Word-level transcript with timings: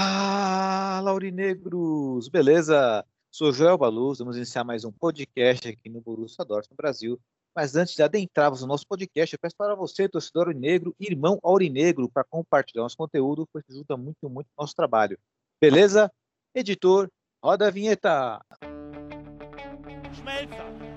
Fala, 0.00 1.10
Aurinegros! 1.10 2.26
Beleza? 2.28 3.04
Sou 3.30 3.52
Joel 3.52 3.76
Baluz, 3.76 4.18
vamos 4.18 4.34
iniciar 4.34 4.64
mais 4.64 4.82
um 4.82 4.90
podcast 4.90 5.68
aqui 5.68 5.90
no 5.90 6.00
Borussia 6.00 6.42
Dortmund 6.42 6.74
Brasil. 6.74 7.20
Mas 7.54 7.76
antes 7.76 7.94
de 7.94 8.02
adentrarmos 8.02 8.62
no 8.62 8.66
nosso 8.66 8.86
podcast, 8.88 9.34
eu 9.34 9.38
peço 9.38 9.54
para 9.58 9.74
você, 9.74 10.08
torcedor 10.08 10.46
aurinegro, 10.46 10.96
irmão 10.98 11.38
aurinegro, 11.42 12.08
para 12.08 12.24
compartilhar 12.24 12.82
nosso 12.82 12.96
conteúdo, 12.96 13.46
pois 13.52 13.62
ajuda 13.68 13.94
muito, 13.94 14.30
muito 14.30 14.46
o 14.56 14.62
nosso 14.62 14.74
trabalho. 14.74 15.18
Beleza? 15.60 16.10
Editor, 16.54 17.10
roda 17.44 17.68
a 17.68 17.70
vinheta! 17.70 18.40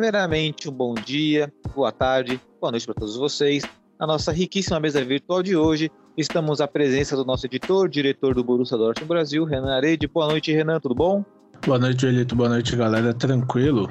Primeiramente, 0.00 0.66
um 0.66 0.72
bom 0.72 0.94
dia, 0.94 1.52
boa 1.74 1.92
tarde, 1.92 2.40
boa 2.58 2.70
noite 2.70 2.86
para 2.86 2.94
todos 2.94 3.18
vocês. 3.18 3.64
Na 3.98 4.06
nossa 4.06 4.32
riquíssima 4.32 4.80
mesa 4.80 5.04
virtual 5.04 5.42
de 5.42 5.54
hoje, 5.54 5.90
estamos 6.16 6.62
à 6.62 6.66
presença 6.66 7.14
do 7.14 7.22
nosso 7.22 7.44
editor, 7.44 7.86
diretor 7.86 8.34
do 8.34 8.42
Borussia 8.42 8.78
Dortmund 8.78 9.06
Brasil, 9.06 9.44
Renan 9.44 9.76
Arede. 9.76 10.06
Boa 10.06 10.28
noite, 10.28 10.52
Renan, 10.52 10.80
tudo 10.80 10.94
bom? 10.94 11.22
Boa 11.66 11.78
noite, 11.78 12.06
Elito. 12.06 12.34
Boa 12.34 12.48
noite, 12.48 12.74
galera. 12.76 13.12
Tranquilo? 13.12 13.90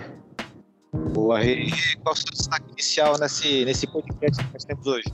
Boa, 1.13 1.43
e 1.43 1.69
qual 2.01 2.15
o 2.15 2.17
seu 2.17 2.31
destaque 2.31 2.71
inicial 2.71 3.15
nesse, 3.19 3.63
nesse 3.63 3.85
podcast 3.85 4.43
que 4.43 4.51
nós 4.51 4.65
temos 4.65 4.87
hoje? 4.87 5.13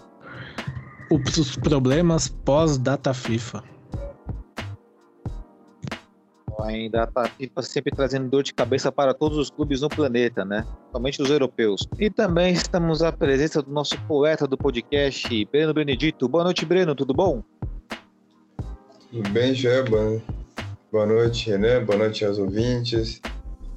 Os 1.12 1.58
problemas 1.58 2.30
pós-data 2.30 3.14
FIFA. 3.14 3.75
Ainda 6.66 7.08
a 7.16 7.28
FIFA 7.28 7.62
sempre 7.62 7.96
trazendo 7.96 8.28
dor 8.28 8.42
de 8.42 8.52
cabeça 8.54 8.92
para 8.92 9.14
todos 9.14 9.38
os 9.38 9.52
clubes 9.52 9.82
no 9.82 9.90
planeta, 9.90 10.44
né? 10.44 10.66
Somente 10.92 11.22
os 11.22 11.30
europeus. 11.30 11.88
E 12.00 12.10
também 12.10 12.54
estamos 12.54 13.04
à 13.04 13.12
presença 13.12 13.62
do 13.62 13.72
nosso 13.72 14.00
poeta 14.08 14.48
do 14.48 14.58
podcast, 14.58 15.46
Breno 15.46 15.74
Benedito. 15.76 16.28
Boa 16.28 16.44
noite, 16.44 16.66
Breno, 16.66 16.96
tudo 16.96 17.14
bom? 17.14 17.44
Tudo 19.12 19.30
bem, 19.30 19.54
Joel? 19.54 19.86
Boa, 19.86 20.22
boa 20.92 21.06
noite, 21.06 21.52
Renan. 21.52 21.86
Boa 21.86 22.00
noite 22.00 22.26
aos 22.26 22.40
ouvintes. 22.40 23.22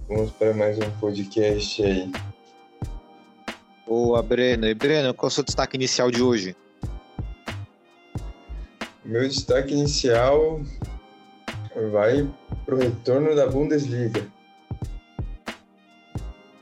Vamos 0.08 0.30
para 0.32 0.54
mais 0.54 0.78
um 0.78 0.90
podcast 0.98 1.84
aí. 1.84 2.10
Boa, 3.86 4.22
Breno. 4.22 4.66
E 4.66 4.74
Breno, 4.74 5.12
qual 5.12 5.28
é 5.28 5.30
o 5.30 5.34
seu 5.34 5.44
destaque 5.44 5.76
inicial 5.76 6.10
de 6.10 6.22
hoje? 6.22 6.56
Meu 9.04 9.28
destaque 9.28 9.74
inicial 9.74 10.62
vai 11.92 12.26
para 12.68 12.74
o 12.74 12.78
retorno 12.78 13.34
da 13.34 13.46
Bundesliga. 13.46 14.26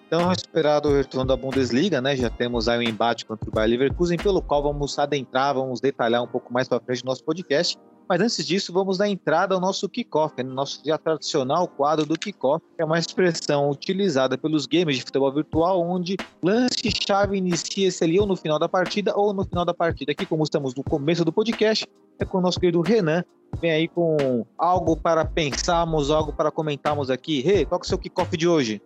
Então, 0.06 0.30
esperado 0.30 0.88
o 0.88 0.94
retorno 0.94 1.26
da 1.26 1.36
Bundesliga, 1.36 2.00
né? 2.00 2.14
Já 2.14 2.30
temos 2.30 2.68
aí 2.68 2.78
um 2.78 2.88
embate 2.88 3.26
contra 3.26 3.50
o 3.50 3.52
Bayer 3.52 3.70
Leverkusen, 3.70 4.16
pelo 4.16 4.40
qual 4.40 4.62
vamos 4.62 4.96
adentrar, 5.00 5.54
vamos 5.54 5.80
detalhar 5.80 6.22
um 6.22 6.28
pouco 6.28 6.52
mais 6.52 6.68
para 6.68 6.78
frente 6.78 7.02
do 7.02 7.06
nosso 7.06 7.24
podcast. 7.24 7.76
Mas 8.08 8.20
antes 8.20 8.46
disso, 8.46 8.72
vamos 8.72 8.98
dar 8.98 9.08
entrada 9.08 9.54
ao 9.54 9.60
nosso 9.60 9.88
kickoff, 9.88 10.34
né? 10.36 10.44
nosso 10.44 10.80
já 10.84 10.96
tradicional 10.96 11.66
quadro 11.66 12.06
do 12.06 12.14
kickoff, 12.14 12.64
que 12.76 12.82
é 12.82 12.84
uma 12.84 12.98
expressão 12.98 13.68
utilizada 13.68 14.38
pelos 14.38 14.66
gamers 14.66 14.98
de 14.98 15.04
futebol 15.04 15.32
virtual, 15.32 15.80
onde 15.80 16.16
lance-chave 16.42 17.36
inicia-se 17.36 18.04
ali 18.04 18.20
ou 18.20 18.26
no 18.26 18.36
final 18.36 18.58
da 18.58 18.68
partida 18.68 19.12
ou 19.16 19.32
no 19.32 19.44
final 19.44 19.64
da 19.64 19.74
partida. 19.74 20.12
Aqui, 20.12 20.24
como 20.24 20.44
estamos 20.44 20.74
no 20.74 20.84
começo 20.84 21.24
do 21.24 21.32
podcast, 21.32 21.86
é 22.18 22.24
com 22.24 22.38
o 22.38 22.40
nosso 22.40 22.60
querido 22.60 22.80
Renan, 22.80 23.24
vem 23.60 23.72
aí 23.72 23.88
com 23.88 24.46
algo 24.56 24.96
para 24.96 25.24
pensarmos, 25.24 26.10
algo 26.10 26.32
para 26.32 26.50
comentarmos 26.50 27.10
aqui. 27.10 27.40
Rê, 27.40 27.58
hey, 27.58 27.66
qual 27.66 27.80
é 27.80 27.84
o 27.84 27.86
seu 27.86 27.98
kickoff 27.98 28.36
de 28.36 28.46
hoje? 28.46 28.80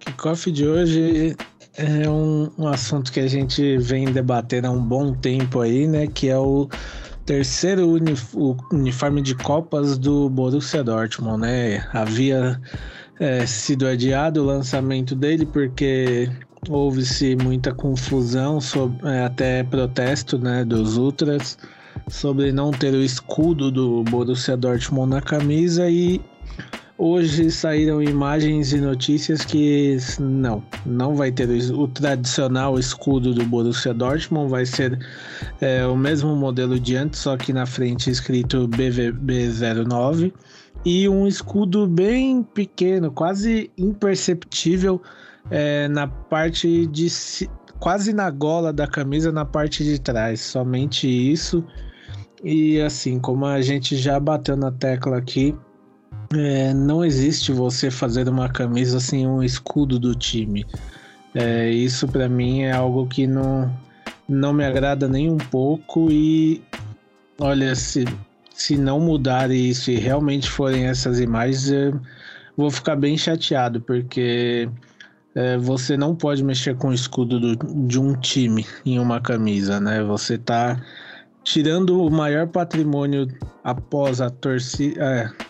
Kickoff 0.00 0.50
de 0.52 0.66
hoje 0.66 1.36
é 1.74 2.08
um, 2.08 2.50
um 2.58 2.68
assunto 2.68 3.10
que 3.12 3.20
a 3.20 3.26
gente 3.26 3.78
vem 3.78 4.06
debatendo 4.06 4.66
há 4.66 4.70
um 4.70 4.82
bom 4.82 5.14
tempo 5.14 5.60
aí, 5.60 5.86
né? 5.86 6.06
Que 6.06 6.28
é 6.28 6.38
o 6.38 6.68
terceiro 7.24 7.88
uni 7.88 8.14
uniforme 8.72 9.22
de 9.22 9.34
Copas 9.34 9.98
do 9.98 10.28
Borussia 10.28 10.82
Dortmund, 10.82 11.40
né? 11.40 11.86
Havia 11.92 12.60
é, 13.18 13.46
sido 13.46 13.86
adiado 13.86 14.42
o 14.42 14.46
lançamento 14.46 15.14
dele 15.14 15.46
porque 15.46 16.30
houve-se 16.68 17.36
muita 17.36 17.72
confusão, 17.72 18.60
sobre, 18.60 19.08
é, 19.08 19.24
até 19.24 19.62
protesto, 19.62 20.38
né, 20.38 20.64
dos 20.64 20.96
ultras 20.96 21.56
sobre 22.08 22.52
não 22.52 22.70
ter 22.70 22.92
o 22.92 23.02
escudo 23.02 23.70
do 23.70 24.02
Borussia 24.04 24.56
Dortmund 24.56 25.10
na 25.10 25.20
camisa 25.20 25.88
e 25.88 26.20
hoje 27.00 27.50
saíram 27.50 28.02
imagens 28.02 28.74
e 28.74 28.78
notícias 28.78 29.42
que 29.42 29.96
não, 30.20 30.62
não 30.84 31.14
vai 31.14 31.32
ter 31.32 31.48
o, 31.72 31.88
tradicional 31.88 32.78
escudo 32.78 33.32
do 33.32 33.42
Borussia 33.46 33.94
Dortmund, 33.94 34.50
vai 34.50 34.66
ser 34.66 34.98
é, 35.62 35.86
o 35.86 35.96
mesmo 35.96 36.36
modelo 36.36 36.78
de 36.78 36.96
antes, 36.96 37.20
só 37.20 37.38
que 37.38 37.54
na 37.54 37.64
frente 37.64 38.10
escrito 38.10 38.68
BVB09 38.68 40.30
e 40.84 41.08
um 41.08 41.26
escudo 41.26 41.86
bem 41.86 42.42
pequeno, 42.42 43.10
quase 43.10 43.70
imperceptível 43.78 45.00
é, 45.50 45.88
na 45.88 46.06
parte 46.06 46.86
de 46.86 47.08
quase 47.78 48.12
na 48.12 48.30
gola 48.30 48.74
da 48.74 48.86
camisa 48.86 49.32
na 49.32 49.46
parte 49.46 49.82
de 49.82 49.98
trás, 49.98 50.42
somente 50.42 51.08
isso. 51.08 51.64
E 52.44 52.78
assim, 52.80 53.18
como 53.18 53.46
a 53.46 53.62
gente 53.62 53.96
já 53.96 54.20
bateu 54.20 54.56
na 54.56 54.70
tecla 54.70 55.16
aqui, 55.16 55.54
é, 56.34 56.72
não 56.72 57.04
existe 57.04 57.52
você 57.52 57.90
fazer 57.90 58.28
uma 58.28 58.48
camisa 58.48 59.00
sem 59.00 59.26
um 59.26 59.42
escudo 59.42 59.98
do 59.98 60.14
time. 60.14 60.64
É, 61.34 61.68
isso 61.70 62.06
para 62.06 62.28
mim 62.28 62.62
é 62.62 62.72
algo 62.72 63.06
que 63.06 63.26
não, 63.26 63.72
não 64.28 64.52
me 64.52 64.64
agrada 64.64 65.08
nem 65.08 65.28
um 65.28 65.36
pouco. 65.36 66.08
E 66.10 66.62
olha, 67.38 67.74
se, 67.74 68.04
se 68.54 68.76
não 68.76 69.00
mudar 69.00 69.50
isso 69.50 69.90
e 69.90 69.96
realmente 69.96 70.48
forem 70.48 70.86
essas 70.86 71.18
imagens, 71.18 71.70
eu 71.70 72.00
vou 72.56 72.70
ficar 72.70 72.94
bem 72.94 73.16
chateado, 73.16 73.80
porque 73.80 74.68
é, 75.34 75.56
você 75.58 75.96
não 75.96 76.14
pode 76.14 76.44
mexer 76.44 76.76
com 76.76 76.88
o 76.88 76.94
escudo 76.94 77.40
do, 77.40 77.56
de 77.88 77.98
um 77.98 78.14
time 78.14 78.64
em 78.86 79.00
uma 79.00 79.20
camisa, 79.20 79.80
né? 79.80 80.02
Você 80.04 80.38
tá 80.38 80.80
tirando 81.42 82.04
o 82.04 82.10
maior 82.10 82.46
patrimônio 82.46 83.26
após 83.64 84.20
a 84.20 84.30
torcida, 84.30 85.02
é, 85.02 85.49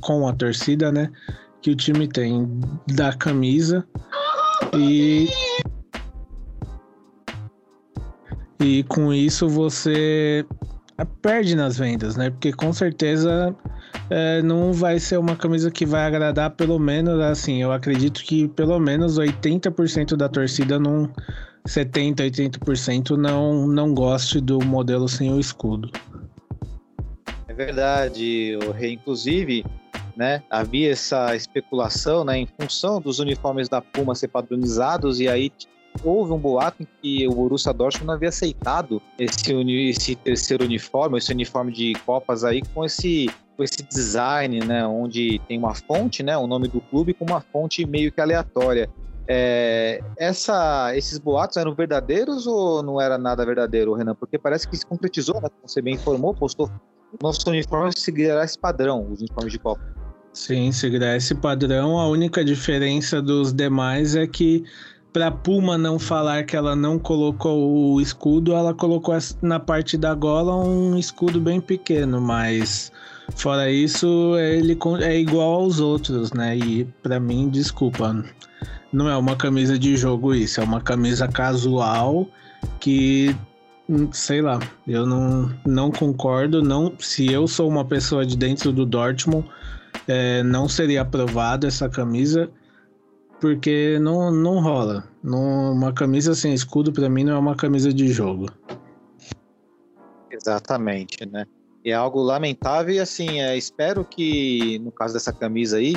com 0.00 0.26
a 0.26 0.32
torcida, 0.32 0.90
né? 0.90 1.10
Que 1.62 1.70
o 1.70 1.76
time 1.76 2.08
tem 2.08 2.48
da 2.86 3.12
camisa 3.12 3.86
e 4.74 5.28
e 8.60 8.82
com 8.84 9.12
isso 9.12 9.48
você 9.48 10.44
perde 11.22 11.54
nas 11.54 11.78
vendas, 11.78 12.16
né? 12.16 12.30
Porque 12.30 12.52
com 12.52 12.72
certeza 12.72 13.54
é, 14.10 14.42
não 14.42 14.72
vai 14.72 14.98
ser 14.98 15.18
uma 15.18 15.36
camisa 15.36 15.70
que 15.70 15.86
vai 15.86 16.04
agradar 16.06 16.50
pelo 16.50 16.78
menos 16.78 17.20
assim. 17.20 17.62
Eu 17.62 17.72
acredito 17.72 18.22
que 18.22 18.48
pelo 18.48 18.78
menos 18.78 19.18
80% 19.18 20.16
da 20.16 20.28
torcida 20.28 20.78
não 20.78 21.08
70, 21.66 22.24
80% 22.24 23.10
não, 23.10 23.66
não 23.66 23.94
goste 23.94 24.40
do 24.40 24.58
modelo 24.64 25.08
sem 25.08 25.32
o 25.32 25.38
escudo. 25.38 25.90
Verdade, 27.58 28.56
o 28.68 28.70
Rei, 28.70 28.92
inclusive, 28.92 29.64
né, 30.16 30.44
havia 30.48 30.92
essa 30.92 31.34
especulação, 31.34 32.24
né, 32.24 32.38
em 32.38 32.46
função 32.46 33.00
dos 33.00 33.18
uniformes 33.18 33.68
da 33.68 33.82
Puma 33.82 34.14
ser 34.14 34.28
padronizados 34.28 35.18
e 35.18 35.26
aí 35.26 35.50
houve 36.04 36.32
um 36.32 36.38
boato 36.38 36.84
em 36.84 36.86
que 37.02 37.26
o 37.26 37.32
Borussia 37.32 37.72
Dortmund 37.72 38.06
não 38.06 38.14
havia 38.14 38.28
aceitado 38.28 39.02
esse, 39.18 39.52
esse 39.90 40.14
terceiro 40.14 40.64
uniforme, 40.64 41.18
esse 41.18 41.32
uniforme 41.32 41.72
de 41.72 41.94
copas 42.06 42.44
aí 42.44 42.62
com 42.72 42.84
esse 42.84 43.26
com 43.56 43.64
esse 43.64 43.82
design, 43.82 44.64
né, 44.64 44.86
onde 44.86 45.40
tem 45.48 45.58
uma 45.58 45.74
fonte, 45.74 46.22
né, 46.22 46.38
o 46.38 46.46
nome 46.46 46.68
do 46.68 46.80
clube 46.80 47.12
com 47.12 47.24
uma 47.24 47.40
fonte 47.40 47.84
meio 47.84 48.12
que 48.12 48.20
aleatória. 48.20 48.88
É, 49.26 50.00
essa, 50.16 50.96
esses 50.96 51.18
boatos 51.18 51.56
eram 51.56 51.74
verdadeiros 51.74 52.46
ou 52.46 52.84
não 52.84 53.00
era 53.00 53.18
nada 53.18 53.44
verdadeiro, 53.44 53.94
Renan? 53.94 54.14
Porque 54.14 54.38
parece 54.38 54.68
que 54.68 54.76
se 54.76 54.86
concretizou, 54.86 55.40
né? 55.40 55.48
Você 55.64 55.82
bem 55.82 55.96
informou, 55.96 56.32
postou. 56.32 56.70
Nosso 57.22 57.48
uniforme 57.48 57.92
seguirá 57.96 58.44
esse 58.44 58.58
padrão, 58.58 59.10
os 59.10 59.20
uniformes 59.20 59.52
de 59.52 59.58
Copa. 59.58 59.80
Sim, 60.32 60.70
seguirá 60.70 61.16
esse 61.16 61.34
padrão. 61.34 61.98
A 61.98 62.06
única 62.06 62.44
diferença 62.44 63.20
dos 63.20 63.52
demais 63.52 64.14
é 64.14 64.26
que 64.26 64.64
para 65.12 65.30
Puma 65.30 65.78
não 65.78 65.98
falar 65.98 66.44
que 66.44 66.54
ela 66.54 66.76
não 66.76 66.98
colocou 66.98 67.94
o 67.94 68.00
escudo, 68.00 68.52
ela 68.52 68.74
colocou 68.74 69.16
na 69.42 69.58
parte 69.58 69.96
da 69.96 70.14
gola 70.14 70.54
um 70.54 70.96
escudo 70.98 71.40
bem 71.40 71.60
pequeno, 71.60 72.20
mas 72.20 72.92
fora 73.34 73.70
isso, 73.70 74.36
ele 74.38 74.78
é 75.02 75.18
igual 75.18 75.62
aos 75.62 75.80
outros, 75.80 76.32
né? 76.32 76.56
E 76.56 76.84
para 77.02 77.18
mim, 77.18 77.48
desculpa, 77.48 78.24
não 78.92 79.08
é 79.08 79.16
uma 79.16 79.34
camisa 79.34 79.78
de 79.78 79.96
jogo 79.96 80.34
isso, 80.34 80.60
é 80.60 80.64
uma 80.64 80.80
camisa 80.80 81.26
casual 81.26 82.28
que 82.78 83.34
sei 84.12 84.42
lá, 84.42 84.58
eu 84.86 85.06
não, 85.06 85.50
não 85.66 85.90
concordo, 85.90 86.62
não, 86.62 86.92
se 86.98 87.30
eu 87.32 87.46
sou 87.46 87.68
uma 87.68 87.84
pessoa 87.84 88.24
de 88.26 88.36
dentro 88.36 88.72
do 88.72 88.84
Dortmund, 88.84 89.48
é, 90.06 90.42
não 90.42 90.68
seria 90.68 91.02
aprovado 91.02 91.66
essa 91.66 91.88
camisa 91.88 92.50
porque 93.40 93.98
não, 94.00 94.30
não 94.30 94.60
rola. 94.60 95.04
Não, 95.22 95.72
uma 95.72 95.92
camisa 95.92 96.34
sem 96.34 96.52
escudo 96.52 96.92
para 96.92 97.08
mim 97.08 97.24
não 97.24 97.34
é 97.34 97.38
uma 97.38 97.54
camisa 97.54 97.92
de 97.92 98.08
jogo. 98.08 98.46
Exatamente, 100.30 101.24
né? 101.26 101.46
É 101.84 101.92
algo 101.92 102.20
lamentável 102.20 102.94
e 102.94 103.00
assim, 103.00 103.40
é, 103.40 103.56
espero 103.56 104.04
que 104.04 104.78
no 104.80 104.92
caso 104.92 105.14
dessa 105.14 105.32
camisa 105.32 105.78
aí, 105.78 105.94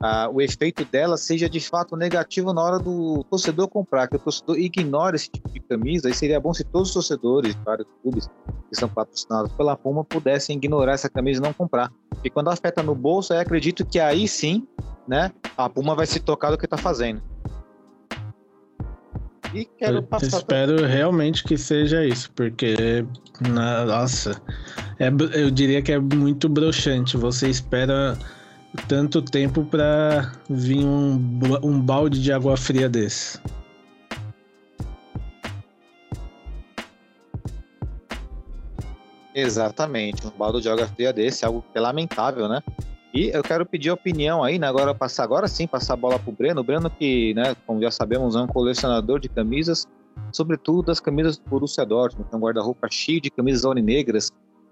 ah, 0.00 0.30
o 0.32 0.40
efeito 0.40 0.84
dela 0.84 1.16
seja 1.16 1.48
de 1.48 1.58
fato 1.58 1.96
negativo 1.96 2.52
na 2.52 2.62
hora 2.62 2.78
do 2.78 3.24
torcedor 3.24 3.68
comprar, 3.68 4.06
que 4.06 4.16
o 4.16 4.18
torcedor 4.18 4.58
ignore 4.58 5.16
esse 5.16 5.28
tipo 5.28 5.48
de 5.50 5.60
camisa, 5.60 6.08
e 6.08 6.14
seria 6.14 6.38
bom 6.38 6.54
se 6.54 6.62
todos 6.64 6.88
os 6.88 6.94
torcedores, 6.94 7.56
vários 7.64 7.88
clubes 8.02 8.30
que 8.68 8.76
são 8.76 8.88
patrocinados 8.88 9.52
pela 9.52 9.76
Puma, 9.76 10.04
pudessem 10.04 10.56
ignorar 10.56 10.92
essa 10.92 11.08
camisa 11.08 11.40
e 11.40 11.42
não 11.42 11.52
comprar. 11.52 11.90
E 12.22 12.30
quando 12.30 12.48
afeta 12.48 12.82
no 12.82 12.94
bolso, 12.94 13.32
eu 13.32 13.40
acredito 13.40 13.84
que 13.84 13.98
aí 13.98 14.28
sim, 14.28 14.66
né, 15.06 15.32
a 15.56 15.68
Puma 15.68 15.94
vai 15.96 16.06
se 16.06 16.20
tocar 16.20 16.50
do 16.50 16.58
que 16.58 16.66
está 16.66 16.76
fazendo. 16.76 17.20
E 19.54 19.64
quero 19.64 19.96
eu 19.96 20.02
passar. 20.02 20.26
Espero 20.26 20.76
pra... 20.76 20.86
realmente 20.86 21.42
que 21.42 21.56
seja 21.56 22.04
isso, 22.04 22.30
porque, 22.32 23.04
nossa, 23.86 24.40
é, 24.98 25.08
eu 25.34 25.50
diria 25.50 25.80
que 25.80 25.90
é 25.90 25.98
muito 25.98 26.48
broxante. 26.48 27.16
Você 27.16 27.48
espera 27.48 28.18
tanto 28.86 29.22
tempo 29.22 29.64
para 29.64 30.32
vir 30.48 30.84
um, 30.84 31.40
um 31.62 31.80
balde 31.80 32.22
de 32.22 32.32
água 32.32 32.56
fria 32.56 32.88
desse. 32.88 33.40
Exatamente, 39.34 40.26
um 40.26 40.30
balde 40.30 40.60
de 40.60 40.68
água 40.68 40.86
fria 40.88 41.12
desse, 41.12 41.44
algo 41.44 41.64
que 41.72 41.78
é 41.78 41.80
lamentável, 41.80 42.48
né? 42.48 42.60
E 43.14 43.28
eu 43.28 43.42
quero 43.42 43.64
pedir 43.64 43.90
opinião 43.90 44.42
aí, 44.44 44.58
né? 44.58 44.66
Agora 44.66 44.94
passar, 44.94 45.24
agora 45.24 45.48
sim, 45.48 45.66
passar 45.66 45.94
a 45.94 45.96
bola 45.96 46.18
pro 46.18 46.32
Breno. 46.32 46.60
O 46.60 46.64
Breno 46.64 46.90
que, 46.90 47.32
né, 47.34 47.56
como 47.66 47.80
já 47.80 47.90
sabemos, 47.90 48.36
é 48.36 48.40
um 48.40 48.46
colecionador 48.46 49.18
de 49.18 49.28
camisas, 49.28 49.86
sobretudo 50.32 50.82
das 50.82 51.00
camisas 51.00 51.38
do 51.38 51.48
Borussia 51.48 51.86
Dortmund, 51.86 52.28
tem 52.28 52.38
um 52.38 52.42
guarda-roupa 52.42 52.88
cheio 52.90 53.20
de 53.20 53.30
camisas 53.30 53.64
aurinegras, 53.64 54.30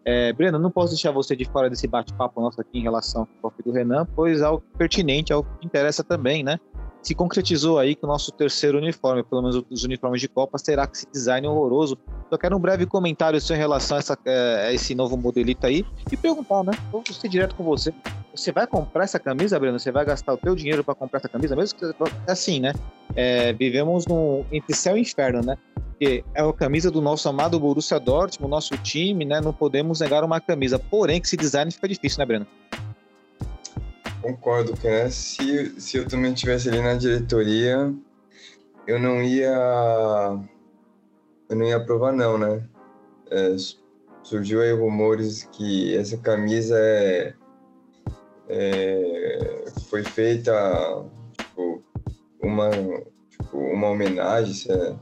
é, 0.09 0.33
Breno, 0.33 0.57
não 0.57 0.71
posso 0.71 0.93
deixar 0.93 1.11
você 1.11 1.35
de 1.35 1.45
fora 1.45 1.69
desse 1.69 1.89
bate-papo 1.89 2.41
nosso 2.41 2.61
aqui 2.61 2.79
em 2.79 2.83
relação 2.83 3.27
ao 3.43 3.53
do 3.65 3.73
Renan, 3.73 4.07
pois 4.15 4.41
algo 4.41 4.63
pertinente, 4.79 5.33
algo 5.33 5.49
que 5.59 5.67
interessa 5.67 6.05
também, 6.05 6.45
né? 6.45 6.61
Se 7.03 7.13
concretizou 7.13 7.77
aí 7.77 7.97
que 7.97 8.05
o 8.05 8.09
nosso 8.09 8.31
terceiro 8.31 8.79
uniforme, 8.79 9.25
pelo 9.25 9.43
menos 9.43 9.65
os 9.69 9.83
uniformes 9.83 10.21
de 10.21 10.29
Copa, 10.29 10.59
será 10.59 10.87
que 10.87 10.97
esse 10.97 11.07
design 11.11 11.47
horroroso. 11.49 11.99
Só 12.31 12.39
quero 12.39 12.57
um 12.57 12.61
breve 12.61 12.87
comentário 12.87 13.41
seu 13.41 13.57
em 13.57 13.59
relação 13.59 13.97
a, 13.97 14.01
essa, 14.01 14.19
é, 14.25 14.67
a 14.69 14.73
esse 14.73 14.95
novo 14.95 15.17
modelito 15.17 15.67
aí 15.67 15.85
e 16.11 16.17
perguntar, 16.17 16.63
né? 16.63 16.73
Vou 16.93 17.03
ser 17.11 17.29
direto 17.29 17.57
com 17.57 17.65
você. 17.65 17.93
Você 18.33 18.53
vai 18.53 18.67
comprar 18.67 19.05
essa 19.05 19.19
camisa, 19.19 19.59
Breno? 19.59 19.79
Você 19.79 19.91
vai 19.91 20.05
gastar 20.05 20.35
o 20.35 20.37
teu 20.37 20.55
dinheiro 20.55 20.85
para 20.85 20.95
comprar 20.95 21.19
essa 21.19 21.29
camisa? 21.29 21.57
Mesmo 21.57 21.77
que 21.77 21.85
assim, 22.29 22.61
né? 22.61 22.73
É, 23.17 23.53
vivemos 23.53 24.07
no, 24.07 24.45
entre 24.53 24.75
céu 24.75 24.97
e 24.97 25.01
inferno, 25.01 25.41
né? 25.41 25.57
porque 25.97 26.23
é 26.35 26.43
a 26.43 26.53
camisa 26.53 26.91
do 26.91 27.01
nosso 27.01 27.27
amado 27.27 27.59
Borussia 27.59 27.99
Dortmund, 27.99 28.51
nosso 28.51 28.77
time, 28.79 29.25
né? 29.25 29.41
Não 29.41 29.53
podemos 29.53 30.01
negar 30.01 30.23
uma 30.23 30.39
camisa. 30.39 30.79
Porém, 30.79 31.21
que 31.21 31.27
esse 31.27 31.39
design 31.39 31.71
fica 31.71 31.89
difícil, 31.89 32.19
né, 32.19 32.27
Breno? 32.27 32.47
Concordo, 34.21 34.75
né? 34.85 35.09
Se, 35.09 35.81
se 35.81 35.97
eu 35.97 36.07
também 36.07 36.35
estivesse 36.35 36.69
ali 36.69 36.83
na 36.83 36.95
diretoria, 36.95 37.95
eu 38.87 38.99
não 38.99 39.23
ia. 39.23 40.39
Eu 41.49 41.57
não 41.57 41.65
ia 41.65 41.77
aprovar, 41.77 42.13
não, 42.13 42.37
né? 42.37 42.63
É, 43.31 43.57
surgiu 44.23 44.61
aí 44.61 44.73
rumores 44.73 45.49
que 45.51 45.97
essa 45.97 46.19
camisa 46.19 46.79
é, 46.79 47.33
é 48.51 49.65
foi 49.89 50.03
feita 50.03 50.53
uma, 52.47 52.71
tipo, 53.29 53.59
uma 53.59 53.89
homenagem, 53.89 54.71
é, 54.71 54.95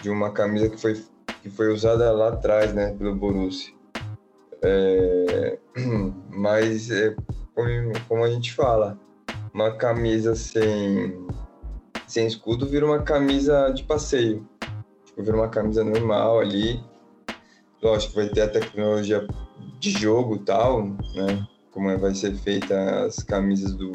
de 0.00 0.10
uma 0.10 0.30
camisa 0.30 0.68
que 0.68 0.80
foi, 0.80 1.02
que 1.42 1.50
foi 1.50 1.72
usada 1.72 2.10
lá 2.12 2.28
atrás, 2.28 2.72
né, 2.72 2.94
pelo 2.94 3.14
Borussia. 3.14 3.74
É, 4.62 5.58
mas, 6.30 6.90
é, 6.90 7.14
como, 7.54 7.68
como 8.08 8.24
a 8.24 8.30
gente 8.30 8.52
fala, 8.54 8.98
uma 9.52 9.72
camisa 9.76 10.34
sem, 10.34 11.26
sem 12.06 12.26
escudo 12.26 12.66
vira 12.66 12.86
uma 12.86 13.02
camisa 13.02 13.70
de 13.70 13.82
passeio. 13.84 14.48
Tipo, 15.04 15.22
vira 15.22 15.36
uma 15.36 15.48
camisa 15.48 15.84
normal 15.84 16.40
ali. 16.40 16.82
Lógico, 17.82 18.14
vai 18.14 18.28
ter 18.28 18.42
a 18.42 18.48
tecnologia 18.48 19.26
de 19.78 19.90
jogo 19.90 20.38
tal, 20.38 20.86
né? 20.86 21.46
Como 21.72 21.90
é, 21.90 21.96
vai 21.96 22.14
ser 22.14 22.34
feita 22.34 23.06
as 23.06 23.22
camisas 23.22 23.74
do, 23.74 23.92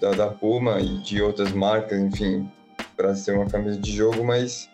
da, 0.00 0.10
da 0.12 0.28
Puma 0.28 0.80
e 0.80 0.98
de 0.98 1.22
outras 1.22 1.52
marcas, 1.52 1.98
enfim, 1.98 2.50
para 2.96 3.14
ser 3.14 3.32
uma 3.32 3.46
camisa 3.46 3.78
de 3.78 3.92
jogo, 3.92 4.24
mas 4.24 4.70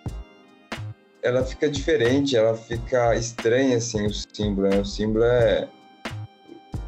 ela 1.22 1.44
fica 1.44 1.68
diferente, 1.70 2.36
ela 2.36 2.56
fica 2.56 3.14
estranha 3.14 3.76
assim 3.76 4.06
o 4.06 4.12
símbolo. 4.12 4.68
Né? 4.68 4.80
O 4.80 4.84
símbolo 4.84 5.24
é 5.24 5.68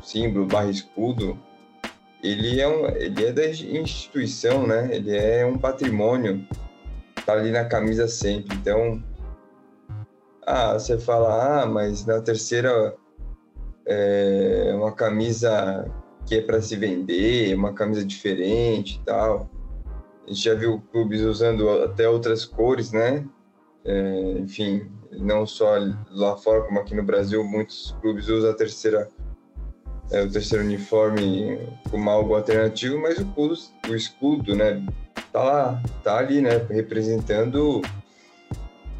símbolo 0.02 0.46
barra 0.46 0.70
escudo. 0.70 1.38
Ele 2.22 2.60
é 2.60 2.66
um, 2.66 2.86
ele 2.88 3.26
é 3.26 3.32
da 3.32 3.46
instituição, 3.46 4.66
né? 4.66 4.88
Ele 4.90 5.16
é 5.16 5.44
um 5.44 5.58
patrimônio. 5.58 6.46
Tá 7.26 7.34
ali 7.34 7.50
na 7.50 7.64
camisa 7.64 8.08
sempre. 8.08 8.56
Então, 8.56 9.02
ah, 10.46 10.74
você 10.74 10.98
fala, 10.98 11.62
ah, 11.62 11.66
mas 11.66 12.06
na 12.06 12.20
terceira 12.20 12.94
é 13.86 14.72
uma 14.74 14.92
camisa 14.92 15.86
que 16.26 16.36
é 16.36 16.40
para 16.40 16.60
se 16.60 16.76
vender, 16.76 17.54
uma 17.54 17.72
camisa 17.72 18.04
diferente 18.04 19.00
e 19.00 19.04
tal. 19.04 19.48
A 20.26 20.30
gente 20.30 20.42
já 20.42 20.54
viu 20.54 20.82
clubes 20.90 21.20
usando 21.20 21.68
até 21.82 22.08
outras 22.08 22.44
cores, 22.44 22.92
né? 22.92 23.24
É, 23.84 24.38
enfim, 24.38 24.90
não 25.12 25.46
só 25.46 25.76
lá 26.10 26.36
fora 26.36 26.62
como 26.62 26.80
aqui 26.80 26.94
no 26.94 27.02
Brasil, 27.02 27.44
muitos 27.44 27.94
clubes 28.00 28.28
usam 28.28 28.50
a 28.50 28.54
terceira, 28.54 29.08
é, 30.10 30.22
o 30.22 30.30
terceiro 30.30 30.64
uniforme 30.64 31.58
como 31.90 32.08
algo 32.08 32.34
alternativo, 32.34 32.98
mas 32.98 33.18
o 33.18 33.22
escudo, 33.22 33.54
o 33.88 33.94
escudo, 33.94 34.56
né, 34.56 34.82
tá 35.30 35.42
lá, 35.42 35.82
tá 36.02 36.18
ali, 36.18 36.40
né, 36.40 36.56
representando 36.70 37.82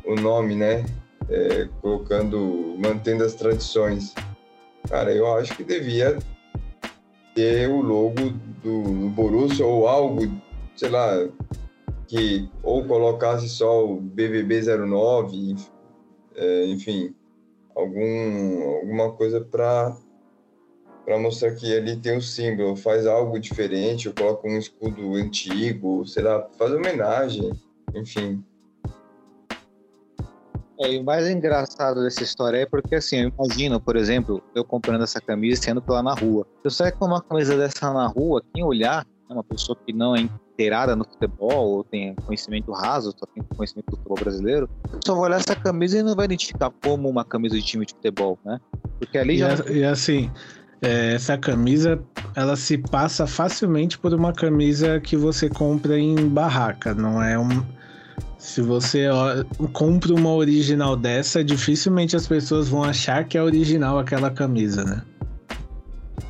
o 0.05 0.15
nome, 0.15 0.55
né, 0.55 0.85
é, 1.31 1.67
colocando, 1.81 2.77
mantendo 2.79 3.25
as 3.25 3.35
tradições. 3.35 4.15
Cara, 4.87 5.15
eu 5.15 5.35
acho 5.35 5.57
que 5.57 5.65
devia 5.65 6.19
ter 7.35 7.69
o 7.69 7.83
logo 7.83 8.31
do 8.63 9.11
Borussia 9.11 9.67
ou 9.67 9.87
algo, 9.89 10.23
sei 10.77 10.89
lá, 10.89 11.29
que 12.07 12.49
ou 12.63 12.85
colocasse 12.85 13.49
só 13.49 13.85
o 13.85 14.01
BBB 14.01 14.63
09, 14.63 15.57
é, 16.37 16.67
enfim, 16.67 17.15
algum, 17.75 18.63
alguma 18.77 19.13
coisa 19.13 19.41
para 19.41 19.97
para 21.05 21.19
mostrar 21.19 21.55
que 21.55 21.77
ali 21.77 21.97
tem 21.97 22.15
o 22.15 22.17
um 22.17 22.21
símbolo, 22.23 22.75
faz 22.77 23.07
algo 23.07 23.39
diferente, 23.39 24.09
ou 24.09 24.15
coloca 24.15 24.49
um 24.49 24.57
escudo 24.57 25.15
antigo, 25.17 26.07
sei 26.07 26.23
lá, 26.23 26.49
faz 26.57 26.73
homenagem, 26.73 27.53
enfim. 27.95 28.43
É, 30.81 30.93
e 30.93 30.99
o 30.99 31.05
mais 31.05 31.29
engraçado 31.29 32.03
dessa 32.03 32.23
história 32.23 32.59
é 32.59 32.67
porque, 32.67 32.97
assim, 32.97 33.17
eu 33.21 33.33
imagino, 33.39 33.81
por 33.81 33.97
exemplo, 33.97 34.43
eu 34.55 34.65
comprando 34.65 35.03
essa 35.03 35.21
camisa 35.21 35.61
e 35.61 35.65
sendo 35.65 35.81
pela 35.81 36.03
na 36.03 36.15
rua. 36.15 36.47
Eu 36.65 36.71
saio 36.71 36.93
com 36.97 37.07
uma 37.07 37.23
camisa 37.23 37.57
dessa 37.57 37.93
na 37.93 38.07
rua, 38.07 38.43
quem 38.53 38.65
olhar, 38.65 39.05
né, 39.05 39.35
uma 39.35 39.45
pessoa 39.45 39.79
que 39.87 39.93
não 39.93 40.17
é 40.17 40.21
inteirada 40.55 40.97
no 40.97 41.05
futebol, 41.05 41.69
ou 41.69 41.85
tem 41.85 42.15
conhecimento 42.15 42.73
raso, 42.73 43.15
só 43.17 43.27
tem 43.27 43.43
conhecimento 43.57 43.87
do 43.87 43.97
futebol 43.97 44.17
brasileiro, 44.19 44.69
só 45.05 45.15
vai 45.15 45.25
olhar 45.25 45.37
essa 45.37 45.55
camisa 45.55 45.99
e 45.99 46.03
não 46.03 46.15
vai 46.15 46.25
identificar 46.25 46.71
como 46.83 47.09
uma 47.09 47.25
camisa 47.25 47.57
de 47.57 47.63
time 47.63 47.87
de 47.87 47.95
futebol, 47.95 48.39
né? 48.45 48.61
Porque 48.99 49.19
ali 49.19 49.39
já. 49.39 49.55
E, 49.69 49.79
e 49.79 49.85
assim, 49.85 50.31
é, 50.83 51.15
essa 51.15 51.39
camisa 51.39 52.03
ela 52.37 52.57
se 52.57 52.77
passa 52.77 53.27
facilmente 53.27 53.99
por 53.99 54.13
uma 54.13 54.33
camisa 54.33 55.01
que 55.01 55.17
você 55.17 55.49
compra 55.49 55.99
em 55.99 56.29
barraca, 56.29 56.95
não 56.95 57.23
é 57.23 57.39
um. 57.39 57.65
Se 58.45 58.61
você 58.61 59.07
compra 59.73 60.13
uma 60.13 60.31
original 60.35 60.95
dessa, 60.97 61.43
dificilmente 61.43 62.15
as 62.15 62.27
pessoas 62.27 62.69
vão 62.69 62.85
achar 62.85 63.25
que 63.25 63.39
é 63.39 63.43
original 63.43 63.99
aquela 63.99 64.31
camisa, 64.31 64.85
né? 64.85 65.03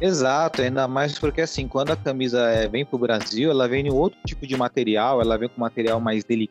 Exato, 0.00 0.62
ainda 0.62 0.87
mais 0.87 1.18
porque 1.18 1.40
assim, 1.40 1.66
quando 1.66 1.90
a 1.90 1.97
camisa 1.97 2.40
é, 2.49 2.68
vem 2.68 2.85
para 2.85 2.94
o 2.94 2.99
Brasil, 3.00 3.50
ela 3.50 3.66
vem 3.66 3.88
em 3.88 3.92
outro 3.92 4.16
tipo 4.25 4.47
de 4.47 4.56
material, 4.56 5.21
ela 5.21 5.37
vem 5.37 5.49
com 5.49 5.61
material 5.61 5.99
mais, 5.99 6.23
deli 6.23 6.49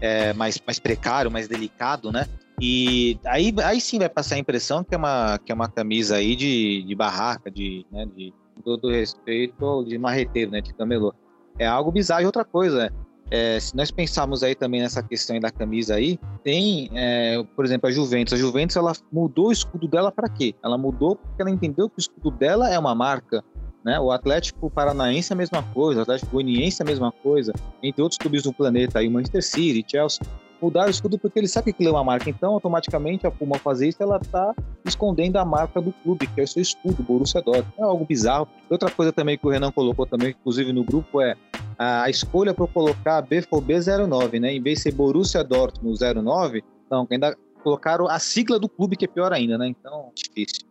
é, 0.00 0.32
mais, 0.32 0.60
mais 0.66 0.80
precário, 0.80 1.30
mais 1.30 1.46
delicado, 1.46 2.10
né? 2.10 2.26
E 2.60 3.16
aí, 3.24 3.54
aí 3.64 3.80
sim 3.80 4.00
vai 4.00 4.08
passar 4.08 4.34
a 4.34 4.38
impressão 4.38 4.82
que 4.82 4.96
é 4.96 4.98
uma, 4.98 5.38
que 5.38 5.52
é 5.52 5.54
uma 5.54 5.68
camisa 5.68 6.16
aí 6.16 6.34
de, 6.34 6.82
de 6.82 6.94
barraca, 6.96 7.52
de, 7.52 7.86
né, 7.90 8.04
de 8.16 8.34
todo 8.64 8.90
respeito 8.90 9.84
de 9.84 9.96
marreteiro, 9.96 10.50
né, 10.50 10.60
de 10.60 10.74
camelô. 10.74 11.14
É 11.56 11.66
algo 11.66 11.92
bizarro. 11.92 12.22
E 12.22 12.26
outra 12.26 12.44
coisa, 12.44 12.92
é, 13.30 13.58
se 13.58 13.74
nós 13.76 13.90
pensarmos 13.90 14.42
aí 14.42 14.54
também 14.54 14.80
nessa 14.80 15.02
questão 15.02 15.38
da 15.40 15.50
camisa 15.50 15.94
aí, 15.94 16.18
tem, 16.42 16.90
é, 16.94 17.42
por 17.56 17.64
exemplo, 17.64 17.88
a 17.88 17.92
Juventus. 17.92 18.34
A 18.34 18.36
Juventus 18.36 18.76
ela 18.76 18.92
mudou 19.12 19.48
o 19.48 19.52
escudo 19.52 19.88
dela 19.88 20.12
para 20.12 20.28
quê? 20.28 20.54
Ela 20.62 20.76
mudou 20.76 21.16
porque 21.16 21.40
ela 21.40 21.50
entendeu 21.50 21.88
que 21.88 21.98
o 21.98 22.00
escudo 22.00 22.30
dela 22.30 22.68
é 22.70 22.78
uma 22.78 22.94
marca. 22.94 23.42
Né? 23.84 23.98
O 24.00 24.10
Atlético 24.10 24.70
Paranaense 24.70 25.32
é 25.32 25.34
a 25.34 25.36
mesma 25.36 25.62
coisa, 25.62 26.00
o 26.00 26.02
Atlético 26.02 26.32
Goianiense 26.32 26.80
é 26.80 26.84
a 26.84 26.86
mesma 26.86 27.12
coisa, 27.12 27.52
entre 27.82 28.00
outros 28.00 28.18
clubes 28.18 28.42
do 28.42 28.52
planeta, 28.52 28.98
aí 28.98 29.08
o 29.08 29.10
Manchester 29.10 29.44
City, 29.44 29.84
Chelsea, 29.86 30.26
mudar 30.60 30.86
o 30.86 30.90
escudo 30.90 31.18
porque 31.18 31.38
ele 31.38 31.48
sabe 31.48 31.64
que 31.64 31.70
aquilo 31.70 31.90
é 31.90 31.92
uma 31.92 32.04
marca. 32.04 32.30
Então, 32.30 32.52
automaticamente, 32.52 33.26
a 33.26 33.30
Puma 33.30 33.58
fazer 33.58 33.88
isso, 33.88 34.02
ela 34.02 34.18
está 34.18 34.54
escondendo 34.84 35.36
a 35.36 35.44
marca 35.44 35.80
do 35.80 35.92
clube, 35.92 36.26
que 36.26 36.40
é 36.40 36.44
o 36.44 36.48
seu 36.48 36.62
escudo, 36.62 37.02
Borussia 37.02 37.42
Dortmund. 37.42 37.74
É 37.78 37.82
algo 37.82 38.04
bizarro. 38.04 38.48
Outra 38.70 38.90
coisa 38.90 39.12
também 39.12 39.38
que 39.38 39.46
o 39.46 39.50
Renan 39.50 39.70
colocou 39.70 40.06
também, 40.06 40.30
inclusive 40.30 40.72
no 40.72 40.84
grupo, 40.84 41.20
é 41.20 41.36
a 41.78 42.08
escolha 42.08 42.54
para 42.54 42.66
colocar 42.66 43.22
BFOB 43.22 43.74
09, 44.08 44.40
né? 44.40 44.52
Em 44.52 44.62
vez 44.62 44.78
de 44.78 44.82
ser 44.84 44.92
Borussia 44.92 45.42
Dortmund 45.42 45.98
09, 45.98 46.62
não, 46.90 47.06
ainda 47.10 47.36
colocaram 47.62 48.06
a 48.06 48.18
sigla 48.18 48.58
do 48.58 48.68
clube, 48.68 48.96
que 48.96 49.06
é 49.06 49.08
pior 49.08 49.32
ainda, 49.32 49.56
né? 49.58 49.68
Então, 49.68 50.12
difícil. 50.14 50.66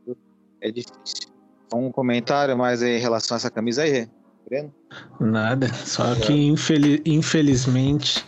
É 0.62 0.72
difícil. 0.72 1.34
Um 1.74 1.92
comentário 1.92 2.56
mais 2.58 2.84
em 2.84 3.00
relação 3.00 3.36
a 3.36 3.38
essa 3.38 3.50
camisa 3.50 3.82
aí, 3.82 4.08
Breno? 4.48 4.72
Nada, 5.20 5.68
só 5.74 6.14
que 6.16 6.32
infeliz, 6.32 7.02
infelizmente 7.04 8.24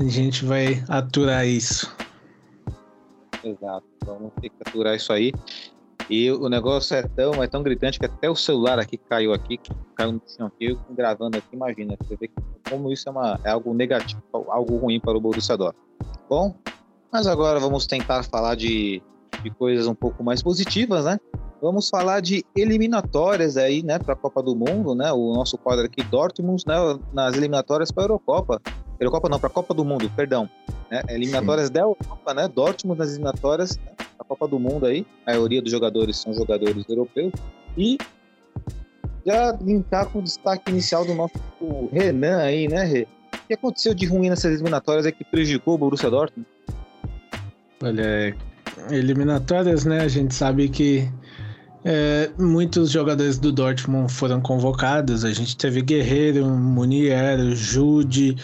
a 0.00 0.08
gente 0.08 0.44
vai 0.44 0.82
aturar 0.88 1.46
isso. 1.46 1.94
Exato, 3.44 3.84
vamos 4.04 4.32
ter 4.40 4.48
que 4.48 4.56
aturar 4.66 4.96
isso 4.96 5.12
aí. 5.12 5.32
E 6.08 6.30
o 6.30 6.48
negócio 6.48 6.96
é 6.96 7.02
tão, 7.02 7.42
é 7.42 7.46
tão 7.46 7.62
gritante 7.62 7.98
que 7.98 8.06
até 8.06 8.28
o 8.28 8.34
celular 8.34 8.78
aqui 8.78 8.96
caiu 8.96 9.32
aqui, 9.32 9.60
caiu 9.94 10.12
no 10.12 10.22
chão 10.26 10.46
aqui, 10.46 10.76
gravando 10.90 11.38
aqui, 11.38 11.48
imagina, 11.52 11.96
você 12.00 12.16
vê 12.16 12.30
como 12.68 12.90
isso 12.90 13.08
é, 13.08 13.12
uma, 13.12 13.38
é 13.44 13.50
algo 13.50 13.72
negativo, 13.74 14.22
algo 14.48 14.76
ruim 14.76 14.98
para 14.98 15.16
o 15.16 15.20
Borussia 15.20 15.56
Dortmund. 15.56 15.86
Bom, 16.28 16.54
mas 17.12 17.26
agora 17.26 17.60
vamos 17.60 17.86
tentar 17.86 18.24
falar 18.24 18.56
de, 18.56 19.02
de 19.42 19.50
coisas 19.50 19.86
um 19.86 19.94
pouco 19.94 20.24
mais 20.24 20.42
positivas, 20.42 21.04
né? 21.04 21.18
Vamos 21.62 21.90
falar 21.90 22.20
de 22.20 22.44
eliminatórias 22.56 23.56
aí, 23.58 23.82
né, 23.82 23.98
para 23.98 24.14
a 24.14 24.16
Copa 24.16 24.42
do 24.42 24.56
Mundo, 24.56 24.94
né? 24.94 25.12
O 25.12 25.34
nosso 25.34 25.58
quadro 25.58 25.84
aqui, 25.84 26.02
Dortmund, 26.02 26.64
né, 26.66 26.74
nas 27.12 27.36
eliminatórias 27.36 27.92
para 27.92 28.02
a 28.02 28.06
Eurocopa. 28.06 28.60
Eurocopa 29.00 29.28
não, 29.30 29.40
para 29.40 29.48
a 29.48 29.52
Copa 29.52 29.72
do 29.72 29.84
Mundo, 29.84 30.10
perdão. 30.14 30.48
Né? 30.90 31.02
Eliminatórias 31.08 31.68
Sim. 31.68 31.72
da 31.72 31.80
Europa, 31.80 32.34
né? 32.34 32.48
Dortmund 32.48 32.98
nas 32.98 33.10
eliminatórias 33.10 33.78
né? 33.78 33.92
da 33.98 34.24
Copa 34.24 34.46
do 34.46 34.58
Mundo 34.60 34.84
aí. 34.84 35.06
A 35.26 35.30
maioria 35.30 35.62
dos 35.62 35.70
jogadores 35.70 36.18
são 36.18 36.34
jogadores 36.34 36.84
europeus. 36.86 37.32
E 37.78 37.96
já 39.26 39.52
linkar 39.60 40.06
com 40.10 40.18
o 40.18 40.22
destaque 40.22 40.70
inicial 40.70 41.04
do 41.06 41.14
nosso 41.14 41.34
Renan 41.90 42.38
aí, 42.38 42.68
né, 42.68 42.84
Rê? 42.84 43.06
O 43.32 43.46
que 43.48 43.54
aconteceu 43.54 43.94
de 43.94 44.06
ruim 44.06 44.28
nessas 44.28 44.52
eliminatórias 44.52 45.06
é 45.06 45.12
que 45.12 45.24
prejudicou 45.24 45.74
o 45.74 45.78
Borussia 45.78 46.10
Dortmund? 46.10 46.46
Olha, 47.82 48.36
eliminatórias, 48.90 49.84
né? 49.84 50.00
A 50.00 50.08
gente 50.08 50.34
sabe 50.34 50.68
que 50.68 51.10
é, 51.84 52.30
muitos 52.38 52.90
jogadores 52.90 53.38
do 53.38 53.50
Dortmund 53.50 54.12
foram 54.12 54.40
convocados. 54.40 55.24
A 55.24 55.32
gente 55.32 55.56
teve 55.56 55.80
Guerreiro, 55.80 56.46
Munier, 56.46 57.38
Jude, 57.54 58.36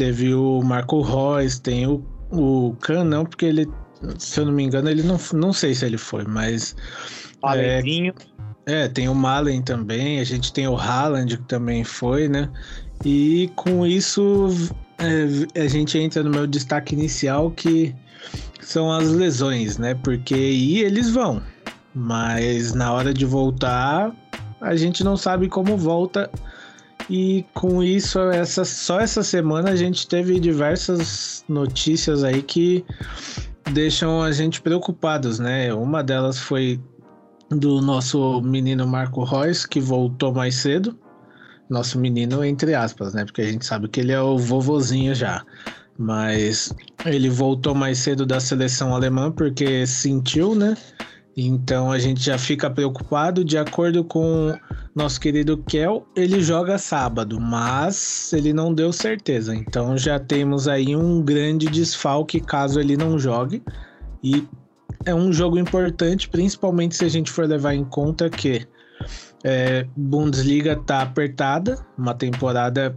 teve 0.00 0.32
o 0.32 0.62
Marco 0.62 1.02
Reus, 1.02 1.58
tem 1.58 1.86
o, 1.86 2.02
o 2.32 2.74
Kahn, 2.80 3.04
não, 3.04 3.26
porque 3.26 3.44
ele, 3.44 3.68
se 4.18 4.40
eu 4.40 4.46
não 4.46 4.52
me 4.52 4.62
engano, 4.62 4.88
ele 4.88 5.02
não, 5.02 5.20
não 5.34 5.52
sei 5.52 5.74
se 5.74 5.84
ele 5.84 5.98
foi, 5.98 6.24
mas. 6.24 6.74
Malenzinho. 7.42 8.14
É, 8.64 8.84
é, 8.84 8.88
tem 8.88 9.10
o 9.10 9.14
Malen 9.14 9.60
também, 9.60 10.18
a 10.18 10.24
gente 10.24 10.54
tem 10.54 10.66
o 10.66 10.74
Haaland 10.74 11.36
que 11.36 11.42
também 11.42 11.84
foi, 11.84 12.30
né? 12.30 12.48
E 13.04 13.52
com 13.56 13.86
isso 13.86 14.48
é, 14.96 15.60
a 15.60 15.68
gente 15.68 15.98
entra 15.98 16.22
no 16.22 16.30
meu 16.30 16.46
destaque 16.46 16.94
inicial 16.94 17.50
que 17.50 17.94
são 18.62 18.90
as 18.90 19.10
lesões, 19.10 19.76
né? 19.76 19.94
Porque 19.94 20.34
e 20.34 20.80
eles 20.80 21.10
vão. 21.10 21.42
Mas 21.94 22.72
na 22.72 22.90
hora 22.90 23.12
de 23.12 23.26
voltar, 23.26 24.16
a 24.62 24.74
gente 24.76 25.04
não 25.04 25.18
sabe 25.18 25.46
como 25.46 25.76
volta. 25.76 26.30
E 27.10 27.44
com 27.54 27.82
isso, 27.82 28.20
essa, 28.30 28.64
só 28.64 29.00
essa 29.00 29.24
semana 29.24 29.70
a 29.70 29.76
gente 29.76 30.06
teve 30.06 30.38
diversas 30.38 31.44
notícias 31.48 32.22
aí 32.22 32.40
que 32.40 32.84
deixam 33.72 34.22
a 34.22 34.30
gente 34.30 34.62
preocupados, 34.62 35.40
né? 35.40 35.74
Uma 35.74 36.04
delas 36.04 36.38
foi 36.38 36.80
do 37.50 37.80
nosso 37.80 38.40
menino 38.42 38.86
Marco 38.86 39.24
Reus, 39.24 39.66
que 39.66 39.80
voltou 39.80 40.32
mais 40.32 40.54
cedo. 40.54 40.96
Nosso 41.68 41.98
menino, 41.98 42.44
entre 42.44 42.74
aspas, 42.76 43.12
né? 43.12 43.24
Porque 43.24 43.42
a 43.42 43.50
gente 43.50 43.66
sabe 43.66 43.88
que 43.88 43.98
ele 43.98 44.12
é 44.12 44.22
o 44.22 44.38
vovozinho 44.38 45.12
já. 45.12 45.44
Mas 45.98 46.72
ele 47.04 47.28
voltou 47.28 47.74
mais 47.74 47.98
cedo 47.98 48.24
da 48.24 48.38
seleção 48.38 48.94
alemã 48.94 49.32
porque 49.32 49.84
sentiu, 49.84 50.54
né? 50.54 50.76
Então 51.36 51.90
a 51.90 51.98
gente 51.98 52.20
já 52.20 52.36
fica 52.36 52.68
preocupado. 52.68 53.44
De 53.44 53.56
acordo 53.56 54.04
com 54.04 54.54
nosso 54.94 55.20
querido 55.20 55.56
Kel, 55.58 56.06
ele 56.14 56.40
joga 56.40 56.78
sábado, 56.78 57.40
mas 57.40 58.32
ele 58.32 58.52
não 58.52 58.74
deu 58.74 58.92
certeza. 58.92 59.54
Então 59.54 59.96
já 59.96 60.18
temos 60.18 60.68
aí 60.68 60.94
um 60.96 61.22
grande 61.22 61.66
desfalque 61.66 62.40
caso 62.40 62.80
ele 62.80 62.96
não 62.96 63.18
jogue. 63.18 63.62
E 64.22 64.46
é 65.06 65.14
um 65.14 65.32
jogo 65.32 65.58
importante, 65.58 66.28
principalmente 66.28 66.96
se 66.96 67.04
a 67.04 67.08
gente 67.08 67.30
for 67.30 67.46
levar 67.46 67.74
em 67.74 67.84
conta 67.84 68.28
que 68.28 68.66
é, 69.42 69.86
Bundesliga 69.96 70.76
tá 70.76 71.00
apertada, 71.02 71.78
uma 71.96 72.12
temporada 72.12 72.94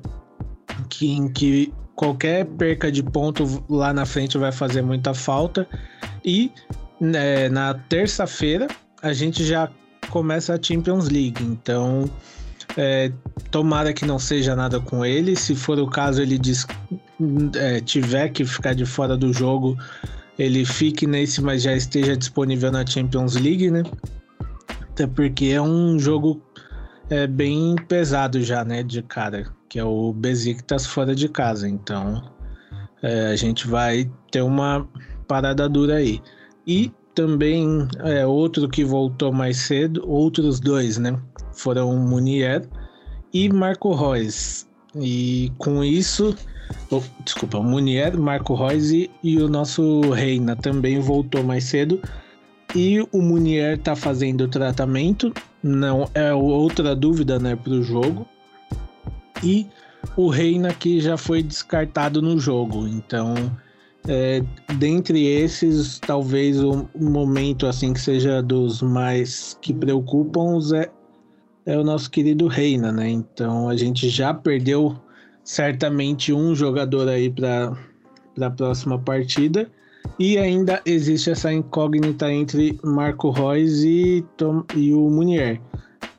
que, 0.89 1.11
em 1.11 1.31
que 1.31 1.73
qualquer 1.95 2.45
perca 2.45 2.91
de 2.91 3.01
ponto 3.01 3.63
lá 3.69 3.93
na 3.93 4.05
frente 4.05 4.37
vai 4.37 4.51
fazer 4.51 4.81
muita 4.81 5.13
falta. 5.13 5.67
E 6.25 6.51
é, 7.15 7.49
na 7.49 7.73
terça-feira 7.73 8.67
a 9.01 9.11
gente 9.11 9.43
já 9.43 9.69
começa 10.09 10.53
a 10.53 10.61
Champions 10.61 11.09
League. 11.09 11.43
Então, 11.43 12.09
é, 12.77 13.11
tomara 13.51 13.93
que 13.93 14.05
não 14.05 14.17
seja 14.17 14.55
nada 14.55 14.79
com 14.79 15.05
ele. 15.05 15.35
Se 15.35 15.55
for 15.55 15.77
o 15.79 15.87
caso, 15.87 16.21
ele 16.21 16.37
diz, 16.37 16.65
é, 17.55 17.81
tiver 17.81 18.29
que 18.29 18.45
ficar 18.45 18.73
de 18.73 18.85
fora 18.85 19.17
do 19.17 19.33
jogo, 19.33 19.77
ele 20.37 20.65
fique 20.65 21.05
nesse, 21.05 21.41
mas 21.41 21.63
já 21.63 21.75
esteja 21.75 22.15
disponível 22.15 22.71
na 22.71 22.85
Champions 22.85 23.35
League, 23.35 23.69
né? 23.69 23.83
Até 24.91 25.07
porque 25.07 25.45
é 25.47 25.61
um 25.61 25.99
jogo 25.99 26.41
é, 27.09 27.27
bem 27.27 27.75
pesado 27.87 28.41
já, 28.41 28.63
né? 28.63 28.83
De 28.83 29.01
cara, 29.01 29.45
que 29.67 29.79
é 29.79 29.83
o 29.83 30.13
Besiktas 30.13 30.85
fora 30.85 31.15
de 31.15 31.27
casa. 31.27 31.67
Então, 31.67 32.23
é, 33.01 33.27
a 33.27 33.35
gente 33.35 33.67
vai 33.67 34.09
ter 34.31 34.41
uma 34.41 34.87
parada 35.27 35.67
dura 35.67 35.95
aí. 35.95 36.21
E 36.65 36.91
também 37.13 37.87
é, 37.99 38.25
outro 38.25 38.67
que 38.67 38.83
voltou 38.83 39.31
mais 39.31 39.57
cedo, 39.57 40.03
outros 40.07 40.59
dois, 40.59 40.97
né? 40.97 41.17
Foram 41.53 41.95
Munier 41.97 42.67
e 43.33 43.49
Marco 43.49 43.93
Reus. 43.93 44.65
E 44.95 45.51
com 45.57 45.83
isso, 45.83 46.35
oh, 46.91 47.01
desculpa, 47.23 47.61
Munier, 47.61 48.17
Marco 48.17 48.55
Reus 48.55 48.91
e, 48.91 49.09
e, 49.23 49.37
o 49.39 49.47
nosso 49.47 50.01
Reina 50.11 50.55
também 50.55 50.99
voltou 50.99 51.43
mais 51.43 51.65
cedo. 51.65 51.99
E 52.75 53.01
o 53.11 53.21
Munier 53.21 53.77
tá 53.77 53.95
fazendo 53.95 54.47
tratamento, 54.47 55.31
não 55.61 56.09
é 56.13 56.33
outra 56.33 56.95
dúvida, 56.95 57.37
né, 57.37 57.55
para 57.55 57.73
o 57.73 57.83
jogo. 57.83 58.25
E 59.43 59.67
o 60.15 60.27
Reina 60.29 60.73
que 60.73 60.99
já 60.99 61.17
foi 61.17 61.43
descartado 61.43 62.21
no 62.21 62.39
jogo, 62.39 62.87
então 62.87 63.35
é, 64.07 64.43
dentre 64.77 65.25
esses, 65.25 65.99
talvez 65.99 66.61
o 66.61 66.87
momento 66.95 67.65
assim 67.65 67.93
que 67.93 68.01
seja 68.01 68.41
dos 68.41 68.81
mais 68.81 69.57
que 69.61 69.73
preocupam 69.73 70.59
é, 70.75 70.89
é 71.65 71.77
o 71.77 71.83
nosso 71.83 72.11
querido 72.11 72.47
Reina, 72.47 72.91
né? 72.91 73.09
Então 73.09 73.69
a 73.69 73.77
gente 73.77 74.09
já 74.09 74.33
perdeu 74.33 74.95
certamente 75.43 76.33
um 76.33 76.53
jogador 76.53 77.07
aí 77.07 77.29
para 77.29 77.73
a 78.41 78.49
próxima 78.49 78.99
partida 78.99 79.69
e 80.19 80.37
ainda 80.37 80.81
existe 80.85 81.31
essa 81.31 81.51
incógnita 81.51 82.31
entre 82.31 82.77
Marco 82.83 83.29
Reus 83.29 83.83
e, 83.83 84.23
Tom, 84.37 84.63
e 84.75 84.93
o 84.93 85.09
Munier. 85.09 85.61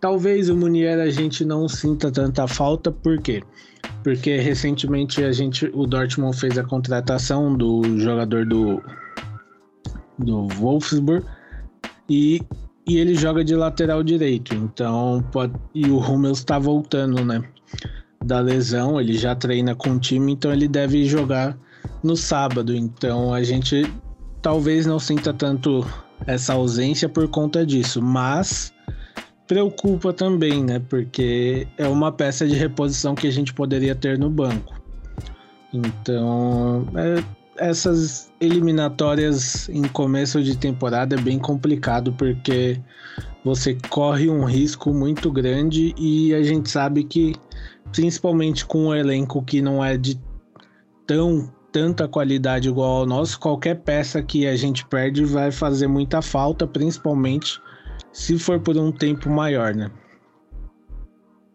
talvez 0.01 0.49
o 0.49 0.57
Munier 0.57 0.99
a 0.99 1.11
gente 1.11 1.45
não 1.45 1.69
sinta 1.69 2.11
tanta 2.11 2.47
falta, 2.47 2.91
por 2.91 3.21
quê? 3.21 3.43
Porque 3.43 3.55
recentemente 4.13 5.23
a 5.25 5.33
gente, 5.33 5.71
o 5.73 5.87
Dortmund 5.87 6.37
fez 6.37 6.59
a 6.59 6.65
contratação 6.65 7.57
do 7.57 7.99
jogador 7.99 8.45
do, 8.45 8.83
do 10.19 10.47
Wolfsburg 10.49 11.27
e, 12.09 12.43
e 12.87 12.99
ele 12.99 13.15
joga 13.15 13.45
de 13.45 13.55
lateral 13.55 14.03
direito. 14.03 14.55
Então, 14.55 15.25
pode, 15.33 15.55
e 15.75 15.87
o 15.87 15.99
Hummels 15.99 16.39
está 16.39 16.59
voltando, 16.59 17.25
né? 17.25 17.43
Da 18.25 18.41
lesão, 18.41 19.01
ele 19.01 19.15
já 19.15 19.35
treina 19.35 19.75
com 19.75 19.91
o 19.91 19.99
time, 19.99 20.33
então 20.33 20.53
ele 20.53 20.69
deve 20.69 21.05
jogar 21.05 21.57
no 22.03 22.17
sábado. 22.17 22.75
Então 22.75 23.33
a 23.33 23.43
gente 23.43 23.91
talvez 24.41 24.87
não 24.87 24.99
sinta 24.99 25.33
tanto 25.33 25.87
essa 26.27 26.55
ausência 26.55 27.09
por 27.09 27.29
conta 27.29 27.65
disso, 27.67 28.01
mas 28.01 28.73
preocupa 29.47 30.13
também, 30.13 30.63
né? 30.65 30.81
Porque 30.89 31.67
é 31.77 31.87
uma 31.87 32.11
peça 32.11 32.47
de 32.47 32.55
reposição 32.55 33.15
que 33.15 33.27
a 33.27 33.33
gente 33.33 33.53
poderia 33.53 33.95
ter 33.95 34.19
no 34.19 34.31
banco. 34.31 34.75
Então, 35.73 36.87
é, 36.95 37.23
essas 37.57 38.33
eliminatórias 38.41 39.69
em 39.69 39.83
começo 39.83 40.43
de 40.43 40.57
temporada 40.57 41.17
é 41.17 41.21
bem 41.21 41.39
complicado 41.39 42.13
porque 42.13 42.81
você 43.45 43.77
corre 43.91 44.31
um 44.31 44.45
risco 44.45 44.93
muito 44.93 45.31
grande 45.31 45.95
e 45.99 46.35
a 46.35 46.43
gente 46.43 46.71
sabe 46.71 47.05
que 47.05 47.35
principalmente 47.93 48.65
com 48.65 48.87
um 48.87 48.95
elenco 48.95 49.43
que 49.43 49.61
não 49.61 49.85
é 49.85 49.97
de 49.97 50.19
tão 51.07 51.53
tanta 51.71 52.07
qualidade 52.07 52.69
igual 52.69 53.01
ao 53.01 53.07
nosso, 53.07 53.39
qualquer 53.39 53.75
peça 53.81 54.23
que 54.23 54.47
a 54.47 54.55
gente 54.55 54.87
perde 54.87 55.25
vai 55.25 55.51
fazer 55.51 55.89
muita 55.89 56.23
falta, 56.23 56.69
principalmente 56.69 57.61
se 58.15 58.39
for 58.39 58.61
por 58.61 58.77
um 58.79 58.93
tempo 58.93 59.29
maior, 59.29 59.75
né? 59.75 59.91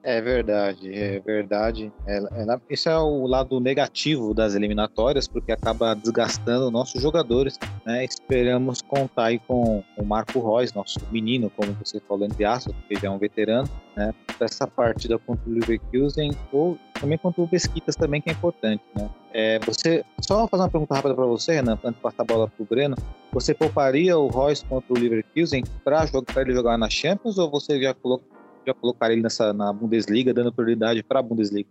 É 0.04 0.22
verdade, 0.22 0.94
é 0.94 1.20
verdade. 1.20 1.92
É, 2.08 2.18
é, 2.18 2.60
esse 2.70 2.90
é 2.90 2.98
o 2.98 3.28
lado 3.28 3.60
negativo 3.60 4.34
das 4.34 4.56
eliminatórias, 4.56 5.28
porque 5.28 5.52
acaba 5.52 5.94
desgastando 5.94 6.72
nossos 6.72 7.02
jogadores. 7.02 7.60
Né? 7.86 8.06
Esperamos 8.06 8.82
contar 8.82 9.26
aí 9.26 9.40
com 9.40 9.84
o 9.98 10.06
Marco 10.06 10.40
Reus, 10.40 10.74
nosso 10.74 11.00
menino, 11.12 11.50
como 11.50 11.74
você 11.74 12.00
falou, 12.02 12.26
entre 12.26 12.46
aspas, 12.46 12.74
porque 12.76 12.96
já 12.96 13.08
é 13.08 13.12
um 13.12 13.18
veterano, 13.18 13.70
né? 13.96 14.14
Essa 14.40 14.66
partida 14.66 15.18
contra 15.20 15.50
o 15.50 15.54
Leverkusen, 15.54 16.32
ou 16.52 16.78
também 17.00 17.18
contra 17.18 17.42
o 17.42 17.48
Besquitas 17.48 17.96
também, 17.96 18.22
que 18.22 18.30
é 18.30 18.34
importante. 18.34 18.84
Né? 18.96 19.10
É, 19.34 19.60
você, 19.60 20.04
só 20.22 20.48
fazer 20.48 20.64
uma 20.64 20.70
pergunta 20.70 20.96
rápida 20.96 21.16
para 21.16 21.26
você, 21.26 21.54
Renan, 21.54 21.74
antes 21.84 21.96
de 21.96 22.02
passar 22.02 22.24
a 22.24 22.26
bola 22.26 22.48
para 22.48 22.64
o 22.64 22.66
Breno. 22.66 22.96
Você 23.32 23.54
pouparia 23.54 24.18
o 24.18 24.28
Royce 24.28 24.66
contra 24.66 24.94
o 24.94 24.98
Leverkusen 24.98 25.64
para 25.84 26.08
ele 26.38 26.54
jogar 26.54 26.78
na 26.78 26.90
Champions 26.90 27.38
ou 27.38 27.50
você 27.50 27.82
já 27.82 27.94
colocou 27.94 28.40
já 28.68 28.74
colocar 28.74 29.12
ele 29.12 29.22
nessa, 29.22 29.54
na 29.54 29.72
Bundesliga, 29.72 30.34
dando 30.34 30.52
prioridade 30.52 31.04
para 31.04 31.20
a 31.20 31.24
Bundesliga? 31.24 31.70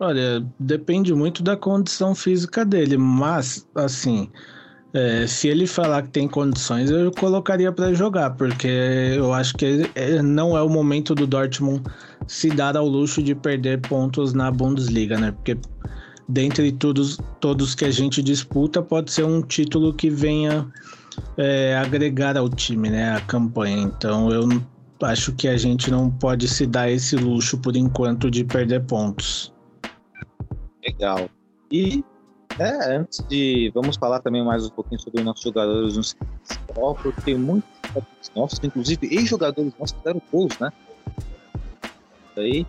Olha, 0.00 0.44
depende 0.58 1.14
muito 1.14 1.42
da 1.42 1.56
condição 1.56 2.14
física 2.14 2.64
dele, 2.64 2.96
mas, 2.96 3.66
assim, 3.74 4.30
é, 4.94 5.26
se 5.26 5.48
ele 5.48 5.66
falar 5.66 6.02
que 6.02 6.10
tem 6.10 6.28
condições, 6.28 6.88
eu 6.88 7.10
colocaria 7.10 7.72
para 7.72 7.92
jogar, 7.92 8.30
porque 8.30 8.68
eu 9.16 9.34
acho 9.34 9.52
que 9.54 9.90
é, 9.96 10.22
não 10.22 10.56
é 10.56 10.62
o 10.62 10.68
momento 10.68 11.16
do 11.16 11.26
Dortmund 11.26 11.82
se 12.28 12.48
dar 12.48 12.76
ao 12.76 12.86
luxo 12.86 13.20
de 13.20 13.34
perder 13.34 13.80
pontos 13.80 14.32
na 14.32 14.52
Bundesliga, 14.52 15.18
né? 15.18 15.32
Porque 15.32 15.58
dentre 16.28 16.70
todos, 16.70 17.18
todos 17.40 17.74
que 17.74 17.84
a 17.84 17.90
gente 17.90 18.22
disputa, 18.22 18.80
pode 18.80 19.10
ser 19.10 19.24
um 19.24 19.42
título 19.42 19.92
que 19.92 20.08
venha 20.08 20.64
é, 21.36 21.76
agregar 21.76 22.36
ao 22.36 22.48
time, 22.48 22.88
né? 22.88 23.16
A 23.16 23.20
campanha. 23.20 23.82
Então 23.82 24.30
eu 24.30 24.48
acho 25.02 25.32
que 25.32 25.48
a 25.48 25.56
gente 25.56 25.90
não 25.90 26.08
pode 26.08 26.46
se 26.46 26.66
dar 26.66 26.88
esse 26.88 27.16
luxo 27.16 27.58
por 27.58 27.74
enquanto 27.74 28.30
de 28.30 28.44
perder 28.44 28.84
pontos. 28.84 29.52
Legal. 30.86 31.28
E 31.72 32.04
é, 32.58 32.96
antes 32.96 33.20
de. 33.28 33.70
Vamos 33.74 33.96
falar 33.96 34.20
também 34.20 34.44
mais 34.44 34.66
um 34.66 34.70
pouquinho 34.70 35.00
sobre 35.00 35.20
os 35.20 35.24
nossos 35.24 35.42
jogadores 35.42 35.96
no 35.96 36.02
futebol, 36.44 36.94
porque 36.94 37.20
tem 37.22 37.36
muitos 37.36 37.68
nossos, 38.34 38.60
inclusive 38.62 39.06
ex-jogadores 39.06 39.72
nossos 39.78 39.96
que 39.96 40.04
deram 40.04 40.22
gols, 40.32 40.58
né? 40.58 40.72
Aí. 42.36 42.66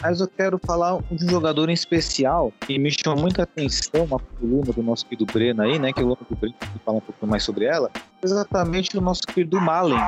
Mas 0.00 0.20
eu 0.20 0.26
quero 0.26 0.58
falar 0.66 1.00
de 1.12 1.24
um 1.24 1.28
jogador 1.28 1.68
em 1.68 1.74
especial 1.74 2.52
que 2.66 2.76
me 2.76 2.90
chamou 2.90 3.20
muita 3.22 3.44
atenção, 3.44 4.04
uma 4.04 4.18
coluna 4.18 4.72
do 4.72 4.82
nosso 4.82 5.06
querido 5.06 5.24
Breno 5.32 5.62
aí, 5.62 5.78
né? 5.78 5.92
Que 5.92 6.00
é 6.00 6.02
o 6.02 6.08
Lobo 6.08 6.26
do 6.28 6.34
Breno, 6.34 6.54
que 6.58 6.78
fala 6.84 6.98
um 6.98 7.00
pouco 7.00 7.24
mais 7.24 7.44
sobre 7.44 7.66
ela. 7.66 7.88
Exatamente 8.20 8.98
o 8.98 9.00
nosso 9.00 9.22
querido 9.22 9.60
Malen, 9.60 10.00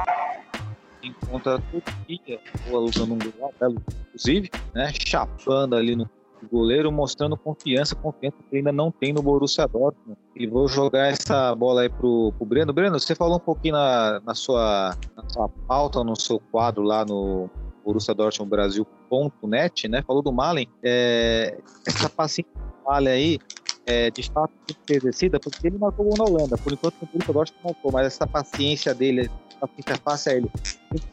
contra 1.30 1.56
a 1.56 1.58
Turquia, 1.60 2.40
usando 2.72 3.12
um 3.12 3.18
belo, 3.18 3.82
inclusive, 4.08 4.50
né, 4.74 4.90
chapando 4.92 5.76
ali 5.76 5.94
no 5.94 6.08
goleiro, 6.50 6.90
mostrando 6.92 7.36
confiança, 7.36 7.94
confiança 7.94 8.36
que 8.50 8.56
ainda 8.56 8.72
não 8.72 8.90
tem 8.90 9.12
no 9.12 9.22
Borussia 9.22 9.66
Dortmund. 9.66 10.18
E 10.36 10.46
vou 10.46 10.68
jogar 10.68 11.08
essa 11.08 11.54
bola 11.54 11.82
aí 11.82 11.88
pro, 11.88 12.32
pro 12.36 12.46
Breno. 12.46 12.72
Breno, 12.72 12.98
você 12.98 13.14
falou 13.14 13.36
um 13.36 13.40
pouquinho 13.40 13.74
na, 13.74 14.20
na, 14.20 14.34
sua, 14.34 14.96
na 15.16 15.28
sua 15.28 15.48
pauta, 15.48 16.02
no 16.02 16.18
seu 16.18 16.40
quadro 16.50 16.82
lá 16.82 17.04
no 17.04 17.48
Borussia 17.84 18.14
Dortmund 18.14 18.50
Brasil.net, 18.50 19.88
né? 19.88 20.02
Falou 20.02 20.22
do 20.22 20.32
Malen. 20.32 20.68
É, 20.82 21.58
essa 21.86 22.08
paciência 22.08 22.52
do 22.54 22.90
Malen 22.90 23.12
aí, 23.12 23.38
é, 23.86 24.10
de 24.10 24.22
fato, 24.30 24.52
exercida, 24.88 25.38
porque 25.38 25.66
ele 25.66 25.78
marcou 25.78 26.06
gol 26.06 26.14
na 26.18 26.24
Holanda. 26.24 26.58
Por 26.58 26.72
enquanto, 26.72 26.94
o 27.02 27.06
Borussia 27.06 27.32
Dortmund 27.32 27.64
marcou, 27.64 27.92
mas 27.92 28.06
essa 28.06 28.26
paciência 28.26 28.94
dele 28.94 29.30
fica 29.76 29.96
fácil 29.96 30.32
a 30.32 30.34
ele 30.34 30.50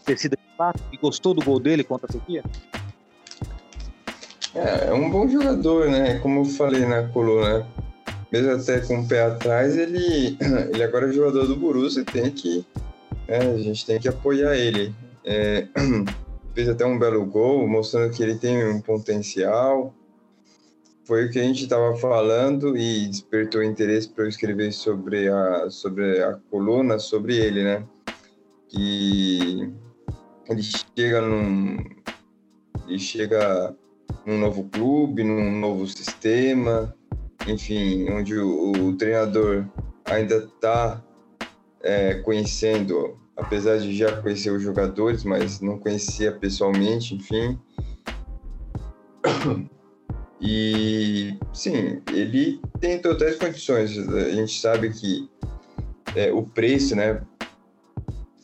ter 0.05 0.17
sido 0.17 0.37
fato 0.57 0.81
e 0.91 0.97
gostou 0.97 1.33
do 1.33 1.43
gol 1.43 1.59
dele 1.59 1.83
contra 1.83 2.07
a 2.07 2.11
Turquia? 2.11 2.43
É, 4.53 4.87
é 4.87 4.93
um 4.93 5.09
bom 5.09 5.27
jogador, 5.27 5.89
né? 5.89 6.19
Como 6.19 6.41
eu 6.41 6.45
falei 6.45 6.85
na 6.85 7.07
coluna, 7.09 7.67
mesmo 8.31 8.51
até 8.51 8.79
com 8.81 8.99
o 8.99 9.07
pé 9.07 9.23
atrás, 9.23 9.77
ele, 9.77 10.37
ele 10.73 10.83
agora 10.83 11.09
é 11.09 11.11
jogador 11.11 11.47
do 11.47 11.55
Borussia, 11.55 12.03
tem 12.03 12.29
que, 12.31 12.65
é, 13.27 13.37
a 13.37 13.57
gente 13.57 13.85
tem 13.85 13.99
que 13.99 14.07
apoiar 14.07 14.55
ele. 14.55 14.93
É, 15.23 15.67
fez 16.53 16.67
até 16.67 16.85
um 16.85 16.99
belo 16.99 17.25
gol, 17.25 17.67
mostrando 17.67 18.13
que 18.13 18.21
ele 18.21 18.35
tem 18.35 18.65
um 18.67 18.81
potencial. 18.81 19.93
Foi 21.05 21.25
o 21.25 21.31
que 21.31 21.39
a 21.39 21.43
gente 21.43 21.63
estava 21.63 21.95
falando 21.95 22.77
e 22.77 23.07
despertou 23.07 23.63
interesse 23.63 24.07
para 24.07 24.25
eu 24.25 24.29
escrever 24.29 24.71
sobre 24.71 25.27
a, 25.27 25.69
sobre 25.69 26.23
a 26.23 26.37
coluna, 26.49 26.99
sobre 26.99 27.37
ele, 27.37 27.63
né? 27.63 27.83
que 28.71 29.69
ele 30.49 30.63
chega 30.63 31.21
num 31.21 31.77
ele 32.87 32.99
chega 32.99 33.75
num 34.25 34.37
novo 34.37 34.63
clube, 34.65 35.23
num 35.23 35.59
novo 35.59 35.87
sistema, 35.87 36.95
enfim, 37.47 38.09
onde 38.09 38.37
o, 38.37 38.71
o 38.71 38.97
treinador 38.97 39.65
ainda 40.05 40.37
está 40.37 41.03
é, 41.81 42.15
conhecendo, 42.15 43.17
apesar 43.35 43.77
de 43.79 43.95
já 43.95 44.21
conhecer 44.21 44.51
os 44.51 44.61
jogadores, 44.61 45.23
mas 45.23 45.59
não 45.59 45.77
conhecia 45.79 46.31
pessoalmente, 46.31 47.15
enfim. 47.15 47.59
E 50.43 51.37
sim, 51.53 52.01
ele 52.11 52.59
tem 52.79 52.99
totais 52.99 53.35
condições. 53.35 53.95
A 53.95 54.31
gente 54.31 54.59
sabe 54.59 54.89
que 54.89 55.29
é, 56.15 56.31
o 56.33 56.41
preço, 56.41 56.95
né, 56.95 57.21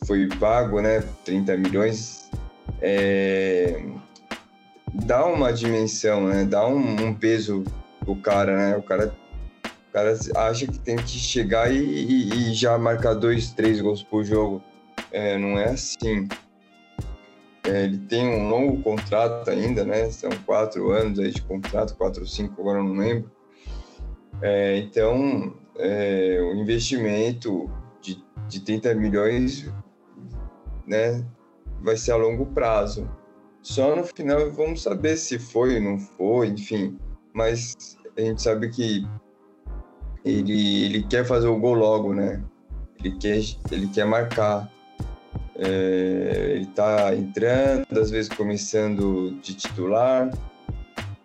foi 0.06 0.28
pago, 0.38 0.80
né, 0.80 1.02
30 1.24 1.56
milhões, 1.56 2.30
é, 2.80 3.82
dá 4.92 5.24
uma 5.26 5.52
dimensão, 5.52 6.26
né, 6.26 6.44
dá 6.44 6.66
um, 6.66 7.06
um 7.06 7.14
peso 7.14 7.64
pro 8.00 8.16
cara, 8.16 8.56
né, 8.56 8.76
o 8.76 8.82
cara, 8.82 9.14
o 9.64 9.92
cara 9.92 10.16
acha 10.36 10.66
que 10.66 10.78
tem 10.78 10.96
que 10.96 11.08
chegar 11.08 11.72
e, 11.72 11.78
e, 11.78 12.50
e 12.50 12.54
já 12.54 12.78
marcar 12.78 13.14
dois, 13.14 13.52
três 13.52 13.80
gols 13.80 14.02
por 14.02 14.24
jogo, 14.24 14.62
é, 15.10 15.36
não 15.38 15.58
é 15.58 15.70
assim. 15.70 16.28
É, 17.64 17.84
ele 17.84 17.98
tem 17.98 18.26
um 18.26 18.48
longo 18.48 18.82
contrato 18.82 19.50
ainda, 19.50 19.84
né, 19.84 20.10
são 20.10 20.30
quatro 20.46 20.90
anos 20.90 21.18
aí 21.18 21.30
de 21.30 21.42
contrato, 21.42 21.94
quatro 21.96 22.22
ou 22.22 22.26
cinco, 22.26 22.60
agora 22.60 22.82
não 22.82 22.94
lembro. 22.94 23.30
É, 24.40 24.76
então, 24.78 25.54
é, 25.76 26.38
o 26.40 26.54
investimento 26.54 27.70
de, 28.00 28.22
de 28.46 28.60
30 28.60 28.94
milhões 28.94 29.70
né, 30.86 31.24
vai 31.80 31.96
ser 31.96 32.12
a 32.12 32.16
longo 32.16 32.46
prazo. 32.46 33.08
Só 33.68 33.94
no 33.94 34.02
final 34.02 34.50
vamos 34.50 34.82
saber 34.82 35.18
se 35.18 35.38
foi 35.38 35.76
ou 35.76 35.82
não 35.82 35.98
foi, 35.98 36.48
enfim. 36.48 36.98
Mas 37.34 37.98
a 38.16 38.20
gente 38.22 38.40
sabe 38.40 38.70
que 38.70 39.06
ele, 40.24 40.86
ele 40.86 41.02
quer 41.02 41.22
fazer 41.26 41.48
o 41.48 41.58
gol 41.58 41.74
logo, 41.74 42.14
né? 42.14 42.42
Ele 42.98 43.14
quer, 43.18 43.42
ele 43.70 43.86
quer 43.88 44.06
marcar. 44.06 44.72
É, 45.54 46.52
ele 46.54 46.66
tá 46.68 47.14
entrando, 47.14 47.86
às 47.90 48.10
vezes 48.10 48.30
começando 48.30 49.38
de 49.42 49.52
titular, 49.52 50.30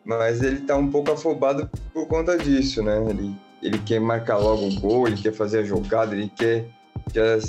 mas 0.04 0.42
ele 0.42 0.62
tá 0.62 0.76
um 0.76 0.92
pouco 0.92 1.14
afobado 1.14 1.70
por 1.94 2.08
conta 2.08 2.38
disso, 2.38 2.84
né? 2.84 3.06
Ele, 3.10 3.34
ele 3.62 3.80
quer 3.80 4.02
marcar 4.02 4.38
logo 4.38 4.68
o 4.68 4.80
gol, 4.82 5.08
ele 5.08 5.16
quer 5.16 5.32
fazer 5.32 5.60
a 5.60 5.64
jogada, 5.64 6.14
ele 6.14 6.30
quer, 6.36 6.66
quer 7.14 7.40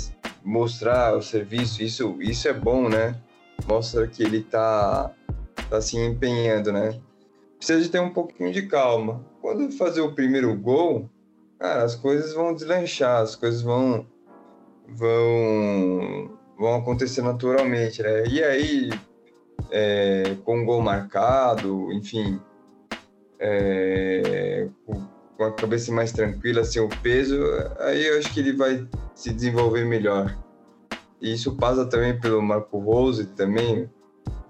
mostrar 0.41 1.17
o 1.17 1.21
serviço, 1.21 1.83
isso, 1.83 2.15
isso 2.21 2.47
é 2.47 2.53
bom, 2.53 2.87
né? 2.87 3.13
Mostra 3.67 4.07
que 4.07 4.23
ele 4.23 4.41
tá, 4.41 5.11
tá 5.69 5.81
se 5.81 5.97
empenhando, 5.97 6.71
né? 6.71 6.99
Precisa 7.57 7.81
de 7.81 7.89
ter 7.89 7.99
um 7.99 8.13
pouquinho 8.13 8.51
de 8.51 8.63
calma. 8.67 9.25
Quando 9.41 9.71
fazer 9.71 10.01
o 10.01 10.13
primeiro 10.13 10.55
gol, 10.55 11.09
cara, 11.59 11.83
as 11.83 11.95
coisas 11.95 12.33
vão 12.33 12.53
deslanchar, 12.53 13.21
as 13.21 13.35
coisas 13.35 13.61
vão 13.61 14.05
vão 14.87 16.37
vão 16.57 16.75
acontecer 16.75 17.21
naturalmente, 17.21 18.01
né? 18.01 18.25
E 18.27 18.43
aí, 18.43 18.89
é, 19.71 20.35
com 20.43 20.61
o 20.61 20.65
gol 20.65 20.81
marcado, 20.81 21.91
enfim, 21.91 22.39
é, 23.39 24.67
com 25.37 25.43
a 25.43 25.51
cabeça 25.51 25.91
mais 25.91 26.11
tranquila, 26.11 26.63
sem 26.63 26.81
o 26.81 26.89
peso, 27.01 27.37
aí 27.79 28.05
eu 28.05 28.17
acho 28.17 28.33
que 28.33 28.39
ele 28.39 28.53
vai 28.53 28.87
se 29.13 29.33
desenvolver 29.33 29.85
melhor. 29.85 30.35
E 31.21 31.33
isso 31.33 31.55
passa 31.55 31.85
também 31.85 32.19
pelo 32.19 32.41
Marco 32.41 32.77
Rose 32.79 33.25
também, 33.25 33.89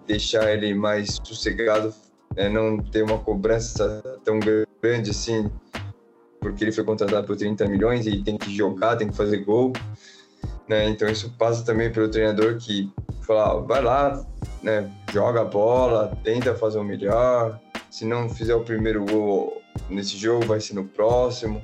deixar 0.08 0.52
ele 0.52 0.74
mais 0.74 1.20
sossegado, 1.24 1.94
né, 2.36 2.50
não 2.50 2.78
ter 2.78 3.04
uma 3.04 3.18
cobrança 3.18 4.02
tão 4.24 4.40
grande 4.40 5.12
assim, 5.12 5.50
porque 6.40 6.64
ele 6.64 6.72
foi 6.72 6.84
contratado 6.84 7.26
por 7.26 7.36
30 7.36 7.68
milhões 7.68 8.06
e 8.06 8.22
tem 8.22 8.38
que 8.38 8.56
jogar, 8.56 8.98
tem 8.98 9.10
que 9.10 9.16
fazer 9.16 9.38
gol. 9.38 9.74
Né? 10.68 10.90
Então 10.90 11.08
isso 11.08 11.32
passa 11.38 11.64
também 11.64 11.92
pelo 11.92 12.10
treinador 12.10 12.58
que 12.58 12.92
fala, 13.22 13.62
vai 13.62 13.82
lá, 13.82 14.26
né, 14.62 14.92
joga 15.12 15.42
a 15.42 15.46
bola, 15.46 16.18
tenta 16.24 16.56
fazer 16.56 16.80
o 16.80 16.84
melhor. 16.84 17.60
Se 17.90 18.06
não 18.06 18.30
fizer 18.30 18.56
o 18.56 18.64
primeiro 18.64 19.06
gol 19.06 19.62
nesse 19.90 20.18
jogo, 20.18 20.46
vai 20.46 20.60
ser 20.60 20.74
no 20.74 20.86
próximo, 20.86 21.64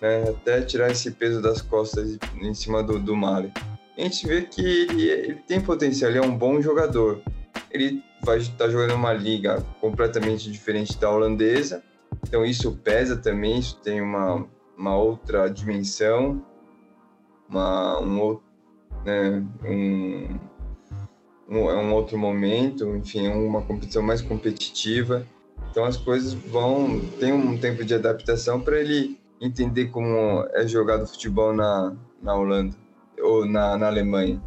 né? 0.00 0.30
Até 0.30 0.62
tirar 0.62 0.90
esse 0.90 1.10
peso 1.10 1.42
das 1.42 1.60
costas 1.60 2.16
em 2.40 2.54
cima 2.54 2.82
do, 2.82 2.98
do 2.98 3.14
Mali. 3.14 3.52
A 3.96 4.02
gente 4.02 4.26
vê 4.26 4.42
que 4.42 4.60
ele, 4.60 5.08
ele 5.08 5.34
tem 5.46 5.58
potencial, 5.58 6.10
ele 6.10 6.18
é 6.18 6.22
um 6.22 6.36
bom 6.36 6.60
jogador. 6.60 7.22
Ele 7.70 8.02
vai 8.22 8.38
estar 8.38 8.68
jogando 8.68 8.94
uma 8.94 9.12
liga 9.12 9.64
completamente 9.80 10.50
diferente 10.50 10.98
da 10.98 11.10
holandesa, 11.10 11.82
então 12.22 12.44
isso 12.44 12.72
pesa 12.84 13.16
também, 13.16 13.58
isso 13.58 13.78
tem 13.80 14.02
uma, 14.02 14.46
uma 14.76 14.96
outra 14.96 15.48
dimensão, 15.48 16.44
uma, 17.48 18.00
um 18.00 18.20
outro, 18.20 18.44
né, 19.04 19.42
um, 19.64 20.38
um, 21.48 21.70
é 21.70 21.76
um 21.76 21.94
outro 21.94 22.18
momento, 22.18 22.96
enfim, 22.96 23.26
é 23.26 23.34
uma 23.34 23.62
competição 23.62 24.02
mais 24.02 24.20
competitiva. 24.20 25.26
Então 25.70 25.84
as 25.84 25.96
coisas 25.96 26.34
vão 26.34 27.00
tem 27.18 27.32
um 27.32 27.56
tempo 27.56 27.82
de 27.82 27.94
adaptação 27.94 28.60
para 28.60 28.78
ele 28.78 29.18
entender 29.40 29.86
como 29.86 30.46
é 30.52 30.66
jogado 30.66 31.06
futebol 31.06 31.54
na, 31.54 31.96
na 32.22 32.34
Holanda 32.34 32.85
ou 33.26 33.44
na, 33.44 33.76
na 33.76 33.86
Alemanha. 33.86 34.40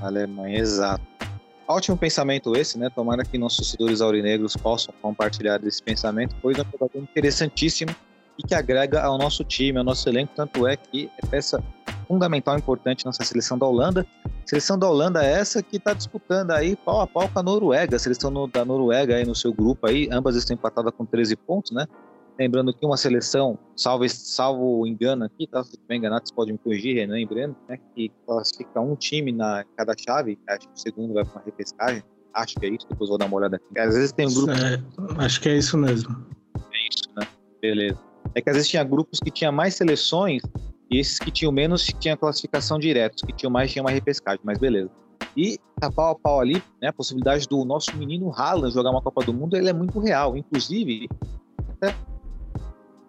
Alemanha, 0.00 0.58
exato. 0.58 1.04
Ótimo 1.66 1.98
pensamento 1.98 2.56
esse, 2.56 2.78
né? 2.78 2.88
Tomara 2.88 3.24
que 3.24 3.36
nossos 3.36 3.58
torcedores 3.58 4.00
aurinegros 4.00 4.56
possam 4.56 4.94
compartilhar 5.02 5.58
desse 5.58 5.82
pensamento, 5.82 6.34
pois 6.40 6.56
é 6.58 6.62
um 6.62 6.70
jogador 6.70 6.98
interessantíssimo 6.98 7.94
e 8.38 8.42
que 8.42 8.54
agrega 8.54 9.02
ao 9.02 9.18
nosso 9.18 9.44
time, 9.44 9.78
ao 9.78 9.84
nosso 9.84 10.08
elenco, 10.08 10.32
tanto 10.34 10.66
é 10.66 10.76
que 10.76 11.10
é 11.22 11.26
peça 11.26 11.62
fundamental 12.06 12.56
importante 12.56 13.04
nessa 13.04 13.22
seleção 13.22 13.58
da 13.58 13.66
Holanda. 13.66 14.06
Seleção 14.46 14.78
da 14.78 14.88
Holanda 14.88 15.22
é 15.22 15.32
essa 15.32 15.62
que 15.62 15.76
está 15.76 15.92
disputando 15.92 16.52
aí 16.52 16.74
pau 16.74 17.02
a 17.02 17.06
pau 17.06 17.28
com 17.28 17.38
a 17.38 17.42
Noruega, 17.42 17.96
a 17.96 17.98
seleção 17.98 18.30
no, 18.30 18.46
da 18.46 18.64
Noruega 18.64 19.16
aí 19.16 19.26
no 19.26 19.34
seu 19.34 19.52
grupo 19.52 19.86
aí, 19.86 20.08
ambas 20.10 20.36
estão 20.36 20.54
empatadas 20.54 20.94
com 20.96 21.04
13 21.04 21.36
pontos, 21.36 21.72
né? 21.72 21.86
Lembrando 22.38 22.72
que 22.72 22.86
uma 22.86 22.96
seleção, 22.96 23.58
salvo, 23.76 24.08
salvo 24.08 24.86
engano 24.86 25.24
aqui, 25.24 25.46
tá? 25.48 25.64
Se 25.64 25.72
estiver 25.72 25.96
enganado, 25.96 26.28
você 26.28 26.34
pode 26.34 26.52
me 26.52 26.58
corrigir, 26.58 26.94
Renan 26.94 27.26
Breno, 27.26 27.56
né? 27.68 27.78
Que 27.94 28.12
classifica 28.24 28.80
um 28.80 28.94
time 28.94 29.32
na 29.32 29.64
cada 29.76 29.92
chave, 29.98 30.38
acho 30.48 30.68
que 30.68 30.74
o 30.74 30.78
segundo 30.78 31.14
vai 31.14 31.24
para 31.24 31.34
uma 31.34 31.44
repescagem, 31.44 32.02
acho 32.32 32.54
que 32.54 32.66
é 32.66 32.68
isso, 32.68 32.86
depois 32.88 33.10
vou 33.10 33.18
dar 33.18 33.26
uma 33.26 33.36
olhada 33.36 33.56
aqui. 33.56 33.78
Às 33.78 33.94
vezes 33.94 34.12
tem 34.12 34.28
um 34.28 34.32
grupo... 34.32 34.52
É, 34.52 35.24
acho 35.24 35.40
que 35.40 35.48
é 35.48 35.56
isso 35.56 35.76
mesmo. 35.76 36.26
É 36.56 36.88
isso, 36.88 37.10
né? 37.16 37.26
Beleza. 37.60 37.98
É 38.34 38.40
que 38.40 38.50
às 38.50 38.56
vezes 38.56 38.70
tinha 38.70 38.84
grupos 38.84 39.18
que 39.18 39.32
tinha 39.32 39.50
mais 39.50 39.74
seleções 39.74 40.42
e 40.90 40.98
esses 40.98 41.18
que 41.18 41.32
tinham 41.32 41.50
menos 41.50 41.84
tinham 41.98 42.16
classificação 42.16 42.78
direto, 42.78 43.16
os 43.16 43.22
que 43.22 43.32
tinham 43.32 43.50
mais 43.50 43.72
tinham 43.72 43.84
uma 43.84 43.90
repescagem, 43.90 44.40
mas 44.44 44.58
beleza. 44.58 44.90
E 45.36 45.58
tá 45.80 45.90
pau 45.90 46.12
a 46.12 46.14
pau 46.14 46.40
ali, 46.40 46.62
né, 46.80 46.88
a 46.88 46.92
possibilidade 46.92 47.48
do 47.48 47.64
nosso 47.64 47.96
menino 47.96 48.32
Haaland 48.32 48.72
jogar 48.72 48.90
uma 48.90 49.02
Copa 49.02 49.24
do 49.24 49.34
Mundo, 49.34 49.56
ele 49.56 49.68
é 49.68 49.72
muito 49.72 49.98
real. 49.98 50.36
Inclusive, 50.36 51.08
até 51.68 51.94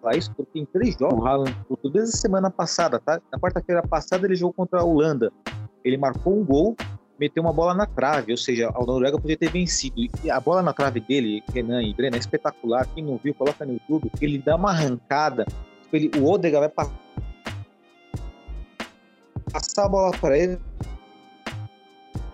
falar 0.00 0.16
isso 0.16 0.32
porque 0.34 0.58
em 0.58 0.64
três 0.64 0.96
jogos, 0.98 1.18
o 1.18 1.26
Haaland, 1.26 1.54
desde 1.92 2.14
a 2.14 2.18
semana 2.18 2.50
passada, 2.50 2.98
tá? 2.98 3.20
Na 3.30 3.38
quarta-feira 3.38 3.82
passada 3.82 4.26
ele 4.26 4.34
jogou 4.34 4.52
contra 4.52 4.80
a 4.80 4.84
Holanda. 4.84 5.32
Ele 5.84 5.96
marcou 5.96 6.38
um 6.38 6.44
gol, 6.44 6.76
meteu 7.18 7.42
uma 7.42 7.52
bola 7.52 7.74
na 7.74 7.86
trave, 7.86 8.32
ou 8.32 8.38
seja, 8.38 8.68
a 8.68 8.84
Noruega 8.84 9.18
podia 9.18 9.36
ter 9.36 9.50
vencido. 9.50 9.96
E 10.24 10.30
a 10.30 10.40
bola 10.40 10.62
na 10.62 10.72
trave 10.72 11.00
dele, 11.00 11.42
Renan 11.52 11.82
e 11.82 11.94
Breno, 11.94 12.16
é 12.16 12.18
espetacular. 12.18 12.86
Quem 12.94 13.04
não 13.04 13.18
viu, 13.22 13.34
coloca 13.34 13.64
no 13.64 13.74
YouTube. 13.74 14.10
Ele 14.20 14.38
dá 14.38 14.56
uma 14.56 14.70
arrancada, 14.70 15.46
ele, 15.92 16.10
o 16.18 16.30
Odegaard 16.30 16.72
vai 16.74 16.86
passar 19.52 19.84
a 19.84 19.88
bola 19.88 20.10
para 20.12 20.38
ele, 20.38 20.58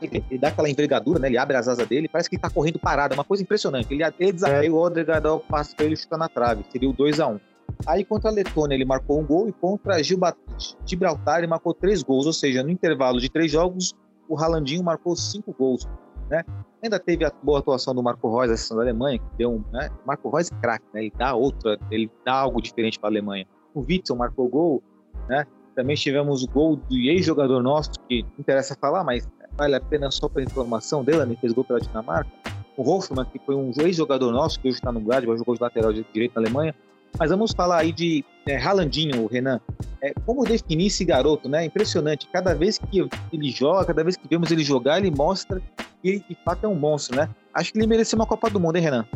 ele 0.00 0.38
dá 0.38 0.48
aquela 0.48 0.68
envergadura, 0.68 1.18
né? 1.18 1.28
Ele 1.28 1.38
abre 1.38 1.56
as 1.56 1.66
asas 1.66 1.86
dele, 1.86 2.08
parece 2.08 2.28
que 2.28 2.36
ele 2.36 2.42
tá 2.42 2.50
correndo 2.50 2.78
parado, 2.78 3.14
é 3.14 3.16
uma 3.16 3.24
coisa 3.24 3.42
impressionante. 3.42 3.92
Ele 3.92 4.02
até 4.02 4.26
o 4.70 4.74
Odegaard 4.76 5.22
dá 5.22 5.34
o 5.34 5.40
passe 5.40 5.74
para 5.74 5.86
ele 5.86 5.96
chutar 5.96 6.18
na 6.18 6.28
trave, 6.28 6.64
seria 6.70 6.88
o 6.88 6.92
2 6.92 7.18
a 7.20 7.28
1 7.28 7.40
Aí 7.86 8.04
contra 8.04 8.30
a 8.30 8.32
Letônia 8.32 8.74
ele 8.74 8.84
marcou 8.84 9.20
um 9.20 9.24
gol 9.24 9.48
e 9.48 9.52
contra 9.52 10.02
Gibraltar 10.02 11.38
ele 11.38 11.46
marcou 11.46 11.74
três 11.74 12.02
gols, 12.02 12.26
ou 12.26 12.32
seja, 12.32 12.62
no 12.62 12.70
intervalo 12.70 13.20
de 13.20 13.28
três 13.28 13.50
jogos 13.50 13.94
o 14.28 14.34
Ralandinho 14.34 14.82
marcou 14.82 15.14
cinco 15.14 15.54
gols, 15.56 15.88
né? 16.28 16.42
Ainda 16.82 16.98
teve 16.98 17.24
a 17.24 17.32
boa 17.42 17.60
atuação 17.60 17.94
do 17.94 18.02
Marco 18.02 18.28
Reus, 18.28 18.50
a 18.50 18.56
seleção 18.56 18.76
da 18.76 18.82
Alemanha, 18.82 19.18
que 19.18 19.24
deu 19.38 19.52
um, 19.52 19.64
né? 19.72 19.88
Marco 20.04 20.28
Reus 20.30 20.50
é 20.50 20.60
craque, 20.60 20.84
né? 20.92 21.02
Ele 21.02 21.12
dá 21.16 21.34
outra, 21.34 21.78
ele 21.90 22.10
dá 22.24 22.34
algo 22.34 22.60
diferente 22.60 22.98
para 22.98 23.08
a 23.08 23.12
Alemanha. 23.12 23.46
O 23.74 23.80
Witzel 23.80 24.16
marcou 24.16 24.48
gol, 24.48 24.82
né? 25.28 25.46
Também 25.74 25.94
tivemos 25.94 26.42
o 26.42 26.48
gol 26.48 26.76
do 26.76 26.96
ex-jogador 26.96 27.62
nosso, 27.62 27.92
que 28.08 28.22
não 28.22 28.30
interessa 28.40 28.76
falar, 28.80 29.04
mas 29.04 29.28
vale 29.56 29.74
a 29.74 29.80
pena 29.80 30.10
só 30.10 30.28
para 30.28 30.42
informação 30.42 31.04
dele, 31.04 31.22
ele 31.22 31.36
fez 31.36 31.52
gol 31.52 31.64
pela 31.64 31.80
Dinamarca. 31.80 32.30
O 32.76 32.90
Hoffmann, 32.90 33.24
que 33.26 33.38
foi 33.38 33.54
um 33.54 33.70
ex-jogador 33.78 34.32
nosso, 34.32 34.60
que 34.60 34.68
hoje 34.68 34.78
está 34.78 34.90
no 34.90 35.00
Gladbach, 35.00 35.38
jogou 35.38 35.54
de 35.54 35.62
lateral 35.62 35.92
direito 35.92 36.34
na 36.34 36.42
Alemanha. 36.42 36.74
Mas 37.18 37.30
vamos 37.30 37.52
falar 37.52 37.78
aí 37.78 37.92
de 37.92 38.24
é, 38.46 38.56
Ralandinho, 38.56 39.26
Renan. 39.26 39.60
É, 40.02 40.12
como 40.24 40.44
definir 40.44 40.86
esse 40.86 41.04
garoto, 41.04 41.48
né? 41.48 41.64
Impressionante. 41.64 42.28
Cada 42.32 42.54
vez 42.54 42.78
que 42.78 43.08
ele 43.32 43.50
joga, 43.50 43.86
cada 43.86 44.04
vez 44.04 44.16
que 44.16 44.28
vemos 44.28 44.50
ele 44.50 44.62
jogar, 44.62 44.98
ele 44.98 45.10
mostra 45.10 45.60
que 46.02 46.08
ele 46.08 46.24
de 46.28 46.36
fato 46.44 46.64
é 46.64 46.68
um 46.68 46.74
monstro, 46.74 47.16
né? 47.16 47.28
Acho 47.54 47.72
que 47.72 47.78
ele 47.78 47.86
merecia 47.86 48.16
uma 48.16 48.26
Copa 48.26 48.50
do 48.50 48.60
Mundo, 48.60 48.76
hein, 48.76 48.82
Renan? 48.82 49.06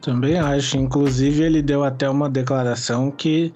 Também 0.00 0.38
acho. 0.38 0.76
Inclusive, 0.76 1.42
ele 1.42 1.62
deu 1.62 1.84
até 1.84 2.08
uma 2.08 2.30
declaração 2.30 3.10
que 3.10 3.52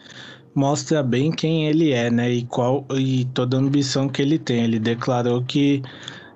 mostra 0.54 1.02
bem 1.02 1.30
quem 1.30 1.66
ele 1.66 1.92
é, 1.92 2.10
né? 2.10 2.30
E 2.30 2.44
qual 2.44 2.84
e 2.90 3.24
toda 3.26 3.56
a 3.56 3.60
ambição 3.60 4.08
que 4.08 4.20
ele 4.20 4.38
tem. 4.38 4.64
Ele 4.64 4.78
declarou 4.78 5.42
que 5.42 5.82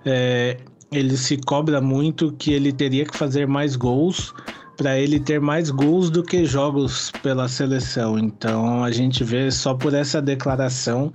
é, 0.07 0.57
ele 0.91 1.17
se 1.17 1.37
cobra 1.37 1.81
muito 1.81 2.33
que 2.33 2.53
ele 2.53 2.73
teria 2.73 3.05
que 3.05 3.17
fazer 3.17 3.47
mais 3.47 3.77
gols 3.77 4.33
para 4.79 4.97
ele 4.97 5.19
ter 5.19 5.41
mais 5.41 5.71
gols 5.71 6.09
do 6.09 6.23
que 6.23 6.45
jogos 6.45 7.11
pela 7.21 7.49
seleção. 7.49 8.17
Então 8.17 8.85
a 8.85 8.93
gente 8.93 9.25
vê 9.25 9.51
só 9.51 9.75
por 9.75 9.93
essa 9.93 10.23
declaração 10.23 11.11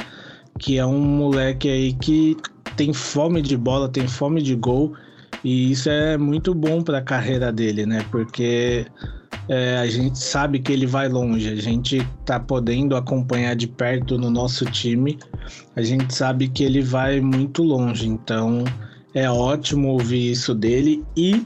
que 0.59 0.77
é 0.77 0.85
um 0.85 0.99
moleque 0.99 1.69
aí 1.69 1.93
que 1.93 2.37
tem 2.75 2.93
fome 2.93 3.41
de 3.41 3.57
bola, 3.57 3.87
tem 3.87 4.07
fome 4.07 4.41
de 4.41 4.53
gol 4.53 4.93
e 5.43 5.71
isso 5.71 5.89
é 5.89 6.17
muito 6.17 6.53
bom 6.53 6.83
para 6.83 6.99
a 6.99 7.01
carreira 7.01 7.51
dele, 7.51 7.85
né? 7.85 8.05
Porque 8.11 8.85
é, 9.47 9.77
a 9.77 9.87
gente 9.87 10.19
sabe 10.19 10.59
que 10.59 10.71
ele 10.71 10.85
vai 10.85 11.07
longe, 11.07 11.49
a 11.49 11.55
gente 11.55 12.05
tá 12.25 12.39
podendo 12.39 12.95
acompanhar 12.97 13.55
de 13.55 13.67
perto 13.67 14.17
no 14.17 14.29
nosso 14.29 14.65
time, 14.65 15.17
a 15.75 15.81
gente 15.81 16.13
sabe 16.13 16.49
que 16.49 16.63
ele 16.63 16.81
vai 16.81 17.19
muito 17.21 17.63
longe, 17.63 18.07
então 18.07 18.63
é 19.13 19.29
ótimo 19.29 19.89
ouvir 19.89 20.31
isso 20.31 20.53
dele 20.53 21.03
e 21.15 21.45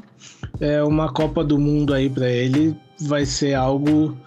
é 0.59 0.83
uma 0.83 1.11
Copa 1.11 1.43
do 1.43 1.57
Mundo 1.57 1.93
aí 1.93 2.09
para 2.09 2.29
ele 2.29 2.75
vai 2.99 3.25
ser 3.25 3.53
algo 3.53 4.17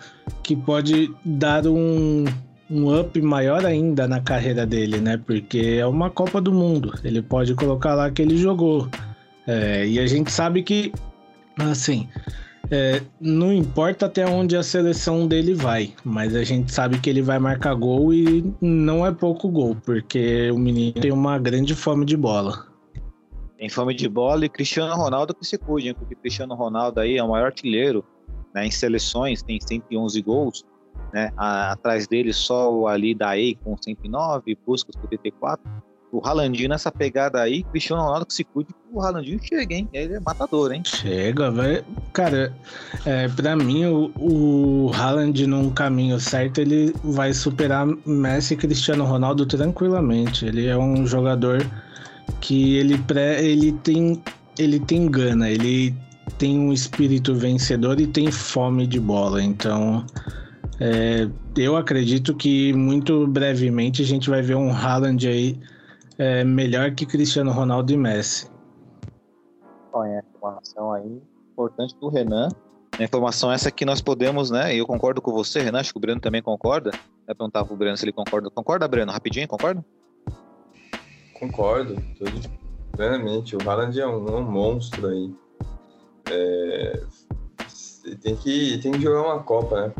que 0.42 0.54
pode 0.54 1.12
dar 1.24 1.66
um, 1.66 2.24
um 2.70 3.00
up 3.00 3.20
maior 3.20 3.64
ainda 3.66 4.06
na 4.06 4.20
carreira 4.20 4.64
dele, 4.64 4.98
né? 4.98 5.16
Porque 5.16 5.78
é 5.78 5.86
uma 5.86 6.10
Copa 6.10 6.40
do 6.40 6.52
Mundo, 6.52 6.94
ele 7.02 7.20
pode 7.20 7.54
colocar 7.54 7.94
lá 7.94 8.10
que 8.10 8.22
ele 8.22 8.36
jogou. 8.36 8.88
É, 9.46 9.86
e 9.86 9.98
a 9.98 10.06
gente 10.06 10.30
sabe 10.30 10.62
que, 10.62 10.92
assim, 11.58 12.08
é, 12.70 13.02
não 13.20 13.52
importa 13.52 14.06
até 14.06 14.24
onde 14.24 14.56
a 14.56 14.62
seleção 14.62 15.26
dele 15.26 15.54
vai, 15.54 15.92
mas 16.04 16.36
a 16.36 16.44
gente 16.44 16.72
sabe 16.72 16.98
que 16.98 17.10
ele 17.10 17.22
vai 17.22 17.38
marcar 17.38 17.74
gol 17.74 18.14
e 18.14 18.54
não 18.60 19.04
é 19.04 19.10
pouco 19.10 19.48
gol, 19.48 19.76
porque 19.84 20.50
o 20.52 20.58
menino 20.58 20.92
tem 20.92 21.10
uma 21.10 21.38
grande 21.38 21.74
fome 21.74 22.04
de 22.04 22.16
bola. 22.16 22.69
Tem 23.60 23.68
fome 23.68 23.92
de 23.92 24.08
bola 24.08 24.46
e 24.46 24.48
Cristiano 24.48 24.94
Ronaldo 24.94 25.34
que 25.34 25.44
se 25.44 25.58
cuide, 25.58 25.88
hein? 25.88 25.94
porque 25.94 26.14
Cristiano 26.14 26.54
Ronaldo 26.54 26.98
aí 26.98 27.18
é 27.18 27.22
o 27.22 27.28
maior 27.28 27.44
artilheiro 27.44 28.02
né, 28.54 28.66
em 28.66 28.70
seleções, 28.70 29.42
tem 29.42 29.60
111 29.60 30.22
gols, 30.22 30.64
né? 31.12 31.30
Atrás 31.36 32.08
dele 32.08 32.32
só 32.32 32.72
o 32.74 32.88
ali 32.88 33.14
Daei 33.14 33.58
com 33.62 33.76
109, 33.76 34.56
Buscas 34.66 34.96
com 34.96 35.02
84. 35.02 35.62
O 36.10 36.20
Ralandinho 36.20 36.70
nessa 36.70 36.90
pegada 36.90 37.38
aí, 37.42 37.62
Cristiano 37.64 38.02
Ronaldo 38.02 38.24
que 38.24 38.32
se 38.32 38.44
cuide, 38.44 38.70
o 38.90 38.98
Ralandinho 38.98 39.38
chega, 39.42 39.74
hein? 39.74 39.86
Ele 39.92 40.14
é 40.14 40.20
matador, 40.20 40.72
hein? 40.72 40.82
Chega. 40.82 41.52
Cara, 42.14 42.56
é, 43.04 43.28
pra 43.28 43.54
mim, 43.54 43.84
o, 43.84 44.10
o 44.16 44.90
Haaland 44.94 45.46
num 45.46 45.68
caminho 45.68 46.18
certo, 46.18 46.62
ele 46.62 46.94
vai 47.04 47.34
superar 47.34 47.86
Messi 48.06 48.54
e 48.54 48.56
Cristiano 48.56 49.04
Ronaldo 49.04 49.44
tranquilamente. 49.44 50.46
Ele 50.46 50.66
é 50.66 50.76
um 50.78 51.06
jogador 51.06 51.60
que 52.40 52.76
ele, 52.76 52.98
pré, 52.98 53.44
ele 53.44 53.72
tem 53.72 54.22
ele 54.58 54.78
tem 54.78 55.10
gana, 55.10 55.48
ele 55.48 55.94
tem 56.38 56.58
um 56.58 56.72
espírito 56.72 57.34
vencedor 57.34 57.98
e 58.00 58.06
tem 58.06 58.30
fome 58.30 58.86
de 58.86 59.00
bola. 59.00 59.42
Então, 59.42 60.04
é, 60.78 61.28
eu 61.56 61.76
acredito 61.76 62.34
que 62.34 62.72
muito 62.72 63.26
brevemente 63.26 64.02
a 64.02 64.04
gente 64.04 64.28
vai 64.28 64.42
ver 64.42 64.56
um 64.56 64.70
Haaland 64.70 65.26
aí 65.26 65.58
é, 66.18 66.44
melhor 66.44 66.90
que 66.92 67.06
Cristiano 67.06 67.50
Ronaldo 67.50 67.92
e 67.92 67.96
Messi. 67.96 68.50
Olha, 69.92 70.22
informação 70.36 70.92
aí 70.92 71.22
importante 71.52 71.96
do 72.00 72.08
Renan. 72.08 72.48
A 72.98 73.02
informação 73.02 73.50
essa 73.50 73.70
que 73.70 73.84
nós 73.84 74.00
podemos, 74.00 74.50
né? 74.50 74.74
Eu 74.74 74.86
concordo 74.86 75.22
com 75.22 75.32
você, 75.32 75.60
Renan, 75.60 75.80
acho 75.80 75.92
que 75.92 75.98
o 75.98 76.00
Breno 76.00 76.20
também 76.20 76.42
concorda. 76.42 76.90
Vai 77.26 77.34
perguntar 77.34 77.64
pro 77.64 77.76
Breno 77.76 77.96
se 77.96 78.04
ele 78.04 78.12
concorda. 78.12 78.50
Concorda, 78.50 78.86
Breno? 78.86 79.10
Rapidinho, 79.10 79.48
concorda? 79.48 79.84
Concordo, 81.40 81.96
tudo 82.18 82.50
plenamente. 82.92 83.56
O 83.56 83.58
Haaland 83.66 83.98
é 83.98 84.06
um, 84.06 84.36
um 84.36 84.42
monstro 84.42 85.08
aí. 85.08 85.34
É, 86.30 87.02
tem, 88.20 88.36
que, 88.36 88.78
tem 88.82 88.92
que 88.92 89.00
jogar 89.00 89.22
uma 89.22 89.42
Copa, 89.42 89.86
né? 89.86 89.92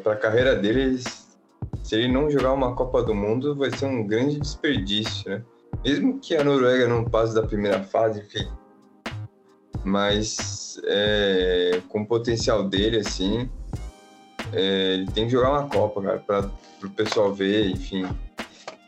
Para 0.00 0.12
a 0.12 0.16
carreira 0.16 0.54
dele, 0.54 0.96
se 1.82 1.96
ele 1.96 2.06
não 2.06 2.30
jogar 2.30 2.52
uma 2.52 2.76
Copa 2.76 3.02
do 3.02 3.12
Mundo, 3.12 3.56
vai 3.56 3.76
ser 3.76 3.86
um 3.86 4.06
grande 4.06 4.38
desperdício, 4.38 5.28
né? 5.28 5.42
Mesmo 5.84 6.20
que 6.20 6.36
a 6.36 6.44
Noruega 6.44 6.86
não 6.86 7.04
passe 7.04 7.34
da 7.34 7.42
primeira 7.42 7.82
fase, 7.82 8.20
enfim. 8.20 8.48
Mas 9.84 10.80
é, 10.84 11.82
com 11.88 12.02
o 12.02 12.06
potencial 12.06 12.62
dele, 12.62 12.98
assim, 12.98 13.50
é, 14.52 14.94
ele 14.94 15.10
tem 15.10 15.24
que 15.24 15.32
jogar 15.32 15.50
uma 15.50 15.68
Copa, 15.68 16.00
cara, 16.00 16.18
para 16.18 16.50
o 16.84 16.90
pessoal 16.90 17.34
ver, 17.34 17.70
enfim, 17.70 18.06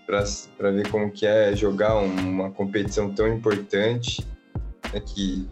para 0.09 0.71
ver 0.71 0.91
como 0.91 1.11
que 1.11 1.27
é 1.27 1.55
jogar 1.55 1.95
uma 1.99 2.51
competição 2.51 3.13
tão 3.13 3.29
importante, 3.29 4.27
né, 4.91 5.01
que 5.01 5.47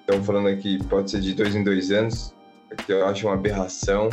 estão 0.00 0.22
falando 0.24 0.48
aqui 0.48 0.82
pode 0.88 1.12
ser 1.12 1.20
de 1.20 1.32
dois 1.32 1.54
em 1.54 1.62
dois 1.62 1.92
anos, 1.92 2.34
que 2.84 2.92
eu 2.92 3.06
acho 3.06 3.28
uma 3.28 3.34
aberração, 3.34 4.10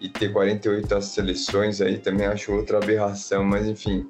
e 0.00 0.08
ter 0.08 0.32
48 0.32 1.02
seleções 1.02 1.82
aí 1.82 1.98
também 1.98 2.26
acho 2.26 2.50
outra 2.50 2.78
aberração, 2.78 3.44
mas 3.44 3.68
enfim, 3.68 4.08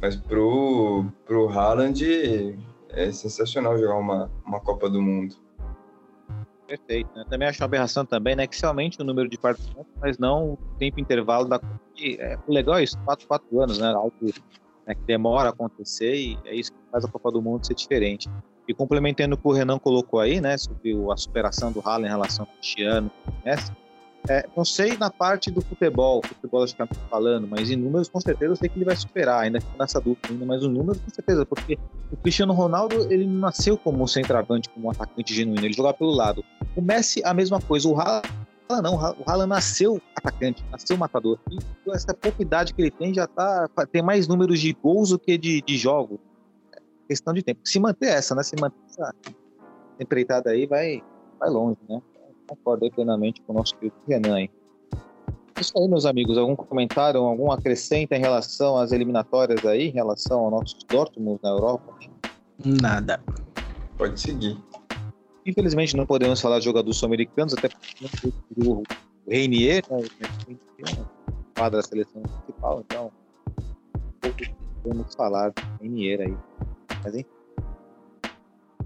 mas 0.00 0.14
pro, 0.14 1.06
pro 1.26 1.48
Haaland 1.48 2.56
é 2.90 3.10
sensacional 3.10 3.76
jogar 3.76 3.96
uma, 3.96 4.30
uma 4.46 4.60
Copa 4.60 4.88
do 4.88 5.02
Mundo. 5.02 5.34
Perfeito. 6.66 7.10
Né? 7.14 7.24
Também 7.28 7.48
acho 7.48 7.60
uma 7.60 7.66
aberração 7.66 8.04
também, 8.04 8.34
né? 8.34 8.46
Que 8.46 8.56
se 8.56 8.64
aumente 8.64 9.00
o 9.00 9.04
número 9.04 9.28
de 9.28 9.38
participantes, 9.38 9.92
mas 10.00 10.18
não 10.18 10.52
o 10.52 10.58
tempo 10.78 11.00
intervalo 11.00 11.48
da 11.48 11.60
é, 12.18 12.38
O 12.46 12.52
legal 12.52 12.76
é 12.76 12.84
isso, 12.84 12.98
4, 13.04 13.26
4 13.26 13.60
anos, 13.60 13.78
né? 13.78 13.88
Algo 13.88 14.12
né, 14.86 14.94
que 14.94 15.02
demora 15.02 15.48
a 15.48 15.52
acontecer 15.52 16.14
e 16.14 16.38
é 16.44 16.54
isso 16.54 16.72
que 16.72 16.78
faz 16.90 17.04
a 17.04 17.08
Copa 17.08 17.30
do 17.30 17.42
Mundo 17.42 17.66
ser 17.66 17.74
diferente. 17.74 18.30
E 18.66 18.72
complementando 18.72 19.34
o 19.34 19.38
que 19.38 19.46
o 19.46 19.52
Renan 19.52 19.78
colocou 19.78 20.20
aí, 20.20 20.40
né? 20.40 20.56
Sobre 20.56 20.94
a 21.12 21.16
superação 21.16 21.70
do 21.70 21.80
Haaland 21.80 22.06
em 22.06 22.10
relação 22.10 22.46
ao 22.46 22.52
Cristiano, 22.54 23.10
Messi, 23.44 23.72
é, 24.28 24.46
não 24.56 24.64
sei 24.64 24.96
na 24.96 25.10
parte 25.10 25.50
do 25.50 25.60
futebol, 25.60 26.22
futebol 26.26 26.64
acho 26.64 26.74
que 26.74 26.82
é 26.82 26.86
falando, 27.10 27.46
mas 27.46 27.70
em 27.70 27.76
números 27.76 28.08
com 28.08 28.20
certeza 28.20 28.52
eu 28.52 28.56
sei 28.56 28.68
que 28.68 28.78
ele 28.78 28.84
vai 28.84 28.96
superar, 28.96 29.42
ainda 29.42 29.60
que 29.60 29.66
nessa 29.78 30.00
dúvida 30.00 30.28
ainda, 30.30 30.46
mas 30.46 30.62
o 30.62 30.68
número 30.68 30.98
com 30.98 31.10
certeza, 31.10 31.44
porque 31.44 31.78
o 32.10 32.16
Cristiano 32.16 32.54
Ronaldo 32.54 33.12
ele 33.12 33.26
não 33.26 33.40
nasceu 33.40 33.76
como 33.76 34.02
um 34.02 34.06
centroavante, 34.06 34.70
como 34.70 34.88
um 34.88 34.90
atacante 34.90 35.34
genuíno, 35.34 35.66
ele 35.66 35.74
jogava 35.74 35.94
pelo 35.94 36.10
lado. 36.10 36.42
O 36.74 36.80
Messi 36.80 37.22
a 37.22 37.34
mesma 37.34 37.60
coisa, 37.60 37.86
o 37.86 38.00
Haaland 38.00 38.26
não, 38.82 38.94
o 38.94 39.30
Haaland 39.30 39.48
nasceu 39.48 40.00
atacante, 40.16 40.64
nasceu 40.70 40.96
matador. 40.96 41.38
E 41.50 41.90
essa 41.90 42.14
pouca 42.14 42.40
idade 42.40 42.72
que 42.72 42.80
ele 42.80 42.90
tem 42.90 43.12
já 43.12 43.26
tá 43.26 43.68
tem 43.92 44.02
mais 44.02 44.26
números 44.26 44.58
de 44.58 44.72
gols 44.72 45.10
do 45.10 45.18
que 45.18 45.36
de, 45.36 45.60
de 45.60 45.76
jogos. 45.76 46.18
É 46.72 46.80
questão 47.08 47.34
de 47.34 47.42
tempo. 47.42 47.60
Se 47.62 47.78
manter 47.78 48.06
essa, 48.06 48.34
né? 48.34 48.42
Se 48.42 48.56
manter 48.58 48.78
essa 48.88 49.14
empreitada 50.00 50.50
aí 50.50 50.66
vai 50.66 51.02
vai 51.38 51.50
longe, 51.50 51.78
né? 51.88 52.00
Concordo 52.46 52.90
plenamente 52.90 53.40
com 53.42 53.52
o 53.52 53.56
nosso 53.56 53.74
querido 53.76 53.96
Renan. 54.06 54.40
Hein? 54.40 54.50
Isso 55.60 55.72
aí, 55.78 55.88
meus 55.88 56.04
amigos. 56.04 56.36
Algum 56.36 56.56
comentário, 56.56 57.20
algum 57.20 57.50
acrescenta 57.50 58.16
em 58.16 58.20
relação 58.20 58.76
às 58.76 58.92
eliminatórias 58.92 59.64
aí, 59.64 59.88
em 59.88 59.92
relação 59.92 60.40
ao 60.40 60.50
nosso 60.50 60.76
Dortmund 60.88 61.40
na 61.42 61.50
Europa? 61.50 61.94
Nada. 62.64 63.22
Pode 63.96 64.20
seguir. 64.20 64.58
Infelizmente 65.46 65.96
não 65.96 66.06
podemos 66.06 66.40
falar 66.40 66.58
de 66.58 66.64
jogadores 66.64 66.96
sul-americanos, 66.96 67.52
até 67.52 67.68
porque 67.68 68.32
o 68.66 68.82
Reinier, 69.28 69.84
né, 69.90 69.98
quadra 71.56 71.80
da 71.80 71.82
seleção 71.82 72.22
principal, 72.22 72.80
então 72.80 73.12
pouco 74.20 74.38
podemos 74.82 75.14
falar 75.14 75.50
de 75.50 75.62
Reinier 75.80 76.20
aí. 76.22 76.36
Mas 77.02 77.14
enfim. 77.14 77.28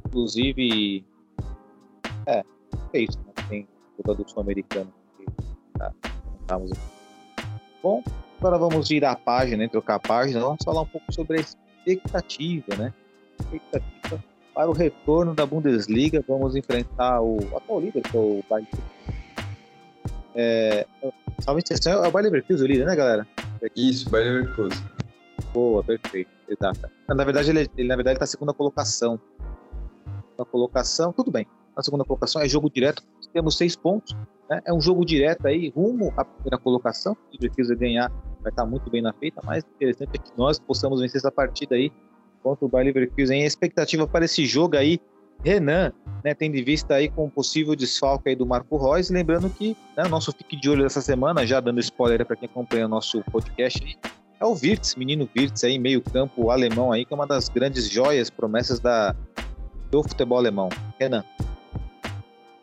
Inclusive, 0.07 1.05
é, 2.27 2.43
é 2.93 3.01
isso. 3.01 3.28
Jogador 3.99 4.29
sul-americano 4.29 4.93
que 5.17 5.25
tá, 5.77 5.93
aqui. 6.49 6.73
Bom, 7.83 8.03
agora 8.39 8.59
vamos 8.59 8.89
virar 8.89 9.13
a 9.13 9.17
página, 9.17 9.57
né, 9.59 9.69
trocar 9.69 9.97
a 9.97 9.99
página. 9.99 10.41
Vamos 10.41 10.65
falar 10.65 10.83
um 10.83 10.87
pouco 10.87 11.13
sobre 11.13 11.39
a 11.39 11.41
expectativa, 11.41 12.77
né? 12.77 12.95
Expectativa 13.41 14.23
para 14.55 14.71
o 14.71 14.73
retorno 14.73 15.35
da 15.35 15.45
Bundesliga. 15.45 16.25
Vamos 16.27 16.55
enfrentar 16.57 17.21
o 17.21 17.39
atual 17.57 17.81
líder, 17.81 18.03
que 18.03 18.17
é 18.17 18.21
o 18.21 18.43
Bayern. 18.49 18.71
É, 20.35 20.87
salve 21.41 21.63
exceção, 21.63 22.05
é 22.05 22.09
o 22.09 22.11
Bayer 22.11 22.31
Leverkusen 22.31 22.65
o 22.65 22.69
líder, 22.69 22.87
né, 22.87 22.95
galera? 22.95 23.27
Isso, 23.75 24.09
Bayer 24.11 24.33
Leverkusen. 24.33 24.85
Boa, 25.53 25.83
perfeito, 25.83 26.31
exato. 26.49 26.89
Na 27.09 27.25
verdade, 27.25 27.51
ele, 27.51 27.69
ele 27.77 27.89
na 27.89 27.97
verdade 27.97 28.17
está 28.17 28.27
segunda 28.27 28.53
colocação. 28.53 29.19
Na 30.39 30.45
colocação, 30.45 31.13
tudo 31.13 31.31
bem 31.31 31.47
na 31.79 31.83
segunda 31.85 32.05
colocação, 32.05 32.43
é 32.43 32.49
jogo 32.49 32.69
direto, 32.69 33.05
temos 33.33 33.57
seis 33.57 33.77
pontos, 33.77 34.17
né? 34.49 34.61
é 34.65 34.73
um 34.73 34.81
jogo 34.81 35.05
direto 35.05 35.47
aí, 35.47 35.71
rumo 35.71 36.13
à 36.17 36.25
primeira 36.25 36.59
colocação, 36.59 37.17
se 37.31 37.39
precisa 37.39 37.75
ganhar, 37.75 38.11
vai 38.41 38.51
estar 38.51 38.65
muito 38.65 38.91
bem 38.91 39.03
na 39.03 39.13
feita, 39.13 39.41
mas 39.45 39.65
interessante 39.77 40.11
é 40.15 40.19
que 40.19 40.31
nós 40.37 40.59
possamos 40.59 41.01
vencer 41.01 41.19
essa 41.19 41.31
partida 41.31 41.75
aí 41.75 41.93
contra 42.43 42.65
o 42.65 42.69
Bayer 42.69 42.95
Leverkusen. 42.95 43.43
A 43.43 43.47
expectativa 43.47 44.07
para 44.07 44.25
esse 44.25 44.47
jogo 44.47 44.77
aí, 44.77 45.01
Renan, 45.45 45.93
né, 46.25 46.35
tendo 46.35 46.57
em 46.57 46.65
vista 46.65 46.95
aí 46.95 47.09
com 47.09 47.27
o 47.27 47.31
possível 47.31 47.77
desfalque 47.77 48.31
aí 48.31 48.37
do 48.37 48.47
Marco 48.47 48.77
Reus, 48.77 49.11
lembrando 49.11 49.49
que 49.51 49.77
né, 49.97 50.05
o 50.05 50.09
nosso 50.09 50.33
fique 50.33 50.57
de 50.57 50.69
olho 50.69 50.83
dessa 50.83 51.01
semana, 51.01 51.47
já 51.47 51.61
dando 51.61 51.81
spoiler 51.81 52.25
para 52.25 52.37
quem 52.37 52.49
acompanha 52.49 52.87
o 52.87 52.89
nosso 52.89 53.23
podcast 53.31 53.99
é 54.41 54.45
o 54.45 54.53
Wirtz, 54.53 54.95
menino 54.95 55.29
Wirtz 55.37 55.65
aí, 55.65 55.79
meio 55.79 56.01
campo 56.01 56.51
alemão 56.51 56.93
aí, 56.93 57.05
que 57.05 57.13
é 57.13 57.17
uma 57.17 57.27
das 57.27 57.49
grandes 57.49 57.89
joias, 57.91 58.31
promessas 58.31 58.79
da, 58.79 59.15
do 59.91 60.03
futebol 60.03 60.39
alemão. 60.39 60.69
Renan. 60.99 61.25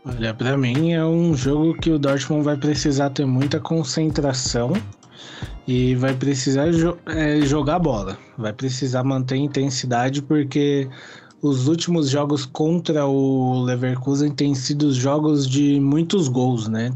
Olha, 0.08 0.36
para 0.36 0.56
mim 0.56 0.92
é 0.92 1.04
um 1.04 1.36
jogo 1.36 1.74
que 1.74 1.90
o 1.90 1.98
Dortmund 1.98 2.44
vai 2.44 2.56
precisar 2.56 3.10
ter 3.10 3.26
muita 3.26 3.60
concentração 3.60 4.72
e 5.68 5.96
vai 5.96 6.14
precisar 6.14 6.72
jo 6.72 6.96
é, 7.08 7.42
jogar 7.42 7.80
bola. 7.80 8.16
Vai 8.38 8.54
precisar 8.54 9.04
manter 9.04 9.38
intensidade 9.38 10.22
porque 10.22 10.88
os 11.42 11.68
últimos 11.68 12.08
jogos 12.10 12.46
contra 12.46 13.08
o 13.08 13.64
Leverkusen 13.64 14.32
têm 14.32 14.54
sido 14.54 14.94
jogos 14.94 15.48
de 15.50 15.80
muitos 15.80 16.28
gols, 16.28 16.68
né? 16.68 16.94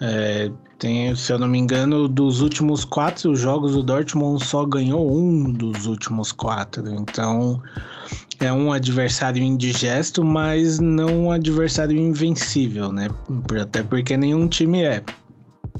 É, 0.00 0.48
tem, 0.78 1.12
se 1.16 1.32
eu 1.32 1.40
não 1.40 1.48
me 1.48 1.58
engano, 1.58 2.06
dos 2.06 2.40
últimos 2.40 2.84
quatro 2.84 3.34
jogos, 3.34 3.74
o 3.74 3.82
Dortmund 3.82 4.44
só 4.44 4.64
ganhou 4.64 5.12
um 5.12 5.52
dos 5.52 5.86
últimos 5.86 6.30
quatro. 6.30 6.88
Então, 6.88 7.60
é 8.40 8.52
um 8.52 8.72
adversário 8.72 9.42
indigesto, 9.42 10.24
mas 10.24 10.78
não 10.78 11.24
um 11.24 11.30
adversário 11.30 11.96
invencível, 11.96 12.92
né? 12.92 13.08
Até 13.60 13.82
porque 13.82 14.16
nenhum 14.16 14.46
time 14.46 14.82
é. 14.82 15.02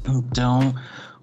Então, 0.08 0.74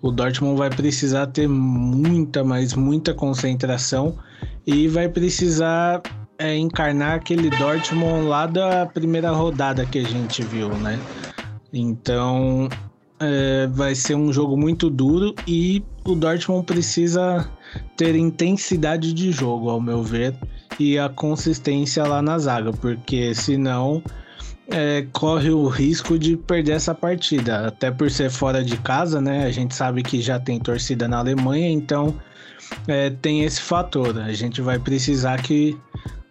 o 0.01 0.11
Dortmund 0.11 0.57
vai 0.57 0.69
precisar 0.69 1.27
ter 1.27 1.47
muita, 1.47 2.43
mas 2.43 2.73
muita 2.73 3.13
concentração 3.13 4.17
e 4.65 4.87
vai 4.87 5.09
precisar 5.09 6.01
é, 6.37 6.55
encarnar 6.55 7.15
aquele 7.15 7.49
Dortmund 7.49 8.27
lá 8.27 8.45
da 8.45 8.85
primeira 8.85 9.31
rodada 9.31 9.85
que 9.85 9.99
a 9.99 10.03
gente 10.03 10.41
viu, 10.43 10.69
né? 10.69 10.97
Então, 11.73 12.69
é, 13.19 13.67
vai 13.67 13.93
ser 13.93 14.15
um 14.15 14.31
jogo 14.31 14.55
muito 14.55 14.89
duro 14.89 15.35
e 15.45 15.83
o 16.05 16.15
Dortmund 16.15 16.65
precisa 16.65 17.49
ter 17.97 18.15
intensidade 18.15 19.11
de 19.11 19.31
jogo, 19.31 19.69
ao 19.69 19.81
meu 19.81 20.01
ver 20.01 20.33
e 20.79 20.97
a 20.99 21.09
consistência 21.09 22.05
lá 22.05 22.21
na 22.21 22.37
zaga, 22.37 22.71
porque 22.71 23.33
senão 23.33 24.03
é, 24.67 25.05
corre 25.13 25.51
o 25.51 25.67
risco 25.67 26.17
de 26.17 26.35
perder 26.35 26.73
essa 26.73 26.93
partida, 26.93 27.67
até 27.67 27.91
por 27.91 28.09
ser 28.09 28.29
fora 28.29 28.63
de 28.63 28.77
casa, 28.77 29.21
né? 29.21 29.45
A 29.45 29.51
gente 29.51 29.75
sabe 29.75 30.03
que 30.03 30.21
já 30.21 30.39
tem 30.39 30.59
torcida 30.59 31.07
na 31.07 31.19
Alemanha, 31.19 31.69
então 31.69 32.15
é, 32.87 33.09
tem 33.09 33.43
esse 33.43 33.61
fator. 33.61 34.17
A 34.19 34.33
gente 34.33 34.61
vai 34.61 34.79
precisar 34.79 35.41
que 35.41 35.79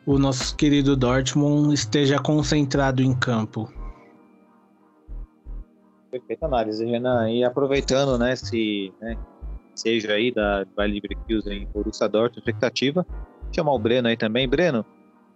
o 0.06 0.18
nosso 0.18 0.54
querido 0.56 0.96
Dortmund 0.96 1.72
esteja 1.72 2.18
concentrado 2.18 3.02
em 3.02 3.14
campo. 3.14 3.72
Perfeita 6.10 6.46
análise, 6.46 6.84
Renan. 6.84 7.30
E 7.30 7.44
aproveitando, 7.44 8.18
né, 8.18 8.36
se 8.36 8.92
né, 9.00 9.16
seja 9.74 10.12
aí 10.12 10.32
da 10.32 10.64
Bayer 10.76 11.00
Leverkusen 11.02 11.62
em 11.62 11.66
Borussia 11.66 12.08
Dortmund, 12.08 12.38
expectativa, 12.38 13.06
chamar 13.54 13.72
o 13.72 13.78
Breno 13.78 14.08
aí 14.08 14.16
também. 14.16 14.48
Breno, 14.48 14.84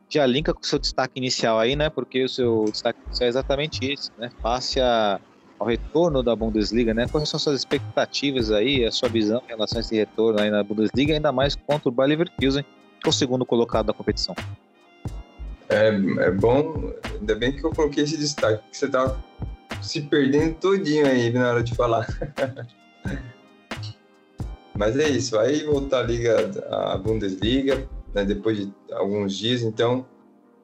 já 0.08 0.24
linka 0.26 0.54
com 0.54 0.60
o 0.60 0.66
seu 0.66 0.78
destaque 0.78 1.14
inicial 1.16 1.58
aí, 1.58 1.76
né? 1.76 1.90
Porque 1.90 2.24
o 2.24 2.28
seu 2.28 2.64
destaque 2.64 2.98
inicial 3.06 3.26
é 3.26 3.28
exatamente 3.28 3.84
esse, 3.84 4.10
né? 4.18 4.30
Passe 4.42 4.80
a, 4.80 5.20
ao 5.58 5.66
retorno 5.66 6.22
da 6.22 6.34
Bundesliga, 6.34 6.94
né? 6.94 7.06
Quais 7.08 7.28
são 7.28 7.38
suas 7.38 7.56
expectativas 7.56 8.50
aí, 8.50 8.84
a 8.84 8.90
sua 8.90 9.08
visão 9.08 9.42
em 9.44 9.48
relação 9.48 9.78
a 9.78 9.80
esse 9.80 9.94
retorno 9.94 10.40
aí 10.40 10.50
na 10.50 10.62
Bundesliga, 10.62 11.14
ainda 11.14 11.32
mais 11.32 11.54
contra 11.54 11.88
o 11.88 11.92
Bayer 11.92 12.10
Leverkusen, 12.10 12.62
que 12.62 13.06
é 13.06 13.08
o 13.08 13.12
segundo 13.12 13.44
colocado 13.44 13.86
da 13.86 13.92
competição? 13.92 14.34
É, 15.68 15.88
é 15.88 16.30
bom, 16.30 16.92
ainda 17.20 17.34
bem 17.34 17.52
que 17.52 17.64
eu 17.64 17.70
coloquei 17.70 18.04
esse 18.04 18.16
destaque, 18.16 18.62
porque 18.62 18.76
você 18.76 18.88
tá 18.88 19.14
se 19.82 20.00
perdendo 20.00 20.54
todinho 20.54 21.06
aí 21.06 21.30
na 21.30 21.50
hora 21.50 21.62
de 21.62 21.74
falar. 21.74 22.06
Mas 24.74 24.96
é 24.96 25.08
isso, 25.08 25.36
vai 25.36 25.60
voltar 25.64 25.98
a 26.00 26.02
Liga, 26.04 26.50
a 26.70 26.96
Bundesliga, 26.96 27.86
né, 28.18 28.24
depois 28.24 28.58
de 28.58 28.72
alguns 28.92 29.36
dias. 29.36 29.62
Então, 29.62 30.06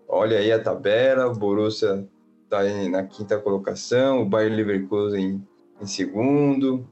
olha 0.08 0.38
aí 0.38 0.52
a 0.52 0.62
tabela, 0.62 1.26
o 1.26 1.34
Borussia 1.34 2.06
está 2.44 2.62
na 2.88 3.04
quinta 3.04 3.38
colocação, 3.38 4.22
o 4.22 4.26
Bayern 4.26 4.56
Leverkusen 4.56 5.24
em, 5.24 5.48
em 5.80 5.86
segundo 5.86 6.86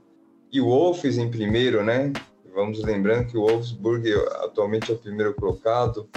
e 0.53 0.61
o 0.61 0.67
Wolves 0.67 1.19
em 1.19 1.31
primeiro, 1.31 1.83
né? 1.83 2.13
Vamos 2.55 2.83
lembrando 2.83 3.27
que 3.29 3.39
o 3.39 3.47
Wolfsburg 3.47 4.13
atualmente 4.43 4.91
é 4.91 4.95
o 4.95 4.99
primeiro 4.99 5.35
colocado, 5.35 6.09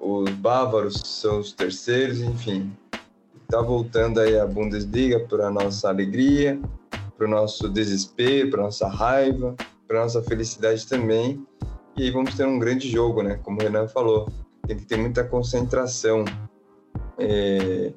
os 0.00 0.30
bávaros 0.30 1.00
são 1.04 1.38
os 1.38 1.52
terceiros, 1.52 2.20
enfim. 2.20 2.72
Está 3.42 3.60
voltando 3.60 4.18
aí 4.20 4.38
a 4.38 4.46
Bundesliga 4.46 5.20
para 5.20 5.50
nossa 5.50 5.88
alegria, 5.88 6.60
para 7.16 7.26
o 7.26 7.30
nosso 7.30 7.68
desespero, 7.68 8.50
para 8.50 8.62
nossa 8.62 8.88
raiva, 8.88 9.54
para 9.86 10.00
nossa 10.00 10.22
felicidade 10.22 10.86
também. 10.86 11.46
E 12.00 12.10
vamos 12.10 12.34
ter 12.34 12.46
um 12.46 12.58
grande 12.58 12.88
jogo, 12.88 13.22
né? 13.22 13.38
Como 13.42 13.60
o 13.60 13.62
Renan 13.62 13.86
falou, 13.86 14.26
tem 14.66 14.74
que 14.74 14.86
ter 14.86 14.96
muita 14.96 15.22
concentração. 15.22 16.24
É... 17.18 17.92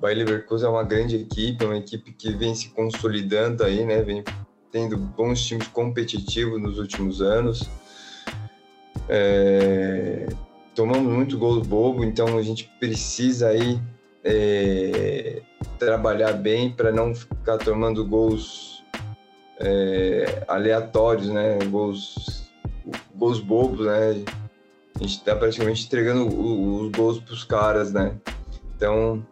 Bayer 0.00 0.18
Leverkusen 0.18 0.68
é 0.68 0.70
uma 0.70 0.84
grande 0.84 1.16
equipe, 1.16 1.64
é 1.64 1.66
uma 1.66 1.76
equipe 1.76 2.12
que 2.12 2.30
vem 2.30 2.54
se 2.54 2.68
consolidando 2.68 3.64
aí, 3.64 3.84
né? 3.84 4.00
Vem 4.02 4.22
tendo 4.70 4.96
bons 4.96 5.44
times 5.44 5.66
competitivos 5.66 6.62
nos 6.62 6.78
últimos 6.78 7.20
anos. 7.20 7.68
É... 9.08 10.28
Tomamos 10.72 11.12
muito 11.12 11.36
gols 11.36 11.66
bobo, 11.66 12.04
então 12.04 12.38
a 12.38 12.42
gente 12.42 12.70
precisa 12.78 13.48
aí 13.48 13.80
é... 14.22 15.42
trabalhar 15.76 16.34
bem 16.34 16.70
para 16.70 16.92
não 16.92 17.12
ficar 17.12 17.58
tomando 17.58 18.06
gols 18.06 18.84
é... 19.58 20.44
aleatórios, 20.46 21.28
né? 21.30 21.58
Gols 21.68 22.43
gols 23.16 23.40
bobos, 23.40 23.86
né? 23.86 24.24
A 24.94 24.98
gente 25.02 25.24
tá 25.24 25.34
praticamente 25.34 25.86
entregando 25.86 26.26
os 26.26 26.90
gols 26.92 27.18
pros 27.20 27.44
caras, 27.44 27.92
né? 27.92 28.18
Então, 28.76 29.26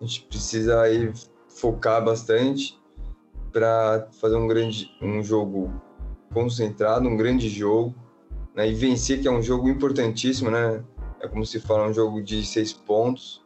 a 0.00 0.04
gente 0.04 0.22
precisa 0.22 0.80
aí 0.80 1.12
focar 1.48 2.04
bastante 2.04 2.78
para 3.52 4.08
fazer 4.20 4.36
um 4.36 4.46
grande 4.46 4.90
um 5.00 5.22
jogo 5.22 5.72
concentrado, 6.32 7.08
um 7.08 7.16
grande 7.16 7.48
jogo, 7.48 7.94
né? 8.54 8.68
E 8.68 8.74
vencer 8.74 9.20
que 9.20 9.28
é 9.28 9.30
um 9.30 9.42
jogo 9.42 9.68
importantíssimo, 9.68 10.50
né? 10.50 10.82
É 11.20 11.28
como 11.28 11.44
se 11.44 11.60
fala 11.60 11.88
um 11.88 11.92
jogo 11.92 12.22
de 12.22 12.44
seis 12.44 12.72
pontos. 12.72 13.44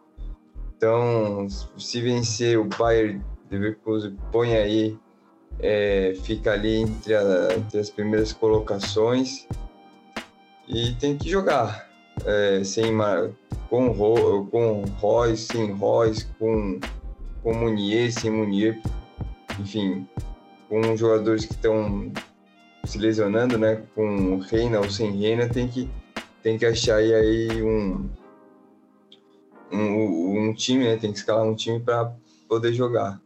Então, 0.76 1.46
se 1.78 2.00
vencer 2.00 2.58
o 2.58 2.64
Bayern 2.64 3.22
Leverkusen 3.50 4.16
põe 4.32 4.56
aí 4.56 4.98
é, 5.62 6.14
fica 6.22 6.52
ali 6.52 6.76
entre, 6.76 7.14
a, 7.14 7.48
entre, 7.56 7.78
as 7.78 7.90
primeiras 7.90 8.32
colocações 8.32 9.46
e 10.66 10.92
tem 10.94 11.16
que 11.16 11.28
jogar 11.28 11.88
é, 12.24 12.62
sem 12.64 12.92
com 13.68 13.94
com 14.50 14.84
Royce, 14.98 15.46
sem 15.46 15.72
Royce, 15.72 16.26
com 16.38 16.80
com 17.42 17.54
Munier, 17.54 18.12
sem 18.12 18.30
Munier, 18.30 18.80
enfim, 19.58 20.06
com 20.68 20.96
jogadores 20.96 21.46
que 21.46 21.52
estão 21.52 22.12
se 22.84 22.98
lesionando, 22.98 23.58
né? 23.58 23.82
Com 23.94 24.38
Reina 24.38 24.78
ou 24.78 24.90
sem 24.90 25.10
Reina, 25.12 25.48
tem 25.48 25.68
que 25.68 25.88
tem 26.42 26.58
que 26.58 26.66
achar 26.66 26.96
aí 26.96 27.62
um, 27.62 28.08
um, 29.72 30.48
um 30.48 30.54
time, 30.54 30.84
né? 30.84 30.96
Tem 30.96 31.12
que 31.12 31.18
escalar 31.18 31.44
um 31.44 31.54
time 31.54 31.80
para 31.80 32.12
poder 32.48 32.72
jogar. 32.72 33.20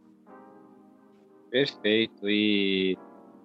Perfeito. 1.55 2.27
E 2.27 2.97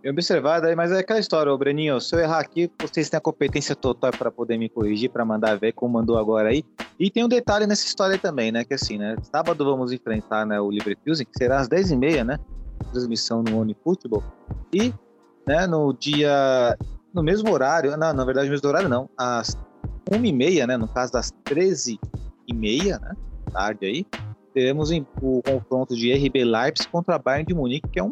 bem 0.03 0.11
observado 0.11 0.67
aí, 0.67 0.75
mas 0.75 0.91
é 0.91 0.99
aquela 0.99 1.21
história, 1.21 1.53
ô 1.53 1.57
Breninho, 1.57 2.01
se 2.01 2.13
eu 2.13 2.19
errar 2.19 2.41
aqui, 2.41 2.69
vocês 2.81 3.09
têm 3.09 3.19
a 3.19 3.21
competência 3.21 3.77
total 3.77 4.11
para 4.11 4.33
poder 4.33 4.59
me 4.59 4.69
corrigir, 4.69 5.11
para 5.11 5.25
mandar 5.25 5.57
ver 5.57 5.71
como 5.75 5.93
mandou 5.93 6.19
agora 6.19 6.49
aí. 6.49 6.65
E 6.99 7.09
tem 7.09 7.25
um 7.25 7.29
detalhe 7.29 7.69
nessa 7.69 7.87
história 7.87 8.19
também, 8.19 8.51
né? 8.51 8.65
Que 8.65 8.75
assim, 8.75 8.99
né? 8.99 9.15
Sábado 9.23 9.65
vamos 9.65 9.93
enfrentar 9.93 10.45
né, 10.45 10.61
o 10.61 10.71
Leverkusen, 10.71 11.25
que 11.25 11.39
será 11.39 11.61
às 11.61 11.69
10h30, 11.69 12.25
né? 12.25 12.37
Transmissão 12.91 13.45
no 13.45 13.61
OneFootball. 13.61 14.25
E, 14.73 14.93
né, 15.47 15.69
no 15.69 15.93
dia. 15.93 16.77
No 17.15 17.23
mesmo 17.23 17.53
horário, 17.53 17.97
não, 17.97 18.13
na 18.13 18.25
verdade, 18.25 18.49
no 18.49 18.53
mesmo 18.53 18.69
horário 18.69 18.89
não, 18.89 19.09
às 19.17 19.57
1h30, 20.11 20.67
né? 20.67 20.77
No 20.77 20.89
caso 20.89 21.13
das 21.13 21.33
13h30, 21.45 23.01
né? 23.01 23.15
Tarde 23.53 23.87
aí, 23.87 24.07
teremos 24.53 24.91
o 24.91 25.43
confronto 25.43 25.95
de 25.95 26.13
RB 26.13 26.45
Leipzig 26.45 26.89
contra 26.89 27.17
a 27.17 27.19
Bayern 27.19 27.47
de 27.47 27.55
Munique, 27.55 27.89
que 27.89 27.99
é 27.99 28.05
um 28.05 28.11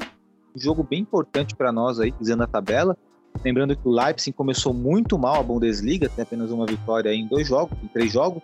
jogo 0.55 0.83
bem 0.83 1.01
importante 1.01 1.55
para 1.55 1.73
nós 1.73 2.01
aí, 2.01 2.13
dizendo 2.19 2.43
a 2.43 2.47
tabela. 2.47 2.97
Lembrando 3.45 3.77
que 3.77 3.87
o 3.87 3.91
Leipzig 3.91 4.33
começou 4.33 4.73
muito 4.73 5.19
mal 5.19 5.41
a 5.41 5.43
Bundesliga, 5.43 6.09
tem 6.09 6.23
apenas 6.23 6.51
uma 6.51 6.67
vitória 6.67 7.13
em 7.15 7.27
dois 7.27 7.47
jogos, 7.47 7.79
em 7.83 7.87
três 7.89 8.13
jogos, 8.13 8.43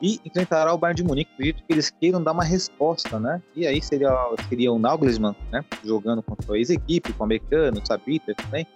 e 0.00 0.20
enfrentará 0.24 0.74
o 0.74 0.78
Bayern 0.78 0.96
de 0.96 1.04
Munique. 1.04 1.30
Acredito 1.32 1.62
que 1.64 1.72
eles 1.72 1.90
queiram 1.90 2.22
dar 2.22 2.32
uma 2.32 2.42
resposta, 2.42 3.20
né? 3.20 3.40
E 3.54 3.66
aí 3.66 3.80
seria, 3.80 4.10
seria 4.48 4.72
o 4.72 4.78
Nagelsmann, 4.78 5.36
né? 5.52 5.64
Jogando 5.84 6.22
contra 6.22 6.54
a 6.54 6.58
ex-equipe, 6.58 7.12
com 7.12 7.22
o 7.22 7.24
americano, 7.24 7.80
o 7.80 7.86
Sabitzer 7.86 8.34
também, 8.34 8.66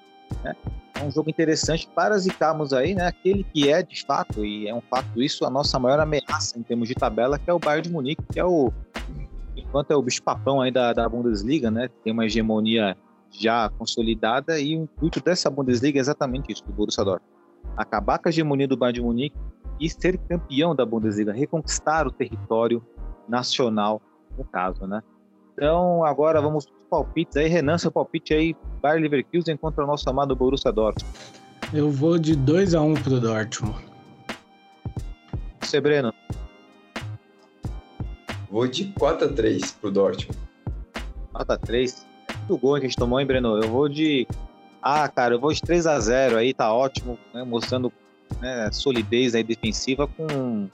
né? 0.45 0.55
É 0.99 1.05
um 1.05 1.11
jogo 1.11 1.29
interessante 1.29 1.89
para 1.95 2.17
zicarmos 2.17 2.73
aí, 2.73 2.95
né? 2.95 3.07
Aquele 3.07 3.45
que 3.45 3.69
é 3.71 3.83
de 3.83 4.05
fato, 4.05 4.45
e 4.45 4.67
é 4.67 4.75
um 4.75 4.81
fato 4.81 5.23
isso, 5.23 5.45
a 5.45 5.51
nossa 5.51 5.79
maior 5.79 6.01
ameaça 6.01 6.59
em 6.59 6.63
termos 6.63 6.89
de 6.89 6.95
tabela, 6.95 7.39
que 7.39 7.51
é 7.51 7.53
o 7.53 7.59
Bayern 7.59 7.87
de 7.87 7.93
Munique, 7.93 8.23
que 8.33 8.41
é 8.41 8.45
o. 8.45 8.73
Enquanto 9.55 9.91
é 9.91 9.97
o 9.97 10.03
bicho-papão 10.03 10.61
aí 10.61 10.71
da, 10.71 10.93
da 10.93 11.09
Bundesliga, 11.09 11.71
né? 11.71 11.89
Tem 12.03 12.13
uma 12.13 12.25
hegemonia 12.25 12.97
já 13.31 13.69
consolidada 13.71 14.59
e 14.59 14.77
o 14.77 14.83
intuito 14.85 15.21
dessa 15.21 15.51
Bundesliga 15.51 15.99
é 15.99 16.01
exatamente 16.01 16.53
isso, 16.53 16.65
do 16.65 16.73
Borussia 16.73 17.05
Dortmund. 17.05 17.33
Acabar 17.77 18.19
com 18.19 18.29
a 18.29 18.31
hegemonia 18.31 18.67
do 18.67 18.77
Bayern 18.77 19.01
de 19.01 19.05
Munique 19.05 19.37
e 19.79 19.91
ser 19.91 20.17
campeão 20.17 20.75
da 20.75 20.87
Bundesliga, 20.87 21.33
reconquistar 21.33 22.07
o 22.07 22.11
território 22.11 22.83
nacional, 23.29 24.01
no 24.37 24.45
caso, 24.45 24.87
né? 24.87 25.03
Então, 25.53 26.05
agora 26.05 26.41
vamos 26.41 26.67
palpites 26.87 27.37
aí. 27.37 27.49
Renan, 27.49 27.79
seu 27.79 27.91
palpite 27.91 28.33
aí, 28.35 28.57
Bayer 28.81 29.03
Leverkusen 29.03 29.57
contra 29.57 29.85
o 29.85 29.87
nosso 29.87 30.09
amado 30.09 30.35
Borussia 30.35 30.73
Dortmund. 30.73 31.15
Eu 31.73 31.91
vou 31.91 32.19
de 32.19 32.37
2 32.37 32.75
a 32.75 32.81
1 32.81 32.91
um 32.91 32.95
pro 32.95 33.21
Dortmund. 33.21 33.85
Você, 35.61 35.81
Breno? 35.81 36.13
Vou 38.51 38.67
de 38.69 38.87
4 38.93 39.27
a 39.27 39.33
3 39.33 39.73
pro 39.73 39.91
Dortmund. 39.91 40.39
4 41.33 41.53
a 41.53 41.59
3 41.59 42.07
Muito 42.49 42.59
gol 42.59 42.75
que 42.75 42.87
a 42.87 42.89
gente 42.89 42.97
tomou, 42.97 43.21
hein, 43.21 43.27
Breno? 43.27 43.61
Eu 43.61 43.69
vou 43.69 43.89
de... 43.89 44.27
Ah, 44.81 45.09
cara, 45.09 45.35
eu 45.35 45.41
vou 45.41 45.53
de 45.53 45.61
3 45.61 45.87
a 45.87 45.99
0 45.99 46.37
aí, 46.37 46.55
tá 46.55 46.73
ótimo, 46.73 47.19
né? 47.35 47.43
mostrando 47.43 47.93
né, 48.41 48.71
solidez 48.71 49.35
aí 49.35 49.43
defensiva 49.43 50.07
com 50.07 50.69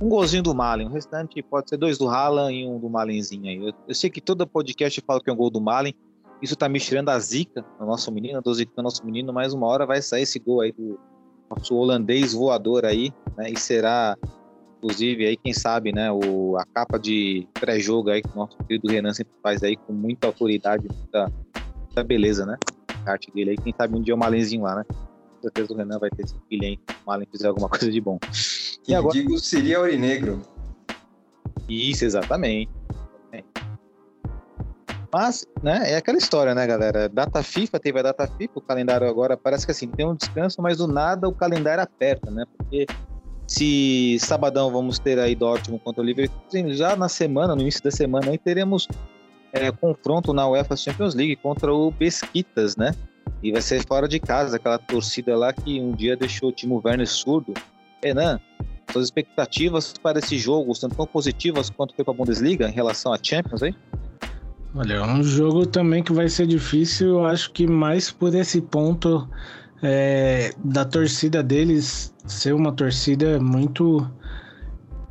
um 0.00 0.08
golzinho 0.08 0.42
do 0.42 0.54
Malen. 0.54 0.88
O 0.88 0.92
restante 0.92 1.42
pode 1.42 1.68
ser 1.68 1.76
dois 1.76 1.98
do 1.98 2.08
Haaland 2.08 2.54
e 2.54 2.66
um 2.66 2.78
do 2.78 2.88
Malenzinho 2.88 3.48
aí. 3.48 3.56
Eu, 3.56 3.72
eu 3.88 3.94
sei 3.94 4.10
que 4.10 4.20
todo 4.20 4.46
podcast 4.46 5.00
fala 5.06 5.20
que 5.20 5.30
é 5.30 5.32
um 5.32 5.36
gol 5.36 5.50
do 5.50 5.60
Malen. 5.60 5.94
Isso 6.42 6.54
tá 6.54 6.68
me 6.68 6.78
tirando 6.78 7.08
a 7.08 7.18
zica 7.18 7.64
no 7.80 7.86
nosso 7.86 8.12
menino, 8.12 8.42
do 8.42 8.54
zica 8.54 8.72
do 8.76 8.82
nosso 8.82 9.04
menino, 9.04 9.32
mas 9.32 9.54
uma 9.54 9.66
hora 9.66 9.86
vai 9.86 10.02
sair 10.02 10.22
esse 10.22 10.38
gol 10.38 10.60
aí 10.60 10.70
do 10.70 10.98
nosso 11.48 11.74
holandês 11.74 12.34
voador 12.34 12.84
aí, 12.84 13.10
né? 13.36 13.50
E 13.50 13.58
será, 13.58 14.16
inclusive, 14.76 15.26
aí, 15.26 15.36
quem 15.36 15.54
sabe, 15.54 15.92
né? 15.92 16.10
O, 16.12 16.56
a 16.58 16.66
capa 16.66 16.98
de 16.98 17.48
pré-jogo 17.54 18.10
aí 18.10 18.20
que 18.20 18.28
o 18.28 18.36
nosso 18.36 18.56
querido 18.58 18.88
Renan 18.88 19.14
sempre 19.14 19.32
faz 19.42 19.62
aí 19.62 19.76
com 19.76 19.94
muita 19.94 20.26
autoridade, 20.26 20.86
muita, 20.92 21.32
muita 21.78 22.04
beleza, 22.04 22.44
né? 22.44 22.58
A 23.06 23.12
arte 23.12 23.30
dele 23.32 23.50
aí. 23.50 23.56
Quem 23.56 23.74
sabe 23.74 23.96
um 23.96 24.02
dia 24.02 24.14
o 24.14 24.18
Malenzinho 24.18 24.62
lá, 24.62 24.76
né? 24.76 24.84
Certeza 25.46 25.72
o 25.72 25.76
Renan 25.76 25.98
vai 25.98 26.10
ter 26.10 26.24
esse 26.24 26.34
filho 26.48 26.64
aí, 26.64 26.78
o 26.88 27.06
Malen 27.06 27.28
fizer 27.30 27.48
alguma 27.48 27.68
coisa 27.68 27.90
de 27.90 28.00
bom. 28.00 28.18
E 28.86 28.94
agora... 28.94 29.12
digo 29.12 29.38
seria 29.38 29.78
Aurinegro. 29.78 30.42
Isso, 31.68 32.04
exatamente. 32.04 32.70
Mas, 35.12 35.46
né, 35.62 35.92
é 35.92 35.96
aquela 35.96 36.18
história, 36.18 36.54
né, 36.54 36.66
galera? 36.66 37.08
Data 37.08 37.42
FIFA, 37.42 37.78
teve 37.78 37.98
a 38.00 38.02
data 38.02 38.26
FIFA, 38.26 38.52
o 38.56 38.60
calendário 38.60 39.08
agora 39.08 39.36
parece 39.36 39.64
que 39.64 39.72
assim, 39.72 39.88
tem 39.88 40.06
um 40.06 40.14
descanso, 40.14 40.60
mas 40.60 40.78
do 40.78 40.86
nada 40.86 41.28
o 41.28 41.32
calendário 41.32 41.82
aperta, 41.82 42.30
né? 42.30 42.44
Porque 42.56 42.86
se 43.46 44.18
sabadão 44.18 44.70
vamos 44.70 44.98
ter 44.98 45.18
aí 45.18 45.34
Dortmund 45.34 45.82
contra 45.82 46.02
o 46.02 46.04
Liverpool, 46.04 46.42
já 46.74 46.96
na 46.96 47.08
semana, 47.08 47.54
no 47.54 47.62
início 47.62 47.82
da 47.82 47.90
semana 47.90 48.30
aí 48.30 48.38
teremos 48.38 48.88
é, 49.52 49.70
confronto 49.70 50.32
na 50.34 50.46
UEFA 50.48 50.76
Champions 50.76 51.14
League 51.14 51.36
contra 51.36 51.72
o 51.72 51.90
Besquitas, 51.92 52.76
né? 52.76 52.92
E 53.42 53.52
vai 53.52 53.60
ser 53.60 53.84
fora 53.86 54.08
de 54.08 54.18
casa, 54.18 54.56
aquela 54.56 54.78
torcida 54.78 55.36
lá 55.36 55.52
que 55.52 55.80
um 55.80 55.92
dia 55.92 56.16
deixou 56.16 56.48
o 56.48 56.52
Timo 56.52 56.80
Werner 56.84 57.06
surdo. 57.06 57.52
Renan, 58.02 58.40
suas 58.90 59.06
expectativas 59.06 59.92
para 60.02 60.18
esse 60.18 60.38
jogo 60.38 60.74
são 60.74 60.88
tão 60.88 61.06
positivas 61.06 61.70
quanto 61.70 61.94
foi 61.94 62.04
para 62.04 62.14
a 62.14 62.16
Bundesliga 62.16 62.68
em 62.68 62.72
relação 62.72 63.12
à 63.12 63.18
Champions 63.22 63.62
aí? 63.62 63.74
Olha, 64.74 64.94
é 64.94 65.02
um 65.02 65.22
jogo 65.22 65.66
também 65.66 66.02
que 66.02 66.12
vai 66.12 66.28
ser 66.28 66.46
difícil, 66.46 67.08
eu 67.08 67.26
acho 67.26 67.50
que 67.52 67.66
mais 67.66 68.10
por 68.10 68.34
esse 68.34 68.60
ponto 68.60 69.28
é, 69.82 70.52
da 70.64 70.84
torcida 70.84 71.42
deles 71.42 72.14
ser 72.26 72.54
uma 72.54 72.72
torcida 72.72 73.40
muito 73.40 74.06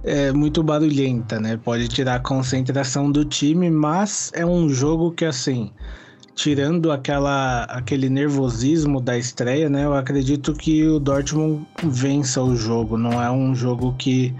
é, 0.03 0.31
muito 0.31 0.61
barulhenta, 0.61 1.39
né? 1.39 1.57
Pode 1.57 1.87
tirar 1.87 2.15
a 2.15 2.19
concentração 2.19 3.11
do 3.11 3.25
time, 3.25 3.71
mas 3.71 4.31
é 4.35 4.45
um 4.45 4.69
jogo 4.69 5.11
que 5.11 5.25
assim, 5.25 5.71
tirando 6.35 6.91
aquela 6.91 7.63
aquele 7.63 8.09
nervosismo 8.09 8.99
da 8.99 9.17
estreia, 9.17 9.69
né? 9.69 9.85
Eu 9.85 9.93
acredito 9.95 10.53
que 10.53 10.85
o 10.85 10.99
Dortmund 10.99 11.65
vença 11.83 12.41
o 12.43 12.55
jogo. 12.55 12.97
Não 12.97 13.23
é 13.23 13.31
um 13.31 13.55
jogo 13.55 13.95
que 13.97 14.35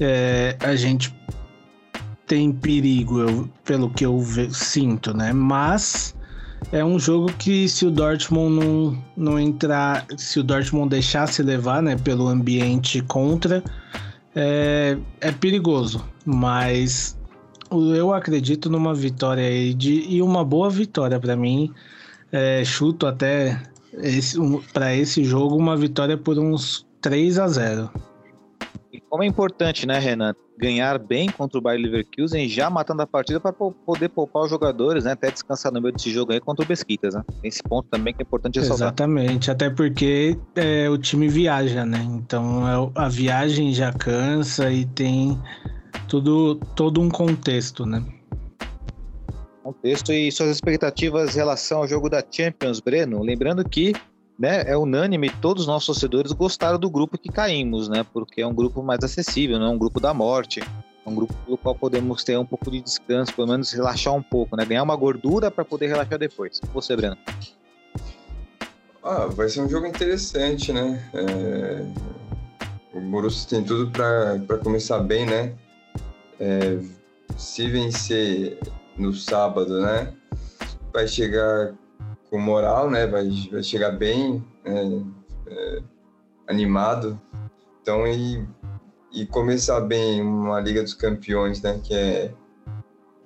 é, 0.00 0.56
a 0.60 0.76
gente 0.76 1.14
tem 2.26 2.52
perigo, 2.52 3.20
eu, 3.20 3.48
pelo 3.64 3.90
que 3.90 4.06
eu 4.06 4.22
sinto, 4.50 5.12
né? 5.12 5.32
Mas 5.32 6.14
é 6.70 6.84
um 6.84 6.98
jogo 6.98 7.32
que 7.38 7.68
se 7.68 7.86
o 7.86 7.90
Dortmund 7.90 8.64
não, 8.64 9.04
não 9.16 9.40
entrar, 9.40 10.06
se 10.16 10.38
o 10.38 10.42
Dortmund 10.42 10.90
deixasse 10.90 11.42
levar, 11.42 11.82
né, 11.82 11.96
pelo 11.96 12.28
ambiente 12.28 13.00
contra, 13.02 13.62
é, 14.36 14.98
é 15.20 15.32
perigoso. 15.32 16.04
Mas 16.24 17.17
eu 17.70 18.12
acredito 18.12 18.70
numa 18.70 18.94
vitória 18.94 19.44
aí 19.44 19.74
de, 19.74 20.00
e 20.08 20.22
uma 20.22 20.44
boa 20.44 20.70
vitória 20.70 21.18
para 21.18 21.36
mim. 21.36 21.72
É, 22.30 22.62
chuto 22.64 23.06
até 23.06 23.62
um, 24.38 24.60
para 24.72 24.94
esse 24.94 25.24
jogo 25.24 25.56
uma 25.56 25.76
vitória 25.76 26.16
por 26.16 26.38
uns 26.38 26.86
3 27.00 27.38
a 27.38 27.48
0. 27.48 27.90
E 28.92 29.00
como 29.00 29.22
é 29.22 29.26
importante, 29.26 29.86
né, 29.86 29.98
Renan, 29.98 30.34
ganhar 30.58 30.98
bem 30.98 31.30
contra 31.30 31.58
o 31.58 31.60
Bayer 31.60 31.80
Leverkusen, 31.80 32.48
já 32.48 32.68
matando 32.68 33.02
a 33.02 33.06
partida 33.06 33.38
para 33.38 33.52
poder 33.52 34.08
poupar 34.08 34.42
os 34.42 34.50
jogadores, 34.50 35.04
né, 35.04 35.12
até 35.12 35.30
descansar 35.30 35.72
no 35.72 35.80
meio 35.80 35.94
desse 35.94 36.10
jogo 36.10 36.32
aí 36.32 36.40
contra 36.40 36.64
o 36.64 36.68
Besquitas, 36.68 37.14
né? 37.14 37.22
Esse 37.44 37.62
ponto 37.62 37.88
também 37.88 38.12
que 38.12 38.22
é 38.22 38.24
importante 38.24 38.58
ressaltar. 38.58 38.88
Exatamente, 38.88 39.50
até 39.50 39.70
porque 39.70 40.36
é, 40.56 40.90
o 40.90 40.98
time 40.98 41.28
viaja, 41.28 41.86
né? 41.86 42.04
Então 42.10 42.66
é, 42.66 42.90
a 42.94 43.08
viagem 43.08 43.72
já 43.72 43.92
cansa 43.92 44.70
e 44.70 44.84
tem 44.84 45.40
tudo 46.08 46.56
todo 46.74 47.00
um 47.00 47.08
contexto, 47.08 47.84
né? 47.84 48.04
Contexto 49.62 50.12
e 50.12 50.32
suas 50.32 50.50
expectativas 50.50 51.34
em 51.34 51.38
relação 51.38 51.78
ao 51.78 51.88
jogo 51.88 52.08
da 52.08 52.24
Champions, 52.28 52.80
Breno, 52.80 53.22
lembrando 53.22 53.68
que 53.68 53.92
né, 54.38 54.62
é 54.66 54.76
unânime, 54.76 55.30
todos 55.42 55.64
os 55.64 55.66
nossos 55.66 55.86
torcedores 55.86 56.32
gostaram 56.32 56.78
do 56.78 56.88
grupo 56.88 57.18
que 57.18 57.28
caímos, 57.28 57.88
né? 57.88 58.06
Porque 58.12 58.40
é 58.40 58.46
um 58.46 58.54
grupo 58.54 58.82
mais 58.82 59.02
acessível, 59.02 59.58
não 59.58 59.66
é 59.66 59.70
um 59.70 59.78
grupo 59.78 60.00
da 60.00 60.14
morte. 60.14 60.60
É 60.60 61.10
um 61.10 61.14
grupo 61.14 61.34
pelo 61.44 61.58
qual 61.58 61.74
podemos 61.74 62.22
ter 62.22 62.38
um 62.38 62.46
pouco 62.46 62.70
de 62.70 62.80
descanso, 62.80 63.34
pelo 63.34 63.48
menos 63.48 63.72
relaxar 63.72 64.14
um 64.14 64.22
pouco, 64.22 64.56
né? 64.56 64.64
Ganhar 64.64 64.82
uma 64.82 64.94
gordura 64.94 65.50
para 65.50 65.64
poder 65.64 65.88
relaxar 65.88 66.18
depois. 66.18 66.60
Você, 66.72 66.94
Breno? 66.94 67.16
Ah, 69.02 69.26
vai 69.26 69.48
ser 69.48 69.62
um 69.62 69.68
jogo 69.68 69.86
interessante, 69.86 70.72
né? 70.72 71.02
É... 71.14 71.84
O 72.94 73.00
Borussia 73.00 73.48
tem 73.48 73.64
tudo 73.64 73.90
para 73.90 74.58
começar 74.58 75.00
bem, 75.00 75.26
né? 75.26 75.54
É... 76.40 76.78
Se 77.36 77.68
vencer 77.68 78.58
no 78.96 79.12
sábado, 79.12 79.80
né? 79.80 80.12
Vai 80.92 81.06
chegar 81.06 81.74
com 82.30 82.38
moral, 82.38 82.90
né? 82.90 83.06
Vai, 83.06 83.28
vai 83.50 83.62
chegar 83.62 83.92
bem 83.92 84.44
é, 84.64 85.00
é, 85.46 85.82
animado. 86.48 87.20
Então, 87.80 88.06
e, 88.06 88.44
e 89.12 89.26
começar 89.26 89.80
bem 89.82 90.20
uma 90.20 90.60
Liga 90.60 90.82
dos 90.82 90.94
Campeões, 90.94 91.62
né? 91.62 91.80
Que 91.82 91.94
é 91.94 92.34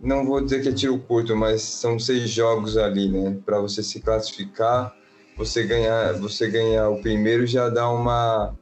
não 0.02 0.26
vou 0.26 0.40
dizer 0.40 0.60
que 0.62 0.68
é 0.68 0.72
tiro 0.72 0.98
curto, 0.98 1.36
mas 1.36 1.62
são 1.62 1.96
seis 1.96 2.28
jogos 2.28 2.76
ali, 2.76 3.08
né? 3.08 3.38
Para 3.46 3.60
você 3.60 3.84
se 3.84 4.00
classificar, 4.00 4.92
você 5.36 5.62
ganhar, 5.62 6.14
você 6.14 6.50
ganhar 6.50 6.88
o 6.88 7.00
primeiro 7.00 7.46
já 7.46 7.68
dá 7.68 7.88
uma 7.88 8.52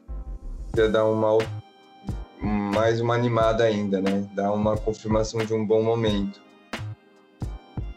já 0.77 0.87
dá 0.87 1.03
uma 1.05 1.39
mais 2.71 3.01
uma 3.01 3.15
animada 3.15 3.65
ainda, 3.65 4.01
né? 4.01 4.29
Dá 4.33 4.53
uma 4.53 4.77
confirmação 4.77 5.45
de 5.45 5.53
um 5.53 5.67
bom 5.67 5.83
momento. 5.83 6.41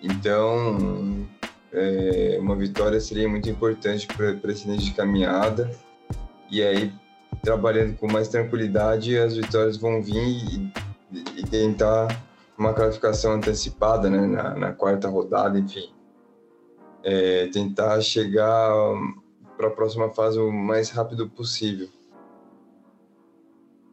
Então, 0.02 1.26
é, 1.72 2.38
uma 2.40 2.56
vitória 2.56 3.00
seria 3.00 3.30
muito 3.30 3.50
importante 3.50 4.08
para 4.08 4.52
esse 4.52 4.68
início 4.68 4.86
de 4.86 4.94
caminhada. 4.94 5.72
E 6.50 6.62
aí, 6.62 6.92
trabalhando 7.42 7.96
com 7.96 8.12
mais 8.12 8.28
tranquilidade, 8.28 9.18
as 9.18 9.36
vitórias 9.36 9.78
vão 9.78 10.02
vir 10.02 10.18
e, 10.18 10.72
e 11.38 11.44
tentar 11.44 12.08
uma 12.58 12.74
classificação 12.74 13.34
antecipada 13.34 14.10
né, 14.10 14.26
na, 14.26 14.56
na 14.56 14.72
quarta 14.74 15.08
rodada, 15.08 15.58
enfim. 15.58 15.90
É, 17.04 17.48
tentar 17.48 18.02
chegar 18.02 18.72
para 19.58 19.68
a 19.68 19.72
próxima 19.72 20.10
fase 20.10 20.40
o 20.40 20.52
mais 20.52 20.90
rápido 20.90 21.30
possível. 21.30 21.90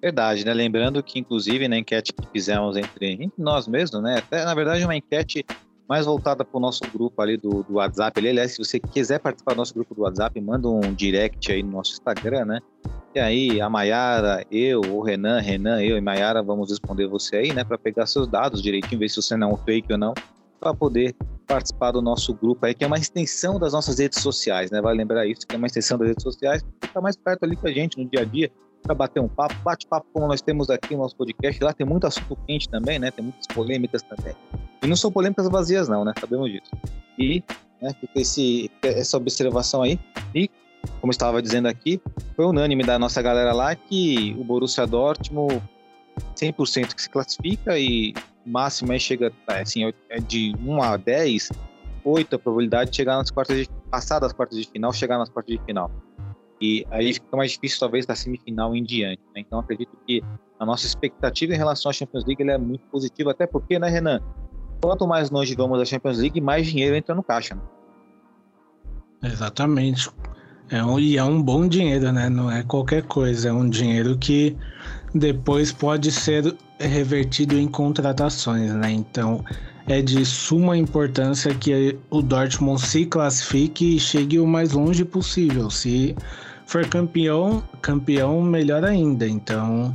Verdade, 0.02 0.44
né? 0.46 0.54
Lembrando 0.54 1.02
que, 1.02 1.18
inclusive, 1.18 1.68
na 1.68 1.76
enquete 1.76 2.12
que 2.12 2.26
fizemos 2.32 2.76
entre, 2.76 3.30
nós 3.36 3.68
mesmos, 3.68 4.02
né? 4.02 4.18
Até, 4.18 4.44
na 4.44 4.54
verdade, 4.54 4.84
uma 4.84 4.96
enquete 4.96 5.44
mais 5.86 6.06
voltada 6.06 6.44
para 6.44 6.56
o 6.56 6.60
nosso 6.60 6.82
grupo 6.92 7.20
ali 7.20 7.36
do, 7.36 7.62
do 7.64 7.74
WhatsApp. 7.74 8.18
Ali, 8.18 8.28
aliás, 8.30 8.52
se 8.52 8.58
você 8.58 8.78
quiser 8.78 9.18
participar 9.18 9.52
do 9.52 9.58
nosso 9.58 9.74
grupo 9.74 9.94
do 9.94 10.02
WhatsApp, 10.02 10.40
manda 10.40 10.68
um 10.68 10.94
direct 10.94 11.50
aí 11.52 11.62
no 11.62 11.72
nosso 11.72 11.92
Instagram, 11.92 12.44
né? 12.44 12.60
E 13.14 13.18
aí, 13.18 13.60
a 13.60 13.68
Maiara, 13.68 14.46
eu, 14.50 14.80
o 14.80 15.02
Renan, 15.02 15.40
Renan, 15.40 15.82
eu 15.82 15.98
e 15.98 16.00
Maiara 16.00 16.42
vamos 16.42 16.70
responder 16.70 17.08
você 17.08 17.36
aí, 17.36 17.52
né? 17.52 17.64
Para 17.64 17.76
pegar 17.76 18.06
seus 18.06 18.28
dados 18.28 18.62
direitinho, 18.62 19.00
ver 19.00 19.08
se 19.08 19.16
você 19.16 19.36
não 19.36 19.50
é 19.50 19.52
um 19.54 19.56
fake 19.56 19.92
ou 19.92 19.98
não, 19.98 20.14
para 20.60 20.72
poder 20.72 21.14
participar 21.46 21.90
do 21.90 22.00
nosso 22.00 22.32
grupo 22.32 22.64
aí, 22.64 22.72
que 22.72 22.84
é 22.84 22.86
uma 22.86 22.98
extensão 22.98 23.58
das 23.58 23.72
nossas 23.72 23.98
redes 23.98 24.22
sociais, 24.22 24.70
né? 24.70 24.80
Vale 24.80 24.96
lembrar 24.96 25.26
isso, 25.26 25.44
que 25.44 25.56
é 25.56 25.58
uma 25.58 25.66
extensão 25.66 25.98
das 25.98 26.08
redes 26.08 26.22
sociais, 26.22 26.62
para 26.62 26.88
ficar 26.88 27.00
mais 27.00 27.16
perto 27.16 27.42
ali 27.42 27.56
com 27.56 27.66
a 27.66 27.72
gente 27.72 27.98
no 27.98 28.08
dia 28.08 28.20
a 28.20 28.24
dia, 28.24 28.50
para 28.82 28.94
bater 28.94 29.20
um 29.20 29.28
papo, 29.28 29.54
bate-papo 29.62 30.06
como 30.12 30.26
nós 30.26 30.40
temos 30.40 30.70
aqui 30.70 30.94
no 30.94 31.02
nosso 31.02 31.16
podcast. 31.16 31.62
Lá 31.62 31.72
tem 31.72 31.86
muito 31.86 32.06
assunto 32.06 32.36
quente 32.46 32.68
também, 32.68 32.98
né? 32.98 33.10
Tem 33.10 33.24
muitas 33.24 33.46
polêmicas 33.46 34.02
também. 34.02 34.34
E 34.82 34.86
não 34.86 34.96
são 34.96 35.10
polêmicas 35.10 35.48
vazias, 35.48 35.88
não, 35.88 36.04
né? 36.04 36.12
Sabemos 36.18 36.50
disso. 36.50 36.70
E 37.18 37.42
né, 37.80 37.92
fica 38.00 38.20
esse, 38.20 38.70
essa 38.82 39.16
observação 39.16 39.82
aí. 39.82 39.98
E, 40.34 40.50
como 41.00 41.10
estava 41.10 41.42
dizendo 41.42 41.68
aqui, 41.68 42.00
foi 42.34 42.44
unânime 42.44 42.82
da 42.82 42.98
nossa 42.98 43.20
galera 43.20 43.52
lá 43.52 43.74
que 43.74 44.34
o 44.38 44.44
Borussia 44.44 44.86
Dortmund 44.86 45.62
100% 46.36 46.94
que 46.94 47.02
se 47.02 47.10
classifica 47.10 47.78
e 47.78 48.14
máximo 48.44 48.92
aí 48.92 49.00
chega 49.00 49.32
assim, 49.46 49.92
é 50.08 50.18
de 50.18 50.54
1 50.60 50.82
a 50.82 50.96
10, 50.96 51.50
8 52.04 52.36
a 52.36 52.38
probabilidade 52.38 52.90
de 52.90 52.96
chegar 52.96 53.16
nas 53.16 53.30
quartas 53.30 53.58
de 53.58 53.68
passar 53.90 54.18
das 54.18 54.32
quartas 54.32 54.58
de 54.58 54.68
final, 54.68 54.92
chegar 54.92 55.18
nas 55.18 55.28
quartas 55.28 55.56
de 55.56 55.64
final. 55.64 55.90
E 56.60 56.86
aí 56.90 57.14
fica 57.14 57.36
mais 57.36 57.52
difícil 57.52 57.80
talvez 57.80 58.04
da 58.04 58.14
semifinal 58.14 58.74
em 58.74 58.82
diante. 58.82 59.22
Né? 59.34 59.40
Então 59.40 59.58
acredito 59.58 59.96
que 60.06 60.22
a 60.58 60.66
nossa 60.66 60.86
expectativa 60.86 61.54
em 61.54 61.56
relação 61.56 61.90
à 61.90 61.92
Champions 61.92 62.24
League 62.26 62.42
é 62.42 62.58
muito 62.58 62.84
positiva, 62.86 63.30
até 63.30 63.46
porque, 63.46 63.78
né, 63.78 63.88
Renan? 63.88 64.20
quanto 64.80 65.06
mais 65.06 65.30
longe 65.30 65.54
vamos 65.54 65.78
da 65.78 65.84
Champions 65.84 66.18
League, 66.18 66.40
mais 66.40 66.66
dinheiro 66.66 66.96
entra 66.96 67.14
no 67.14 67.22
caixa. 67.22 67.54
Né? 67.54 67.62
Exatamente. 69.24 70.10
É 70.70 70.82
um, 70.84 70.98
e 70.98 71.16
é 71.16 71.24
um 71.24 71.42
bom 71.42 71.66
dinheiro, 71.66 72.12
né? 72.12 72.28
Não 72.28 72.50
é 72.50 72.62
qualquer 72.62 73.02
coisa. 73.02 73.48
É 73.48 73.52
um 73.52 73.68
dinheiro 73.68 74.16
que 74.16 74.56
depois 75.14 75.72
pode 75.72 76.12
ser 76.12 76.56
revertido 76.78 77.58
em 77.58 77.66
contratações, 77.68 78.72
né? 78.74 78.90
Então 78.92 79.44
é 79.88 80.00
de 80.00 80.24
suma 80.24 80.76
importância 80.76 81.52
que 81.54 81.98
o 82.08 82.22
Dortmund 82.22 82.80
se 82.80 83.04
classifique 83.04 83.96
e 83.96 84.00
chegue 84.00 84.38
o 84.38 84.46
mais 84.46 84.72
longe 84.72 85.04
possível. 85.04 85.68
Se 85.70 86.14
for 86.70 86.88
campeão, 86.88 87.60
campeão 87.82 88.40
melhor 88.40 88.84
ainda. 88.84 89.26
Então 89.26 89.94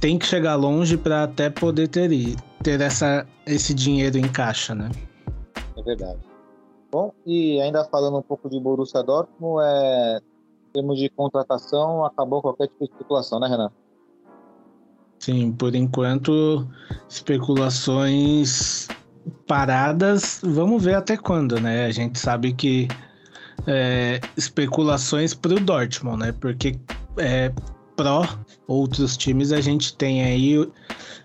tem 0.00 0.18
que 0.18 0.26
chegar 0.26 0.56
longe 0.56 0.96
para 0.96 1.22
até 1.22 1.48
poder 1.48 1.86
ter, 1.86 2.10
ter 2.64 2.80
essa, 2.80 3.24
esse 3.46 3.72
dinheiro 3.72 4.18
em 4.18 4.28
caixa, 4.28 4.74
né? 4.74 4.90
É 5.76 5.82
verdade. 5.82 6.18
Bom, 6.90 7.12
e 7.24 7.60
ainda 7.60 7.84
falando 7.84 8.18
um 8.18 8.22
pouco 8.22 8.50
de 8.50 8.58
Borussia 8.58 9.04
Dortmund, 9.04 9.62
é, 9.64 10.18
em 10.18 10.72
termos 10.72 10.98
de 10.98 11.08
contratação, 11.10 12.04
acabou 12.04 12.42
qualquer 12.42 12.66
tipo 12.66 12.84
de 12.84 12.90
especulação, 12.90 13.38
né, 13.38 13.46
Renan? 13.46 13.70
Sim, 15.20 15.52
por 15.52 15.76
enquanto, 15.76 16.66
especulações 17.08 18.88
paradas, 19.46 20.40
vamos 20.42 20.82
ver 20.82 20.96
até 20.96 21.16
quando, 21.16 21.60
né? 21.60 21.86
A 21.86 21.92
gente 21.92 22.18
sabe 22.18 22.52
que 22.52 22.88
é, 23.66 24.20
especulações 24.36 25.34
para 25.34 25.54
o 25.54 25.60
Dortmund, 25.60 26.18
né? 26.18 26.32
Porque 26.32 26.78
é, 27.18 27.52
pró 27.96 28.26
outros 28.66 29.16
times 29.16 29.52
a 29.52 29.60
gente 29.60 29.94
tem 29.96 30.22
aí 30.22 30.70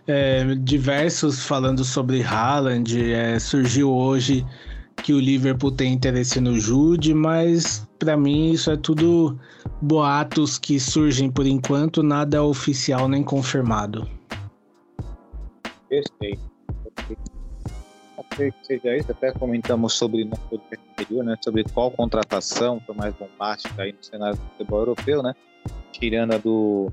é, 0.08 0.56
diversos 0.56 1.46
falando 1.46 1.84
sobre 1.84 2.22
Haaland. 2.22 3.14
É, 3.14 3.40
surgiu 3.40 3.92
hoje 3.94 4.46
que 5.04 5.14
o 5.14 5.20
Liverpool 5.20 5.72
tem 5.72 5.94
interesse 5.94 6.40
no 6.40 6.60
Jude, 6.60 7.14
mas 7.14 7.88
para 8.00 8.18
mim 8.18 8.52
isso 8.52 8.72
é 8.72 8.78
tudo 8.78 9.40
boatos 9.82 10.58
que 10.58 10.80
surgem 10.80 11.30
por 11.30 11.46
enquanto, 11.46 12.02
nada 12.02 12.44
oficial 12.44 13.08
nem 13.08 13.24
confirmado. 13.24 14.08
Perfeito. 15.90 16.56
Que 18.36 18.54
seja 18.64 18.98
isso. 18.98 19.12
Até 19.12 19.32
comentamos 19.32 19.94
sobre 19.94 20.26
no 20.26 20.36
podcast 20.50 20.85
anterior, 20.96 21.24
né? 21.24 21.36
Sobre 21.44 21.64
qual 21.64 21.92
contratação 21.92 22.82
foi 22.86 22.96
mais 22.96 23.14
bombástica 23.16 23.84
aí 23.84 23.92
no 23.92 24.04
cenário 24.04 24.38
do 24.38 24.42
futebol 24.42 24.80
europeu, 24.80 25.22
né? 25.22 25.34
Tirando 25.92 26.34
a 26.34 26.38
do, 26.38 26.92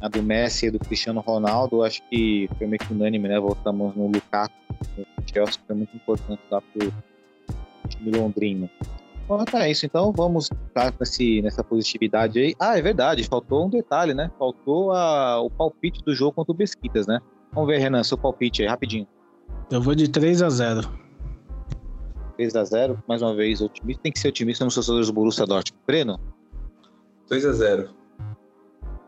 a 0.00 0.08
do 0.08 0.22
Messi 0.22 0.66
e 0.66 0.70
do 0.70 0.78
Cristiano 0.78 1.20
Ronaldo, 1.20 1.82
acho 1.82 2.02
que 2.08 2.48
foi 2.56 2.66
meio 2.66 2.78
que 2.78 2.92
unânime, 2.92 3.28
né? 3.28 3.38
Voltamos 3.38 3.94
no 3.94 4.06
Lukaku, 4.06 4.54
no 4.96 5.04
Chelsea, 5.28 5.60
que 5.60 5.66
foi 5.66 5.76
muito 5.76 5.94
importante 5.94 6.40
lá 6.50 6.60
pro 6.60 6.92
time 7.88 8.16
londrino. 8.16 8.68
Bom, 9.26 9.42
tá, 9.44 9.66
é 9.66 9.70
isso. 9.70 9.86
Então 9.86 10.12
vamos 10.12 10.48
ficar 10.48 10.92
nesse, 10.98 11.40
nessa 11.40 11.64
positividade 11.64 12.38
aí. 12.38 12.54
Ah, 12.58 12.78
é 12.78 12.82
verdade, 12.82 13.24
faltou 13.24 13.66
um 13.66 13.70
detalhe, 13.70 14.12
né? 14.14 14.30
Faltou 14.38 14.92
a, 14.92 15.40
o 15.40 15.50
palpite 15.50 16.02
do 16.04 16.14
jogo 16.14 16.32
contra 16.32 16.52
o 16.52 16.56
Besquitas, 16.56 17.06
né? 17.06 17.20
Vamos 17.52 17.68
ver, 17.68 17.78
Renan, 17.78 18.02
seu 18.02 18.18
palpite 18.18 18.62
aí, 18.62 18.68
rapidinho. 18.68 19.06
Eu 19.70 19.80
vou 19.80 19.94
de 19.94 20.08
3 20.08 20.42
a 20.42 20.50
0 20.50 21.03
3 22.36 22.56
a 22.56 22.64
0 22.64 23.02
mais 23.06 23.22
uma 23.22 23.34
vez, 23.34 23.60
otimista. 23.60 24.02
Tem 24.02 24.12
que 24.12 24.18
ser 24.18 24.28
otimista 24.28 24.64
nos 24.64 24.74
torcedores 24.74 25.06
do 25.06 25.12
Borussia 25.12 25.46
Dortmund. 25.46 25.82
Breno? 25.86 26.20
2 27.28 27.46
a 27.46 27.52
0 27.52 27.90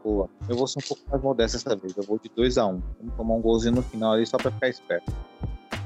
Boa. 0.03 0.31
Eu 0.49 0.57
vou 0.57 0.69
ser 0.69 0.79
um 0.79 0.89
pouco 0.89 1.03
mais 1.11 1.23
modesto 1.23 1.59
dessa 1.59 1.77
vez. 1.77 1.97
Eu 1.97 2.05
vou 2.05 2.19
de 2.19 2.31
2 2.35 2.59
a 2.59 2.67
1 2.67 2.83
Vamos 3.01 3.15
tomar 3.17 3.35
um 3.35 3.41
golzinho 3.41 3.75
no 3.75 3.83
final 3.83 4.13
ali 4.13 4.25
só 4.25 4.37
pra 4.37 4.51
ficar 4.51 4.69
esperto. 4.69 5.13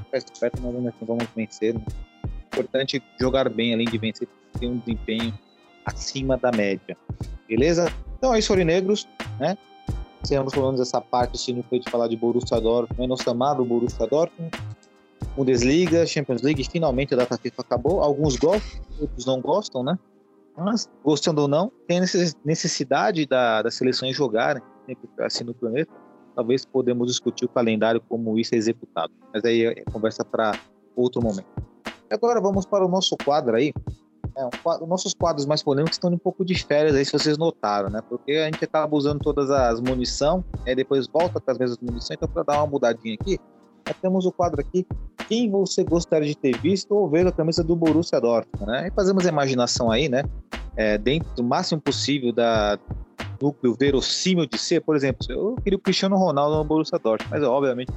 Ficar 0.05 0.19
esperto, 0.19 0.61
mas 0.63 0.75
ainda 0.75 0.91
assim 0.91 1.07
vamos 1.07 1.25
vencer. 1.35 1.75
Né? 1.75 1.85
Importante 2.47 3.03
jogar 3.19 3.49
bem, 3.49 3.73
além 3.73 3.87
de 3.87 3.97
vencer, 3.97 4.29
ter 4.59 4.67
um 4.67 4.79
desempenho 4.79 5.33
acima 5.87 6.37
da 6.37 6.53
média. 6.53 6.97
Beleza? 7.49 7.91
Então 8.19 8.35
é 8.35 8.39
isso, 8.39 8.55
Negros, 8.55 9.09
né? 9.39 9.57
Encerramos 10.23 10.53
pelo 10.53 10.67
menos 10.67 10.81
essa 10.81 11.01
parte, 11.01 11.39
se 11.39 11.53
não 11.53 11.63
foi 11.63 11.79
de 11.79 11.91
falar 11.91 12.07
de 12.07 12.17
Borussia 12.17 12.61
Dortmund, 12.61 13.09
nosso 13.09 13.29
amado 13.31 13.65
Borussia 13.65 14.07
Dortmund. 14.07 14.51
Bundesliga, 15.37 16.07
Champions 16.07 16.43
League, 16.43 16.65
finalmente 16.65 17.15
a 17.15 17.17
data 17.17 17.37
FIFA 17.37 17.63
acabou. 17.63 18.01
Alguns 18.03 18.37
gostam, 18.37 18.81
outros 19.01 19.27
não 19.27 19.41
gostam, 19.41 19.83
né? 19.83 19.99
Mas, 20.57 20.89
gostando 21.03 21.43
ou 21.43 21.49
não, 21.49 21.73
tem 21.87 22.01
necessidade 22.45 23.25
da, 23.27 23.63
das 23.63 23.75
seleções 23.75 24.15
jogarem 24.15 24.63
sempre 24.87 25.09
assim 25.21 25.45
no 25.45 25.55
planeta. 25.55 25.91
Talvez 26.35 26.65
podemos 26.65 27.07
discutir 27.09 27.45
o 27.45 27.49
calendário 27.49 28.01
como 28.09 28.39
isso 28.39 28.55
é 28.55 28.59
executado. 28.59 29.13
Mas 29.33 29.45
aí 29.45 29.65
é 29.65 29.85
conversa 29.93 30.25
para 30.25 30.53
outro 30.95 31.23
momento. 31.23 31.49
Agora 32.11 32.41
vamos 32.41 32.67
para 32.67 32.85
o 32.85 32.89
nosso 32.89 33.17
quadro 33.25 33.57
aí. 33.57 33.73
É, 34.37 34.45
um 34.45 34.51
quadro, 34.63 34.87
nossos 34.87 35.13
quadros 35.13 35.45
mais 35.47 35.63
polêmicos 35.63 35.97
estão 35.97 36.11
um 36.11 36.19
pouco 36.19 36.45
de 36.45 36.55
férias 36.55 36.95
aí, 36.95 37.05
se 37.05 37.13
vocês 37.13 37.37
notaram, 37.37 37.91
né? 37.91 38.01
Porque 38.09 38.33
a 38.33 38.45
gente 38.45 38.65
acaba 38.65 38.97
usando 38.97 39.21
todas 39.21 39.51
as 39.51 39.81
munição, 39.81 40.45
aí 40.67 40.75
depois 40.75 41.07
volta 41.09 41.41
com 41.41 41.51
as 41.51 41.59
mesmas 41.59 41.79
munição. 41.81 42.15
Então, 42.15 42.29
para 42.29 42.43
dar 42.45 42.59
uma 42.59 42.67
mudadinha 42.67 43.17
aqui, 43.21 43.39
nós 43.91 43.97
temos 44.01 44.27
o 44.27 44.33
quadro 44.33 44.61
aqui. 44.61 44.87
Quem 45.29 45.51
você 45.51 45.83
gostaria 45.83 46.29
de 46.29 46.37
ter 46.37 46.57
visto 46.59 46.93
ou 46.93 47.09
ver 47.09 47.27
a 47.27 47.33
camisa 47.33 47.63
do 47.63 47.75
Borussia 47.75 48.21
Dortmund, 48.21 48.67
né? 48.67 48.89
E 48.89 48.91
fazemos 48.93 49.27
a 49.27 49.29
imaginação 49.29 49.91
aí, 49.91 50.09
né? 50.09 50.23
É, 50.77 50.97
dentro 50.97 51.29
do 51.35 51.43
máximo 51.43 51.81
possível 51.81 52.33
da 52.33 52.79
núcleo 53.43 53.75
verossímil 53.79 54.47
de 54.47 54.59
ser, 54.59 54.81
por 54.81 54.95
exemplo, 54.95 55.27
eu 55.29 55.57
queria 55.63 55.77
o 55.77 55.81
Cristiano 55.81 56.17
Ronaldo 56.17 56.57
no 56.57 56.65
Borussia 56.65 56.99
Dortmund, 56.99 57.31
mas 57.31 57.43
obviamente 57.43 57.93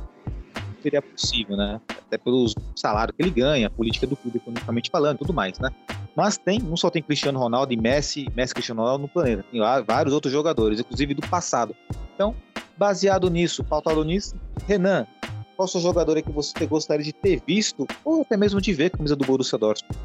seria 0.81 1.01
possível, 1.01 1.55
né? 1.55 1.79
Até 1.89 2.17
pelo 2.17 2.45
salário 2.75 3.13
que 3.13 3.21
ele 3.21 3.31
ganha, 3.31 3.67
a 3.67 3.69
política 3.69 4.07
do 4.07 4.15
clube 4.15 4.37
economicamente 4.37 4.89
falando, 4.89 5.19
tudo 5.19 5.33
mais, 5.33 5.57
né? 5.59 5.69
Mas 6.15 6.37
tem, 6.37 6.59
não 6.59 6.77
só 6.77 6.89
tem 6.89 7.01
Cristiano 7.01 7.39
Ronaldo 7.39 7.73
e 7.73 7.77
Messi, 7.77 8.27
Messi 8.35 8.53
Cristiano 8.53 8.81
Ronaldo 8.81 9.03
no 9.03 9.07
planeta, 9.07 9.43
tem 9.51 9.61
vários 9.85 10.13
outros 10.13 10.31
jogadores, 10.31 10.79
inclusive 10.79 11.13
do 11.13 11.27
passado. 11.27 11.75
Então, 12.13 12.35
baseado 12.77 13.29
nisso, 13.29 13.63
pautado 13.63 14.03
nisso, 14.03 14.35
Renan, 14.67 15.07
qual 15.56 15.68
seu 15.68 15.82
jogador 15.82 16.22
que 16.22 16.32
você 16.32 16.66
gostaria 16.66 17.06
de 17.06 17.14
ter 17.14 17.41
visto 17.45 17.88
ou 18.04 18.22
até 18.22 18.38
mesmo 18.38 18.62
de 18.62 18.74
ver 18.74 18.86
a 18.86 18.89
camisa 18.91 19.16
do 19.16 19.26
Borussia 19.26 19.58
Dortmund? 19.58 19.97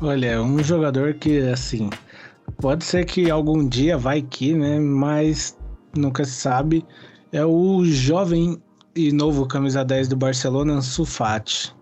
Olha, 0.00 0.42
um 0.42 0.62
jogador 0.62 1.14
que, 1.14 1.38
assim, 1.40 1.88
pode 2.58 2.84
ser 2.84 3.04
que 3.04 3.30
algum 3.30 3.68
dia 3.68 3.96
vai 3.96 4.22
que, 4.22 4.52
né? 4.54 4.78
Mas 4.78 5.56
nunca 5.96 6.24
se 6.24 6.32
sabe. 6.32 6.84
É 7.30 7.44
o 7.44 7.84
jovem 7.84 8.60
e 8.94 9.12
novo 9.12 9.46
camisa 9.46 9.84
10 9.84 10.08
do 10.08 10.16
Barcelona, 10.16 10.74
Ansu 10.74 11.04
Fati. 11.04 11.74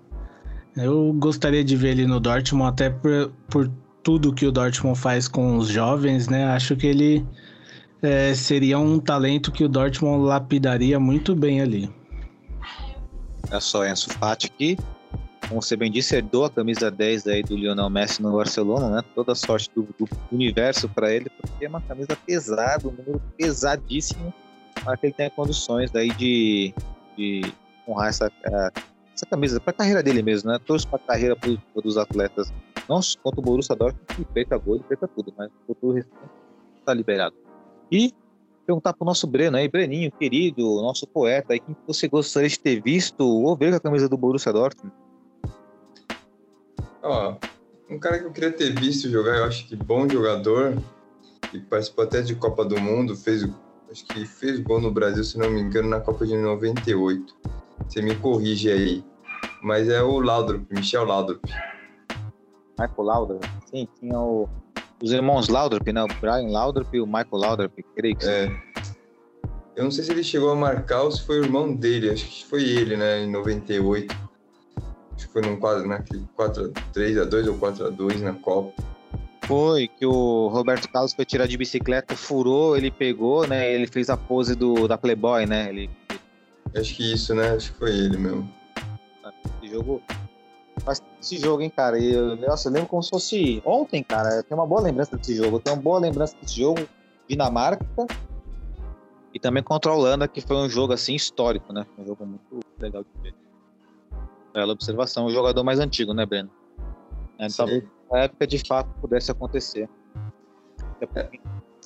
Eu 0.76 1.12
gostaria 1.14 1.64
de 1.64 1.76
ver 1.76 1.90
ele 1.90 2.06
no 2.06 2.20
Dortmund, 2.20 2.70
até 2.70 2.90
por, 2.90 3.32
por 3.48 3.70
tudo 4.02 4.32
que 4.32 4.46
o 4.46 4.52
Dortmund 4.52 4.98
faz 4.98 5.26
com 5.26 5.56
os 5.56 5.68
jovens, 5.68 6.28
né? 6.28 6.44
Acho 6.44 6.76
que 6.76 6.86
ele 6.86 7.26
é, 8.02 8.34
seria 8.34 8.78
um 8.78 8.98
talento 8.98 9.50
que 9.50 9.64
o 9.64 9.68
Dortmund 9.68 10.24
lapidaria 10.24 11.00
muito 11.00 11.34
bem 11.34 11.60
ali. 11.60 11.90
É 13.50 13.60
só 13.60 13.82
Ansu 13.82 14.10
Fati 14.10 14.46
aqui, 14.46 14.76
como 15.48 15.60
você 15.60 15.76
bem 15.76 15.90
disse, 15.90 16.14
herdou 16.14 16.44
a 16.44 16.50
camisa 16.50 16.90
10 16.90 17.26
aí 17.26 17.42
do 17.42 17.56
Lionel 17.56 17.90
Messi 17.90 18.22
no 18.22 18.36
Barcelona, 18.36 18.88
né? 18.88 19.02
Toda 19.14 19.34
sorte 19.34 19.68
do, 19.74 19.82
do 19.98 20.08
universo 20.30 20.88
para 20.88 21.12
ele, 21.12 21.28
porque 21.28 21.64
é 21.64 21.68
uma 21.68 21.80
camisa 21.80 22.16
pesada, 22.24 22.86
um 22.86 22.92
número 22.92 23.20
pesadíssimo, 23.36 24.32
para 24.84 24.96
que 24.96 25.06
ele 25.06 25.12
tenha 25.12 25.30
condições 25.30 25.90
daí 25.90 26.10
de 26.10 26.72
de 27.16 27.52
honrar 27.86 28.08
essa, 28.08 28.32
é, 28.44 28.70
essa 29.14 29.26
camisa 29.26 29.60
para 29.60 29.70
a 29.70 29.74
carreira 29.74 30.02
dele 30.02 30.22
mesmo, 30.22 30.50
né? 30.50 30.58
Torço 30.64 30.88
para 30.88 30.96
a 30.96 31.06
carreira 31.06 31.36
dos 31.74 31.98
atletas, 31.98 32.52
não 32.88 33.00
contra 33.22 33.40
o 33.40 33.42
Borussia 33.42 33.76
Dortmund, 33.76 34.06
que 34.06 34.24
feita 34.32 34.56
gol 34.56 34.76
e 34.76 34.82
feita 34.84 35.06
tudo, 35.06 35.32
mas 35.36 35.48
o 35.48 35.66
futuro 35.66 35.98
está 36.78 36.94
liberado. 36.94 37.36
E 37.90 38.14
perguntar 38.70 38.92
para 38.92 39.04
o 39.04 39.06
nosso 39.06 39.26
Breno 39.26 39.56
aí, 39.56 39.68
Breninho, 39.68 40.12
querido, 40.12 40.80
nosso 40.80 41.06
poeta, 41.06 41.52
aí, 41.52 41.60
quem 41.60 41.76
você 41.86 42.06
gostaria 42.06 42.48
de 42.48 42.58
ter 42.58 42.80
visto 42.80 43.20
ou 43.20 43.56
ver 43.56 43.70
com 43.70 43.76
a 43.76 43.80
camisa 43.80 44.08
do 44.08 44.16
Borussia 44.16 44.52
Dortmund? 44.52 44.94
Ó, 47.02 47.34
um 47.90 47.98
cara 47.98 48.20
que 48.20 48.26
eu 48.26 48.32
queria 48.32 48.52
ter 48.52 48.72
visto 48.78 49.10
jogar, 49.10 49.38
eu 49.38 49.44
acho 49.44 49.66
que 49.66 49.74
bom 49.74 50.08
jogador, 50.08 50.80
que 51.50 51.58
participou 51.60 52.04
até 52.04 52.22
de 52.22 52.36
Copa 52.36 52.64
do 52.64 52.80
Mundo, 52.80 53.16
fez 53.16 53.42
acho 53.90 54.06
que 54.06 54.24
fez 54.24 54.60
gol 54.60 54.80
no 54.80 54.92
Brasil, 54.92 55.24
se 55.24 55.36
não 55.36 55.50
me 55.50 55.60
engano, 55.60 55.88
na 55.88 55.98
Copa 55.98 56.24
de 56.24 56.36
98. 56.36 57.34
Você 57.88 58.00
me 58.00 58.14
corrige 58.14 58.70
aí. 58.70 59.04
Mas 59.60 59.88
é 59.88 60.00
o 60.00 60.20
Laudrup, 60.20 60.64
Michel 60.72 61.04
Laudrup. 61.04 61.42
Michael 62.78 63.02
Laudrup? 63.02 63.44
Sim, 63.66 63.88
tinha 63.98 64.18
o, 64.20 64.48
os 65.02 65.12
irmãos 65.12 65.48
Laudrup, 65.48 65.86
né? 65.92 66.02
O 66.02 66.08
Brian 66.20 66.48
Laudrup 66.48 66.94
e 66.94 67.00
o 67.00 67.06
Michael 67.06 67.28
Laudrup, 67.32 67.84
creio 67.96 68.16
que 68.16 68.26
É. 68.26 68.50
Eu 69.76 69.84
não 69.84 69.90
sei 69.90 70.04
se 70.04 70.12
ele 70.12 70.22
chegou 70.22 70.50
a 70.50 70.56
marcar 70.56 71.02
ou 71.02 71.10
se 71.10 71.22
foi 71.24 71.40
o 71.40 71.44
irmão 71.44 71.74
dele, 71.74 72.10
acho 72.10 72.26
que 72.26 72.44
foi 72.44 72.62
ele, 72.62 72.96
né, 72.96 73.22
em 73.22 73.30
98. 73.30 74.14
Acho 75.14 75.26
que 75.26 75.32
foi 75.32 75.42
num 75.42 75.56
quadro, 75.56 75.88
naquele 75.88 76.24
4 76.36 76.72
3 76.92 77.18
a 77.18 77.24
2 77.24 77.48
ou 77.48 77.56
4 77.56 77.86
a 77.86 77.88
2 77.88 78.20
na 78.20 78.32
Copa. 78.34 78.74
Foi 79.46 79.88
que 79.88 80.04
o 80.04 80.48
Roberto 80.48 80.88
Carlos 80.88 81.14
foi 81.14 81.24
tirar 81.24 81.46
de 81.46 81.56
bicicleta, 81.56 82.14
furou, 82.14 82.76
ele 82.76 82.90
pegou, 82.90 83.46
né? 83.46 83.72
Ele 83.72 83.86
fez 83.86 84.10
a 84.10 84.16
pose 84.16 84.54
do, 84.54 84.86
da 84.86 84.98
Playboy, 84.98 85.46
né? 85.46 85.70
Ele 85.70 85.90
Acho 86.74 86.94
que 86.94 87.12
isso, 87.12 87.34
né? 87.34 87.50
Acho 87.50 87.72
que 87.72 87.78
foi 87.78 87.90
ele 87.90 88.16
mesmo. 88.16 88.48
esse 89.62 89.72
jogo. 89.72 90.02
Mas 90.86 91.02
esse 91.20 91.38
jogo, 91.38 91.62
hein, 91.62 91.70
cara? 91.70 91.98
Eu- 91.98 92.36
nossa, 92.36 92.68
eu 92.68 92.72
lembro 92.72 92.88
como 92.88 93.02
se 93.02 93.10
fosse 93.10 93.62
ontem, 93.64 94.02
cara. 94.02 94.36
Eu 94.36 94.42
tenho 94.42 94.60
uma 94.60 94.66
boa 94.66 94.80
lembrança 94.80 95.16
desse 95.16 95.36
jogo. 95.36 95.56
Eu 95.56 95.60
tenho 95.60 95.76
uma 95.76 95.82
boa 95.82 95.98
lembrança 95.98 96.36
desse 96.40 96.58
jogo. 96.58 96.88
Dinamarca 97.28 97.86
e 99.32 99.38
também 99.38 99.62
contra 99.62 99.92
a 99.92 99.94
Holanda, 99.94 100.26
que 100.26 100.40
foi 100.40 100.56
um 100.56 100.68
jogo 100.68 100.92
assim 100.92 101.14
histórico, 101.14 101.72
né? 101.72 101.86
Um 101.96 102.04
jogo 102.04 102.26
muito 102.26 102.60
legal 102.78 103.04
de 103.04 103.22
ver. 103.22 103.34
Bela 104.52 104.72
observação. 104.72 105.26
O 105.26 105.30
jogador 105.30 105.62
mais 105.62 105.78
antigo, 105.78 106.12
né, 106.12 106.26
Breno? 106.26 106.50
É, 107.38 107.46
talvez 107.56 107.84
na 108.10 108.18
época 108.18 108.46
de 108.46 108.58
fato 108.66 108.88
pudesse 109.00 109.30
acontecer. 109.30 109.88
Até 110.96 111.06
porque 111.06 111.36
em 111.36 111.40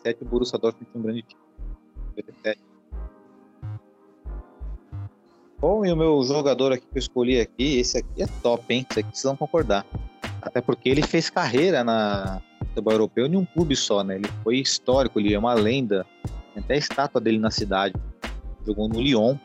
2007 0.05 0.23
o 0.23 0.25
Borussia 0.25 0.59
Dortmund 0.59 0.91
tinha 0.91 1.01
um 1.01 1.05
grande 1.05 1.23
time. 1.23 1.41
2007. 2.17 2.61
Bom, 5.65 5.83
e 5.83 5.91
o 5.91 5.97
meu 5.97 6.23
jogador 6.23 6.73
aqui 6.73 6.87
que 6.87 6.99
eu 6.99 7.01
escolhi 7.01 7.41
aqui, 7.41 7.79
esse 7.79 7.97
aqui 7.97 8.23
é 8.23 8.27
top, 8.43 8.63
hein? 8.69 8.87
Esse 8.91 9.01
aqui 9.01 9.09
vocês 9.09 9.25
vão 9.25 9.35
concordar. 9.35 9.87
Até 10.43 10.61
porque 10.61 10.91
ele 10.91 11.01
fez 11.01 11.31
carreira 11.31 11.83
na 11.83 12.43
futebol 12.69 12.93
europeu 12.93 13.25
em 13.25 13.35
um 13.35 13.47
clube 13.47 13.75
só, 13.75 14.05
né? 14.05 14.17
Ele 14.17 14.29
foi 14.43 14.57
histórico, 14.57 15.19
ele 15.19 15.33
é 15.33 15.39
uma 15.39 15.55
lenda. 15.55 16.05
Tem 16.53 16.63
até 16.63 16.75
a 16.75 16.77
estátua 16.77 17.19
dele 17.19 17.39
na 17.39 17.51
cidade. 17.51 17.95
jogou 18.67 18.91
no 18.91 19.01
Lyon. 19.01 19.39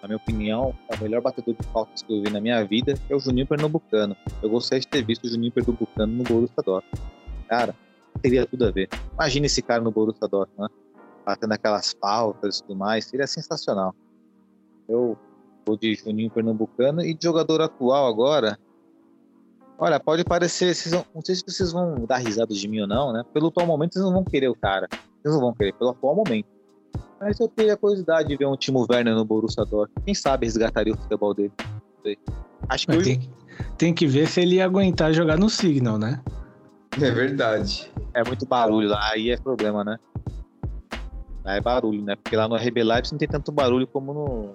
Na 0.00 0.06
minha 0.06 0.18
opinião, 0.18 0.72
é 0.88 0.94
o 0.94 1.02
melhor 1.02 1.20
batedor 1.20 1.56
de 1.60 1.66
faltas 1.66 2.00
que 2.00 2.16
eu 2.16 2.22
vi 2.22 2.30
na 2.30 2.40
minha 2.40 2.64
vida 2.64 2.94
é 3.10 3.16
o 3.16 3.18
Juninho 3.18 3.48
Pernambucano. 3.48 4.16
Eu 4.40 4.48
gostaria 4.48 4.78
de 4.78 4.86
ter 4.86 5.04
visto 5.04 5.24
o 5.24 5.28
Juninho 5.28 5.50
Pernambucano 5.50 6.12
no 6.12 6.22
Borussia 6.22 6.62
Dortmund. 6.64 7.02
Cara, 7.48 7.74
teria 8.22 8.46
tudo 8.46 8.66
a 8.66 8.70
ver. 8.70 8.88
Imagina 9.14 9.46
esse 9.46 9.60
cara 9.62 9.82
no 9.82 9.90
Borussia 9.90 10.28
Dortmund, 10.28 10.72
né? 10.72 10.94
batendo 11.24 11.54
aquelas 11.54 11.92
faltas 12.00 12.58
e 12.58 12.62
tudo 12.62 12.76
mais, 12.76 13.06
seria 13.06 13.26
sensacional. 13.26 13.92
Eu 14.88 15.18
vou 15.66 15.76
de 15.76 15.94
Juninho 15.94 16.30
Pernambucano 16.30 17.02
e 17.02 17.12
de 17.12 17.24
jogador 17.24 17.60
atual 17.60 18.06
agora. 18.06 18.58
Olha, 19.78 20.00
pode 20.00 20.24
parecer, 20.24 20.74
vão, 20.88 21.04
não 21.14 21.20
sei 21.20 21.34
se 21.34 21.44
vocês 21.46 21.72
vão 21.72 22.06
dar 22.06 22.18
risada 22.18 22.54
de 22.54 22.68
mim 22.68 22.80
ou 22.80 22.86
não, 22.86 23.12
né? 23.12 23.24
Pelo 23.34 23.48
atual 23.48 23.66
momento, 23.66 23.94
vocês 23.94 24.04
não 24.04 24.12
vão 24.12 24.24
querer 24.24 24.48
o 24.48 24.54
cara. 24.54 24.88
Vocês 25.20 25.34
não 25.34 25.40
vão 25.40 25.52
querer, 25.52 25.74
pelo 25.74 25.90
atual 25.90 26.14
momento. 26.14 26.46
Mas 27.20 27.38
eu 27.40 27.48
teria 27.48 27.76
curiosidade 27.76 28.28
de 28.28 28.36
ver 28.36 28.46
um 28.46 28.56
Timo 28.56 28.86
Werner 28.88 29.14
no 29.14 29.24
Borussia 29.24 29.64
Dortmund. 29.64 30.04
Quem 30.04 30.14
sabe 30.14 30.46
resgataria 30.46 30.94
o 30.94 30.96
futebol 30.96 31.34
dele. 31.34 31.52
Acho 32.68 32.86
que 32.86 32.96
hoje... 32.96 33.18
tem, 33.18 33.30
tem 33.76 33.94
que 33.94 34.06
ver 34.06 34.28
se 34.28 34.40
ele 34.40 34.56
ia 34.56 34.64
aguentar 34.64 35.12
jogar 35.12 35.36
no 35.36 35.50
Signal, 35.50 35.98
né? 35.98 36.22
É 36.92 37.10
verdade. 37.10 37.90
É 38.14 38.24
muito 38.24 38.46
barulho 38.46 38.88
lá, 38.88 39.10
aí 39.12 39.30
é 39.30 39.36
problema, 39.36 39.84
né? 39.84 39.98
Lá 41.44 41.54
é 41.54 41.60
barulho, 41.60 42.02
né? 42.02 42.16
Porque 42.16 42.34
lá 42.34 42.48
no 42.48 42.56
RB 42.56 42.82
Live 42.82 43.08
não 43.12 43.18
tem 43.18 43.28
tanto 43.28 43.52
barulho 43.52 43.86
como 43.86 44.14
no 44.14 44.54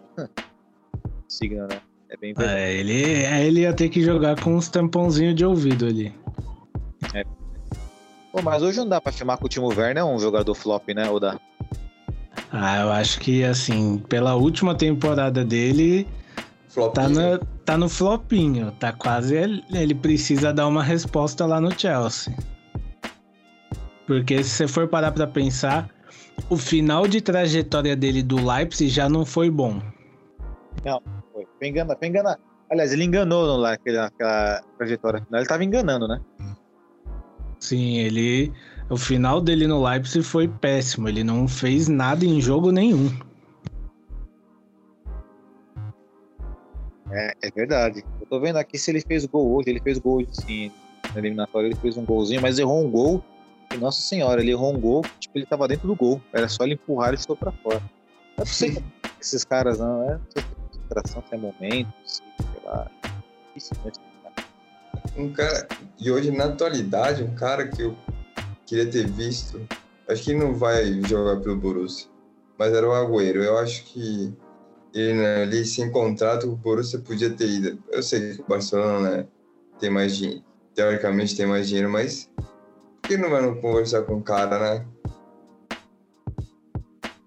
Signal, 1.31 1.67
né? 1.67 1.79
É 2.09 2.17
bem 2.17 2.33
verdade. 2.33 2.59
É, 2.59 2.73
ele, 2.73 2.93
ele 2.93 3.59
ia 3.61 3.73
ter 3.73 3.87
que 3.87 4.01
jogar 4.03 4.39
com 4.41 4.55
uns 4.55 4.67
tampãozinhos 4.67 5.33
de 5.33 5.45
ouvido 5.45 5.85
ali. 5.85 6.13
É. 7.13 7.23
Pô, 8.31 8.41
mas 8.41 8.61
hoje 8.61 8.77
não 8.79 8.87
dá 8.87 8.99
pra 8.99 9.11
chamar 9.11 9.37
que 9.37 9.45
o 9.45 9.49
Timo 9.49 9.67
Werner 9.67 9.99
é 9.99 10.03
um 10.03 10.19
jogador 10.19 10.53
flop, 10.53 10.89
né? 10.89 11.09
Ou 11.09 11.19
dá? 11.19 11.39
Ah, 12.51 12.81
eu 12.81 12.91
acho 12.91 13.19
que, 13.19 13.43
assim, 13.45 13.97
pela 14.09 14.35
última 14.35 14.75
temporada 14.75 15.45
dele, 15.45 16.05
tá 16.93 17.07
no, 17.07 17.37
tá 17.63 17.77
no 17.77 17.87
flopinho. 17.87 18.71
Tá 18.73 18.91
quase. 18.91 19.35
Ele, 19.35 19.63
ele 19.71 19.95
precisa 19.95 20.53
dar 20.53 20.67
uma 20.67 20.83
resposta 20.83 21.45
lá 21.45 21.61
no 21.61 21.71
Chelsea. 21.77 22.35
Porque 24.05 24.43
se 24.43 24.49
você 24.49 24.67
for 24.67 24.87
parar 24.89 25.13
pra 25.13 25.25
pensar, 25.25 25.89
o 26.49 26.57
final 26.57 27.07
de 27.07 27.21
trajetória 27.21 27.95
dele 27.95 28.21
do 28.21 28.35
Leipzig 28.35 28.89
já 28.89 29.07
não 29.07 29.25
foi 29.25 29.49
bom. 29.49 29.81
Não, 30.83 31.01
foi. 31.61 31.67
Engana, 31.67 31.95
foi 31.95 32.07
engana. 32.07 32.39
Aliás, 32.69 32.91
ele 32.91 33.03
enganou 33.03 33.61
naquela, 33.61 34.03
naquela 34.03 34.63
trajetória 34.77 35.23
final. 35.23 35.41
Ele 35.41 35.47
tava 35.47 35.63
enganando, 35.63 36.07
né? 36.07 36.19
Sim, 37.59 37.97
ele. 37.99 38.51
O 38.89 38.97
final 38.97 39.39
dele 39.39 39.67
no 39.67 39.85
Leipzig 39.85 40.23
foi 40.23 40.47
péssimo. 40.47 41.07
Ele 41.07 41.23
não 41.23 41.47
fez 41.47 41.87
nada 41.87 42.25
em 42.25 42.41
jogo 42.41 42.71
nenhum. 42.71 43.09
É, 47.11 47.33
é 47.43 47.51
verdade. 47.51 48.03
Eu 48.19 48.25
tô 48.25 48.39
vendo 48.39 48.57
aqui 48.57 48.77
se 48.77 48.89
ele 48.89 49.01
fez 49.01 49.25
gol 49.25 49.53
hoje. 49.53 49.69
Ele 49.69 49.81
fez 49.81 49.99
gol 49.99 50.25
sim. 50.31 50.71
Na 51.13 51.19
eliminatória 51.19 51.67
ele 51.67 51.75
fez 51.75 51.97
um 51.97 52.05
golzinho, 52.05 52.41
mas 52.41 52.57
errou 52.57 52.83
um 52.83 52.89
gol. 52.89 53.23
E, 53.73 53.77
nossa 53.77 54.01
senhora, 54.01 54.41
ele 54.41 54.51
errou 54.51 54.73
um 54.73 54.79
gol. 54.79 55.01
Tipo, 55.19 55.37
ele 55.37 55.45
tava 55.45 55.67
dentro 55.67 55.87
do 55.87 55.95
gol. 55.95 56.21
Era 56.33 56.47
só 56.47 56.63
ele 56.63 56.73
empurrar 56.73 57.11
e 57.11 57.15
estou 57.15 57.35
pra 57.35 57.51
fora. 57.51 57.81
Eu 58.37 58.39
não 58.39 58.45
sei 58.45 58.77
esses 59.19 59.43
caras 59.43 59.79
não. 59.79 60.03
É, 60.03 60.13
não 60.15 60.25
sei 60.29 60.43
se 60.91 61.17
é 61.17 61.21
concentração, 61.21 61.23
se 61.27 61.35
é 61.35 61.37
momento, 61.37 61.93
sei 62.05 62.25
lá. 62.65 62.91
Difícil 63.47 63.77
mesmo 63.83 64.11
um 65.17 65.31
cara. 65.33 65.67
E 65.99 66.11
hoje, 66.11 66.31
na 66.31 66.45
atualidade, 66.45 67.23
um 67.23 67.35
cara 67.35 67.67
que 67.67 67.81
eu 67.81 67.95
queria 68.65 68.89
ter 68.89 69.07
visto. 69.07 69.61
Acho 70.07 70.23
que 70.23 70.33
não 70.33 70.53
vai 70.53 71.01
jogar 71.03 71.41
pelo 71.41 71.57
Borussia. 71.57 72.09
Mas 72.57 72.73
era 72.73 72.87
o 72.87 72.93
Agüero. 72.93 73.43
Eu 73.43 73.57
acho 73.57 73.83
que 73.85 74.33
ele 74.93 75.13
né, 75.13 75.43
ali 75.43 75.65
sem 75.65 75.91
contrato, 75.91 76.51
o 76.51 76.55
Borussia 76.55 76.99
podia 76.99 77.29
ter 77.29 77.47
ido. 77.47 77.83
Eu 77.89 78.03
sei 78.03 78.35
que 78.35 78.41
o 78.41 78.45
Barcelona 78.47 79.09
né, 79.09 79.27
tem 79.79 79.89
mais 79.89 80.15
dinheiro. 80.15 80.43
Teoricamente 80.73 81.35
tem 81.35 81.45
mais 81.45 81.67
dinheiro, 81.67 81.89
mas 81.89 82.29
por 83.01 83.09
que 83.09 83.17
não 83.17 83.29
vai 83.29 83.41
não 83.41 83.59
conversar 83.59 84.03
com 84.03 84.15
o 84.15 84.23
cara, 84.23 84.59
né? 84.59 84.85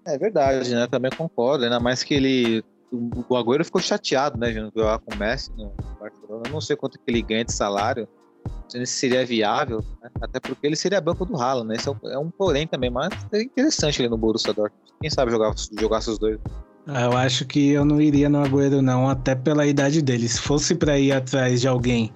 É 0.05 0.17
verdade, 0.17 0.73
né? 0.73 0.87
Também 0.87 1.11
concordo. 1.11 1.63
Ainda 1.63 1.79
mais 1.79 2.03
que 2.03 2.13
ele 2.13 2.63
o 2.91 3.35
Agüero 3.35 3.65
ficou 3.65 3.81
chateado, 3.81 4.37
né, 4.37 4.51
de 4.51 4.59
não 4.59 4.71
jogar 4.75 4.99
com 4.99 5.13
o 5.13 5.17
Messi 5.17 5.51
no 5.57 5.73
Barcelona. 5.99 6.43
Eu 6.45 6.51
não 6.51 6.61
sei 6.61 6.75
quanto 6.75 6.97
que 6.97 7.03
ele 7.07 7.21
ganha 7.21 7.43
de 7.43 7.51
salário, 7.51 8.07
não 8.45 8.69
sei 8.69 8.85
se 8.85 8.93
seria 8.93 9.25
viável, 9.25 9.83
né? 10.01 10.09
até 10.21 10.39
porque 10.39 10.65
ele 10.65 10.75
seria 10.75 11.01
banco 11.01 11.25
do 11.25 11.35
Haaland, 11.35 11.67
né? 11.67 11.75
Esse 11.75 11.87
é 11.87 11.91
um, 11.91 12.09
é 12.09 12.19
um 12.19 12.29
porém 12.29 12.67
também, 12.67 12.89
mas 12.89 13.09
é 13.31 13.41
interessante 13.41 14.01
ele 14.01 14.09
no 14.09 14.17
Borussia 14.17 14.53
Dortmund. 14.53 14.93
Quem 15.01 15.09
sabe 15.09 15.31
jogar, 15.31 15.53
jogar 15.79 15.99
esses 15.99 16.17
dois. 16.17 16.39
Ah, 16.87 17.05
eu 17.05 17.17
acho 17.17 17.45
que 17.45 17.71
eu 17.71 17.83
não 17.83 17.99
iria 17.99 18.29
no 18.29 18.43
Agüero 18.43 18.81
não, 18.81 19.09
até 19.09 19.33
pela 19.33 19.65
idade 19.65 20.01
dele. 20.03 20.27
Se 20.27 20.39
fosse 20.39 20.75
para 20.75 20.99
ir 20.99 21.11
atrás 21.11 21.61
de 21.61 21.67
alguém 21.67 22.13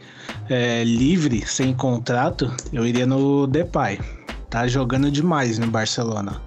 é, 0.48 0.84
livre, 0.84 1.46
sem 1.46 1.74
contrato, 1.74 2.52
eu 2.72 2.86
iria 2.86 3.08
no 3.08 3.48
Depay. 3.48 4.00
Tá 4.48 4.68
jogando 4.68 5.10
demais 5.10 5.58
no 5.58 5.68
Barcelona. 5.68 6.40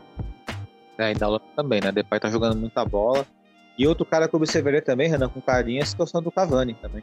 É, 0.99 1.07
ainda 1.07 1.41
também, 1.57 1.81
né? 1.81 1.91
Depay 1.91 2.21
tá 2.21 2.31
jogando 2.31 2.57
muita 2.57 2.85
bola. 2.85 3.27
E 3.79 3.87
outro 3.87 4.05
cara 4.05 4.29
que 4.29 4.35
eu 4.35 4.39
observaria 4.39 4.83
também, 4.83 5.09
Renan, 5.09 5.29
com 5.29 5.41
carinho, 5.41 5.81
é 5.81 5.83
a 5.83 5.87
situação 5.87 6.23
do 6.23 6.31
Cavani 6.31 6.75
também. 6.75 7.03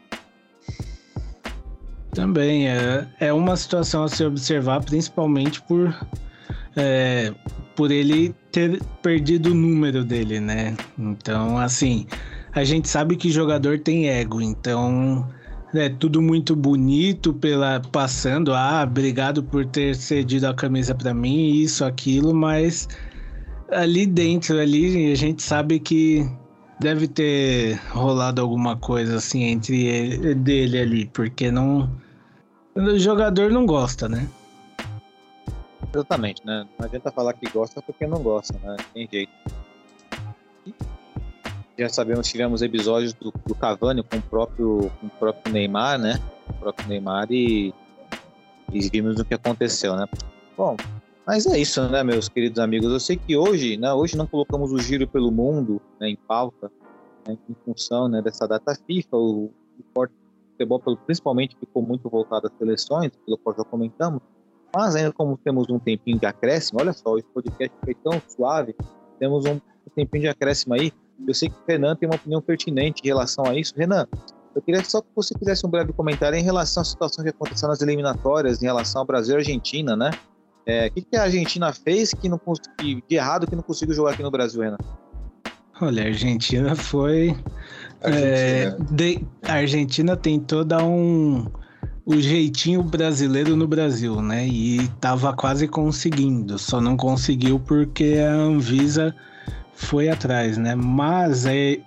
Também, 2.14 2.68
é, 2.68 3.08
é 3.20 3.34
uma 3.34 3.56
situação 3.56 4.04
a 4.04 4.08
se 4.08 4.24
observar, 4.24 4.84
principalmente 4.84 5.62
por, 5.62 5.96
é, 6.76 7.34
por 7.76 7.92
ele 7.92 8.34
ter 8.52 8.82
perdido 9.02 9.52
o 9.52 9.56
número 9.56 10.04
dele, 10.04 10.40
né? 10.40 10.76
Então, 10.98 11.58
assim, 11.58 12.08
a 12.54 12.64
gente 12.64 12.90
sabe 12.90 13.16
que 13.16 13.30
jogador 13.30 13.80
tem 13.80 14.10
ego, 14.10 14.42
então 14.42 15.28
é 15.74 15.88
tudo 15.88 16.22
muito 16.22 16.56
bonito 16.56 17.34
pela 17.34 17.80
passando, 17.92 18.54
ah, 18.54 18.84
obrigado 18.84 19.44
por 19.44 19.66
ter 19.66 19.96
cedido 19.96 20.48
a 20.48 20.54
camisa 20.54 20.96
para 20.96 21.14
mim, 21.14 21.52
isso, 21.52 21.86
aquilo, 21.86 22.34
mas 22.34 22.88
ali 23.72 24.08
dentro 24.08 24.60
ali 24.60 25.12
a 25.12 25.16
gente 25.16 25.44
sabe 25.44 25.80
que 25.80 26.28
deve 26.80 27.08
ter 27.08 27.76
rolado 27.92 28.42
alguma 28.42 28.78
coisa 28.78 29.18
assim 29.18 29.44
entre 29.44 29.86
ele, 29.86 30.36
dele 30.36 30.80
ali, 30.80 31.06
porque 31.08 31.52
não. 31.52 31.90
O 32.76 32.98
jogador 32.98 33.52
não 33.52 33.66
gosta, 33.66 34.08
né? 34.08 34.28
Exatamente, 35.94 36.46
né? 36.46 36.66
Não 36.78 36.86
adianta 36.86 37.12
falar 37.12 37.34
que 37.34 37.50
gosta 37.50 37.82
porque 37.82 38.06
não 38.06 38.22
gosta, 38.22 38.58
né? 38.64 38.78
Tem 38.94 39.10
jeito. 39.12 39.32
Já 41.78 41.90
sabemos, 41.90 42.28
tivemos 42.28 42.62
episódios 42.62 43.14
do, 43.14 43.34
do 43.46 43.56
Cavani 43.56 44.04
com 44.04 44.18
o 44.18 44.22
próprio, 44.22 44.92
com 45.00 45.08
o 45.08 45.10
próprio 45.10 45.52
Neymar, 45.52 45.98
né? 45.98 46.20
O 46.50 46.54
próprio 46.54 46.88
Neymar 46.88 47.28
e, 47.32 47.74
e 48.72 48.90
vimos 48.90 49.20
o 49.20 49.26
que 49.26 49.34
aconteceu, 49.34 49.96
né? 49.96 50.06
Bom, 50.58 50.76
mas 51.30 51.46
é 51.46 51.60
isso, 51.60 51.88
né, 51.88 52.04
meus 52.04 52.28
queridos 52.28 52.58
amigos? 52.58 52.92
Eu 52.92 53.00
sei 53.00 53.16
que 53.16 53.38
hoje, 53.38 53.78
né, 53.78 53.94
hoje 53.94 54.18
não 54.18 54.26
colocamos 54.26 54.72
o 54.72 54.80
giro 54.80 55.08
pelo 55.08 55.32
mundo 55.32 55.80
né, 56.00 56.10
em 56.10 56.16
pauta, 56.16 56.72
né, 57.28 57.38
em 57.48 57.56
função 57.64 58.08
né, 58.08 58.20
dessa 58.20 58.48
data 58.48 58.74
FIFA. 58.74 59.16
O, 59.16 59.54
futebol, 60.58 60.82
principalmente, 61.06 61.56
ficou 61.60 61.84
muito 61.84 62.10
voltado 62.10 62.48
às 62.48 62.54
seleções, 62.58 63.12
pelo 63.28 63.38
qual 63.38 63.56
já 63.56 63.64
comentamos. 63.64 64.24
Mas 64.76 64.96
ainda 64.96 65.14
como 65.14 65.38
temos 65.38 65.70
um 65.70 65.78
tempinho 65.78 66.18
de 66.18 66.26
acréscimo, 66.26 66.80
olha 66.82 66.94
só, 66.94 67.16
esse 67.16 67.28
podcast 67.28 67.78
foi 67.86 67.94
tão 67.94 68.20
suave, 68.28 68.76
temos 69.20 69.46
um 69.46 69.62
tempinho 69.94 70.24
de 70.24 70.30
acréscimo 70.30 70.74
aí. 70.74 70.92
Eu 71.28 71.34
sei 71.36 71.50
que 71.50 71.56
o 71.56 71.64
Renan 71.68 71.96
tem 71.96 72.10
uma 72.10 72.16
opinião 72.16 72.42
pertinente 72.42 73.04
em 73.06 73.08
relação 73.08 73.46
a 73.46 73.54
isso. 73.54 73.76
Renan, 73.78 74.08
eu 74.56 74.64
queria 74.64 74.84
só 74.84 75.00
que 75.00 75.08
você 75.16 75.38
fizesse 75.38 75.64
um 75.64 75.70
breve 75.70 75.94
comentário 75.94 76.40
em 76.40 76.44
relação 76.44 76.82
à 76.82 76.84
situação 76.84 77.24
que 77.24 77.30
aconteceu 77.30 77.70
nas 77.70 77.84
eliminatórias, 77.84 78.64
em 78.64 78.66
relação 78.66 79.02
ao 79.02 79.06
Brasil 79.06 79.36
e 79.36 79.38
Argentina, 79.38 79.96
né? 79.96 80.10
É, 80.66 80.88
o 80.88 80.92
que, 80.92 81.02
que, 81.02 81.16
a 81.16 81.24
Argentina 81.24 81.74
fez 81.74 82.14
que 82.14 82.30
não 82.30 82.40
de 82.80 83.04
errado 83.10 83.48
que 83.48 83.56
não 83.56 83.64
conseguiu 83.64 83.96
jogar 83.96 84.12
aqui 84.12 84.24
no 84.24 84.32
Brasil, 84.32 84.62
Renan? 84.62 84.78
Olha, 85.82 86.04
a 86.04 86.08
Argentina 86.08 86.76
foi. 86.76 87.36
Argentina. 88.02 88.24
É, 88.30 88.78
de, 88.92 89.26
a 89.44 89.54
Argentina 89.54 90.16
tentou 90.18 90.64
dar 90.64 90.84
um 90.84 91.46
o 92.10 92.20
jeitinho 92.20 92.82
brasileiro 92.82 93.56
no 93.56 93.68
Brasil, 93.68 94.20
né? 94.20 94.48
E 94.48 94.88
tava 95.00 95.32
quase 95.32 95.68
conseguindo, 95.68 96.58
só 96.58 96.82
não 96.82 96.98
conseguiu 96.98 97.60
porque 97.60 98.16
a 98.20 98.34
Anvisa 98.34 99.16
foi 99.76 100.10
atrás, 100.10 100.58
né? 100.58 100.74
Mas 100.74 101.46
é 101.46 101.78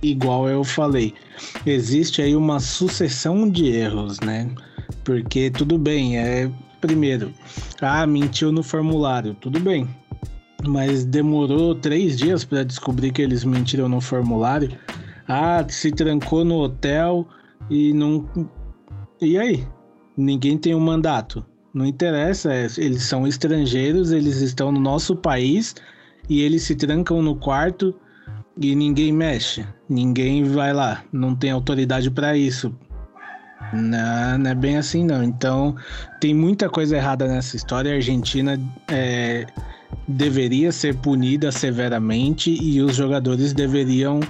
igual 0.00 0.48
eu 0.48 0.64
falei, 0.64 1.12
existe 1.66 2.22
aí 2.22 2.34
uma 2.34 2.60
sucessão 2.60 3.46
de 3.48 3.66
erros, 3.66 4.18
né? 4.20 4.50
Porque 5.04 5.50
tudo 5.50 5.76
bem, 5.76 6.18
é 6.18 6.50
primeiro, 6.82 7.32
ah, 7.80 8.06
mentiu 8.06 8.52
no 8.52 8.62
formulário, 8.62 9.34
tudo 9.40 9.58
bem. 9.58 9.88
Mas 10.66 11.04
demorou 11.04 11.74
três 11.74 12.18
dias 12.18 12.44
para 12.44 12.64
descobrir 12.64 13.12
que 13.12 13.22
eles 13.22 13.44
mentiram 13.44 13.88
no 13.88 14.00
formulário. 14.00 14.76
Ah, 15.26 15.64
se 15.68 15.90
trancou 15.90 16.44
no 16.44 16.56
hotel 16.58 17.26
e 17.70 17.92
não. 17.94 18.28
E 19.20 19.38
aí? 19.38 19.66
Ninguém 20.16 20.58
tem 20.58 20.74
um 20.74 20.80
mandato. 20.80 21.44
Não 21.72 21.86
interessa, 21.86 22.52
é, 22.52 22.66
eles 22.76 23.04
são 23.04 23.26
estrangeiros, 23.26 24.12
eles 24.12 24.42
estão 24.42 24.70
no 24.70 24.78
nosso 24.78 25.16
país 25.16 25.74
e 26.28 26.42
eles 26.42 26.64
se 26.64 26.74
trancam 26.74 27.22
no 27.22 27.36
quarto 27.36 27.94
e 28.60 28.74
ninguém 28.74 29.10
mexe, 29.10 29.64
ninguém 29.88 30.44
vai 30.44 30.74
lá, 30.74 31.02
não 31.10 31.34
tem 31.34 31.50
autoridade 31.50 32.10
para 32.10 32.36
isso. 32.36 32.74
Não, 33.72 34.38
não 34.38 34.50
é 34.50 34.54
bem 34.54 34.76
assim 34.76 35.04
não. 35.04 35.22
Então 35.22 35.76
tem 36.20 36.34
muita 36.34 36.68
coisa 36.68 36.96
errada 36.96 37.26
nessa 37.26 37.56
história. 37.56 37.92
A 37.92 37.94
Argentina 37.96 38.58
é, 38.88 39.46
deveria 40.06 40.72
ser 40.72 40.96
punida 40.96 41.50
severamente 41.52 42.50
e 42.50 42.80
os 42.82 42.94
jogadores 42.94 43.52
deveriam 43.52 44.20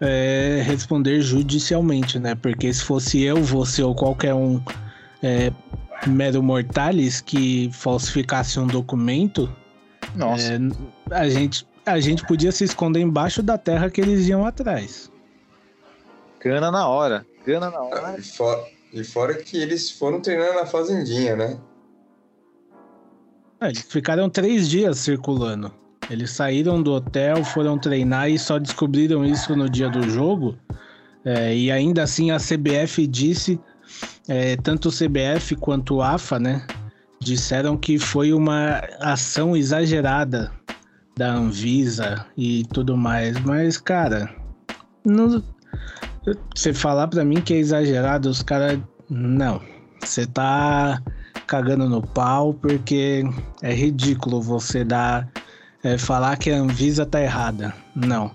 é, 0.00 0.62
responder 0.64 1.20
judicialmente, 1.20 2.18
né? 2.18 2.34
Porque 2.34 2.72
se 2.72 2.84
fosse 2.84 3.22
eu, 3.22 3.42
você 3.42 3.82
ou 3.82 3.94
qualquer 3.94 4.34
um 4.34 4.60
é, 5.22 5.52
mero 6.06 6.42
mortales 6.42 7.20
que 7.20 7.70
falsificasse 7.72 8.58
um 8.60 8.66
documento, 8.66 9.50
Nossa. 10.14 10.52
é, 10.52 10.58
a, 11.10 11.28
gente, 11.28 11.66
a 11.84 11.98
gente 12.00 12.24
podia 12.26 12.52
se 12.52 12.64
esconder 12.64 13.00
embaixo 13.00 13.42
da 13.42 13.56
terra 13.56 13.90
que 13.90 14.00
eles 14.00 14.28
iam 14.28 14.44
atrás. 14.44 15.10
Cana 16.38 16.70
na 16.70 16.86
hora. 16.86 17.26
Na 17.46 17.80
hora. 17.80 18.18
E 18.18 18.22
fora, 18.22 18.64
e 18.92 19.04
fora 19.04 19.34
que 19.34 19.56
eles 19.56 19.90
foram 19.90 20.20
treinando 20.20 20.54
na 20.54 20.66
fazendinha, 20.66 21.36
né? 21.36 21.58
É, 23.60 23.68
eles 23.68 23.82
ficaram 23.82 24.28
três 24.28 24.68
dias 24.68 24.98
circulando. 24.98 25.72
Eles 26.10 26.30
saíram 26.30 26.82
do 26.82 26.92
hotel, 26.92 27.44
foram 27.44 27.78
treinar 27.78 28.30
e 28.30 28.38
só 28.38 28.58
descobriram 28.58 29.24
isso 29.24 29.56
no 29.56 29.68
dia 29.68 29.88
do 29.88 30.08
jogo. 30.08 30.56
É, 31.24 31.54
e 31.56 31.70
ainda 31.70 32.02
assim 32.02 32.30
a 32.30 32.38
CBF 32.38 33.06
disse, 33.06 33.58
é, 34.28 34.56
tanto 34.56 34.88
o 34.88 34.92
CBF 34.92 35.56
quanto 35.56 35.96
o 35.96 36.02
AFA, 36.02 36.38
né? 36.38 36.66
Disseram 37.20 37.76
que 37.76 37.98
foi 37.98 38.32
uma 38.32 38.82
ação 39.00 39.56
exagerada 39.56 40.52
da 41.16 41.32
Anvisa 41.32 42.26
e 42.36 42.64
tudo 42.72 42.96
mais. 42.96 43.40
Mas, 43.40 43.78
cara, 43.78 44.32
não, 45.04 45.42
você 46.54 46.74
falar 46.74 47.08
pra 47.08 47.24
mim 47.24 47.40
que 47.40 47.54
é 47.54 47.58
exagerado, 47.58 48.28
os 48.28 48.42
caras. 48.42 48.80
Não. 49.08 49.60
Você 50.00 50.26
tá 50.26 51.00
cagando 51.46 51.88
no 51.88 52.02
pau 52.02 52.52
porque 52.54 53.22
é 53.62 53.72
ridículo 53.72 54.42
você 54.42 54.84
dar. 54.84 55.28
É, 55.84 55.96
falar 55.96 56.36
que 56.36 56.50
a 56.50 56.56
Anvisa 56.56 57.06
tá 57.06 57.20
errada. 57.20 57.72
Não. 57.94 58.34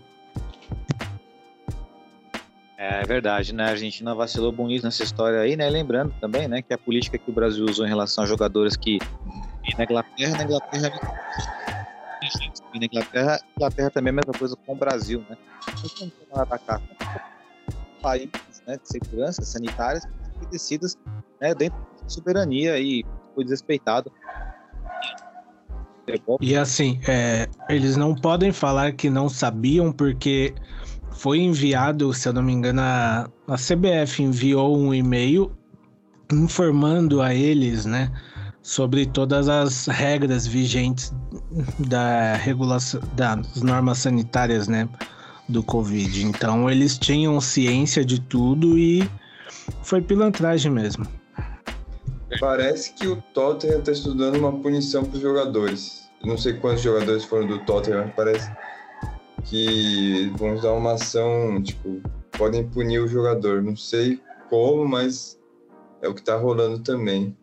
É 2.78 3.04
verdade, 3.04 3.54
né? 3.54 3.66
A 3.66 3.70
Argentina 3.70 4.16
vacilou 4.16 4.52
bonito 4.52 4.84
nessa 4.84 5.04
história 5.04 5.39
aí, 5.42 5.58
né? 5.58 5.70
Lembrando 5.70 6.14
também, 6.22 6.48
né, 6.48 6.62
que 6.62 6.74
a 6.74 6.78
política 6.78 7.18
que 7.18 7.30
o 7.30 7.34
Brasil 7.34 7.66
usou 7.66 7.86
em 7.86 7.89
relação 7.89 8.24
a 8.24 8.28
jogadores 8.28 8.78
que 8.78 9.00
e 9.64 9.78
na 9.78 9.84
Inglaterra, 9.84 10.38
na 10.38 10.44
Inglaterra 10.44 10.89
na 12.74 12.86
Inglaterra, 12.86 13.39
Inglaterra 13.56 13.89
também 13.89 14.10
é 14.10 14.14
a 14.14 14.16
mesma 14.16 14.34
coisa 14.34 14.56
com 14.66 14.74
o 14.74 14.76
Brasil, 14.76 15.24
né? 15.30 15.38
Atacar 16.34 16.82
países 18.02 18.64
né, 18.68 18.78
de 18.78 18.88
segurança 18.88 19.43
sanitárias 19.43 20.08
estabelecidas 20.34 20.97
né, 21.39 21.54
dentro 21.54 21.80
da 22.02 22.10
soberania 22.10 22.80
e 22.80 23.06
foi 23.36 23.43
desrespeitado. 23.43 24.12
E 26.41 26.56
assim, 26.56 26.99
é, 27.08 27.47
eles 27.70 27.95
não 27.95 28.14
podem 28.14 28.52
falar 28.52 28.91
que 28.93 29.10
não 29.10 29.30
sabiam, 29.30 29.91
porque 29.93 30.54
foi 31.12 31.39
enviado, 31.39 32.14
se 32.14 32.28
eu 32.28 32.34
não 32.34 32.41
me 32.41 32.52
engano, 32.52 32.82
a, 32.82 33.30
a 33.47 33.56
CBF 33.56 34.24
enviou 34.24 34.78
um 34.78 34.93
e-mail 34.93 35.56
informando 36.32 37.22
a 37.22 37.34
eles, 37.34 37.86
né, 37.86 38.12
sobre 38.62 39.06
todas 39.06 39.47
as 39.47 39.86
regras 39.88 40.47
vigentes 40.47 41.14
da 41.80 42.34
regulação 42.36 43.02
das 43.14 43.62
normas 43.62 43.99
sanitárias, 43.99 44.68
né, 44.68 44.89
do 45.48 45.64
Covid. 45.64 46.26
Então 46.26 46.70
eles 46.70 46.98
tinham 46.98 47.39
ciência 47.42 48.04
de 48.04 48.20
tudo 48.20 48.78
e 48.78 49.10
foi 49.84 50.02
pilantragem 50.02 50.72
mesmo. 50.72 51.06
Parece 52.39 52.94
que 52.94 53.08
o 53.08 53.22
Tottenham 53.34 53.80
está 53.80 53.92
estudando 53.92 54.38
uma 54.38 54.54
punição 54.54 55.04
para 55.04 55.18
os 55.18 55.22
jogadores. 55.22 56.10
Não 56.24 56.38
sei 56.38 56.54
quantos 56.54 56.82
jogadores 56.82 57.26
foram 57.26 57.48
do 57.48 57.60
Tottenham, 57.60 58.06
mas 58.06 58.16
parece 58.16 58.52
que 59.44 60.32
vão 60.38 60.56
dar 60.56 60.74
uma 60.74 60.94
ação, 60.94 61.62
tipo, 61.62 62.02
podem 62.38 62.68
punir 62.68 63.00
o 63.00 63.08
jogador. 63.08 63.62
Não 63.62 63.76
sei 63.76 64.22
como, 64.50 64.88
mas 64.88 65.38
é 66.02 66.08
o 66.08 66.14
que 66.14 66.22
está 66.22 66.38
rolando 66.38 66.80
também. 66.80 67.36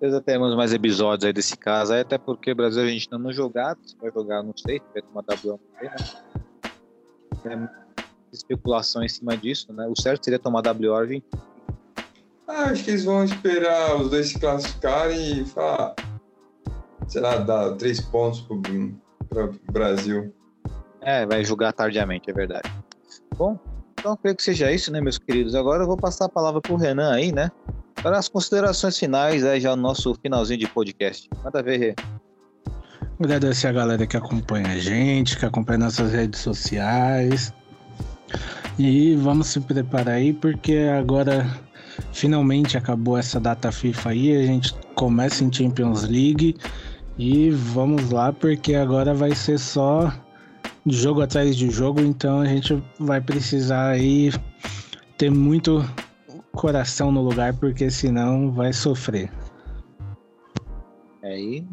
Já 0.00 0.20
temos 0.20 0.54
mais 0.54 0.72
episódios 0.72 1.24
aí 1.24 1.32
desse 1.32 1.56
caso, 1.56 1.92
aí, 1.92 2.00
até 2.00 2.16
porque 2.16 2.52
o 2.52 2.54
Brasil 2.54 2.82
a 2.82 2.86
gente 2.86 3.08
não 3.10 3.32
jogado, 3.32 3.78
se 3.84 3.96
vai 4.00 4.12
jogar, 4.12 4.42
não 4.42 4.54
sei, 4.56 4.78
se 4.78 4.84
vai 4.92 5.02
tomar 5.02 5.22
W, 5.22 5.58
não 5.58 5.78
sei, 5.78 5.88
né? 7.44 7.68
É 7.84 7.88
especulação 8.32 9.02
em 9.02 9.08
cima 9.08 9.36
disso, 9.36 9.72
né? 9.72 9.86
O 9.88 10.00
certo 10.00 10.24
seria 10.24 10.38
tomar 10.38 10.60
WR 10.60 11.06
20. 11.06 11.24
Ah, 12.46 12.64
acho 12.70 12.84
que 12.84 12.90
eles 12.90 13.04
vão 13.04 13.24
esperar 13.24 13.96
os 13.96 14.10
dois 14.10 14.28
se 14.28 14.38
classificarem 14.38 15.42
e 15.42 15.44
falar, 15.44 15.94
sei 17.06 17.20
lá, 17.20 17.36
dar 17.38 17.74
três 17.76 18.00
pontos 18.00 18.40
para 19.28 19.44
o 19.44 19.72
Brasil. 19.72 20.34
É, 21.00 21.26
vai 21.26 21.44
julgar 21.44 21.72
tardiamente, 21.72 22.30
é 22.30 22.32
verdade. 22.32 22.70
Bom, 23.36 23.58
então 23.92 24.16
creio 24.16 24.36
que 24.36 24.42
seja 24.42 24.72
isso, 24.72 24.90
né, 24.92 25.00
meus 25.00 25.18
queridos? 25.18 25.54
Agora 25.54 25.82
eu 25.82 25.86
vou 25.86 25.96
passar 25.96 26.24
a 26.26 26.30
palavra 26.30 26.60
para 26.60 26.72
o 26.72 26.76
Renan 26.76 27.12
aí, 27.12 27.32
né? 27.32 27.50
Para 28.02 28.18
as 28.18 28.28
considerações 28.28 28.98
finais, 28.98 29.44
aí 29.44 29.60
já 29.60 29.74
no 29.74 29.82
nosso 29.82 30.14
finalzinho 30.14 30.60
de 30.60 30.68
podcast. 30.68 31.28
Manda 31.42 31.62
ver, 31.62 31.78
Rê. 31.78 31.94
Agradecer 33.20 33.66
a 33.66 33.72
galera 33.72 34.06
que 34.06 34.16
acompanha 34.16 34.68
a 34.68 34.78
gente, 34.78 35.36
que 35.36 35.44
acompanha 35.44 35.78
nossas 35.80 36.12
redes 36.12 36.40
sociais. 36.40 37.52
E 38.78 39.16
vamos 39.16 39.48
se 39.48 39.60
preparar 39.60 40.14
aí, 40.14 40.32
porque 40.32 40.88
agora 40.96 41.44
finalmente 42.12 42.78
acabou 42.78 43.18
essa 43.18 43.40
data 43.40 43.72
FIFA 43.72 44.10
aí, 44.10 44.36
a 44.36 44.46
gente 44.46 44.72
começa 44.94 45.42
em 45.42 45.52
Champions 45.52 46.04
League 46.04 46.56
e 47.18 47.50
vamos 47.50 48.10
lá, 48.10 48.32
porque 48.32 48.76
agora 48.76 49.12
vai 49.12 49.34
ser 49.34 49.58
só 49.58 50.12
jogo 50.86 51.22
atrás 51.22 51.56
de 51.56 51.68
jogo, 51.70 52.00
então 52.00 52.40
a 52.40 52.46
gente 52.46 52.80
vai 53.00 53.20
precisar 53.20 53.88
aí 53.88 54.32
ter 55.16 55.30
muito 55.30 55.84
coração 56.58 57.12
no 57.12 57.22
lugar, 57.22 57.56
porque 57.56 57.88
senão 57.88 58.50
vai 58.50 58.72
sofrer. 58.72 59.30
É, 61.22 61.38
e 61.38 61.64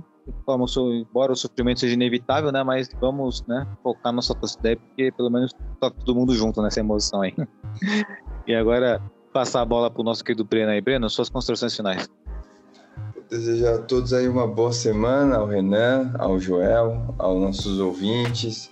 vamos, 0.46 0.78
embora 0.78 1.32
o 1.32 1.36
sofrimento 1.36 1.80
seja 1.80 1.96
inevitável, 1.96 2.52
né? 2.52 2.64
Mas 2.64 2.90
vamos, 3.02 3.44
né, 3.48 3.68
focar 3.82 4.14
nossa 4.14 4.36
torcida 4.36 4.78
porque 4.78 5.12
pelo 5.12 5.32
menos 5.32 5.52
toca 5.80 5.98
todo 6.06 6.16
mundo 6.16 6.36
junto 6.36 6.62
nessa 6.62 6.80
emoção 6.80 7.22
aí. 7.22 7.34
e 8.46 8.54
agora 8.54 9.02
passar 9.34 9.62
a 9.62 9.66
bola 9.66 9.90
pro 9.90 10.04
nosso 10.04 10.24
querido 10.24 10.46
Breno 10.46 10.72
aí. 10.72 10.80
Breno, 10.80 11.10
suas 11.10 11.30
construções 11.30 11.76
finais. 11.76 12.08
Vou 13.16 13.24
desejar 13.28 13.76
a 13.76 13.82
todos 13.82 14.14
aí 14.14 14.28
uma 14.28 14.48
boa 14.48 14.72
semana, 14.72 15.38
ao 15.38 15.48
Renan, 15.48 16.14
ao 16.20 16.40
Joel, 16.40 17.16
aos 17.18 17.42
nossos 17.42 17.80
ouvintes, 17.80 18.72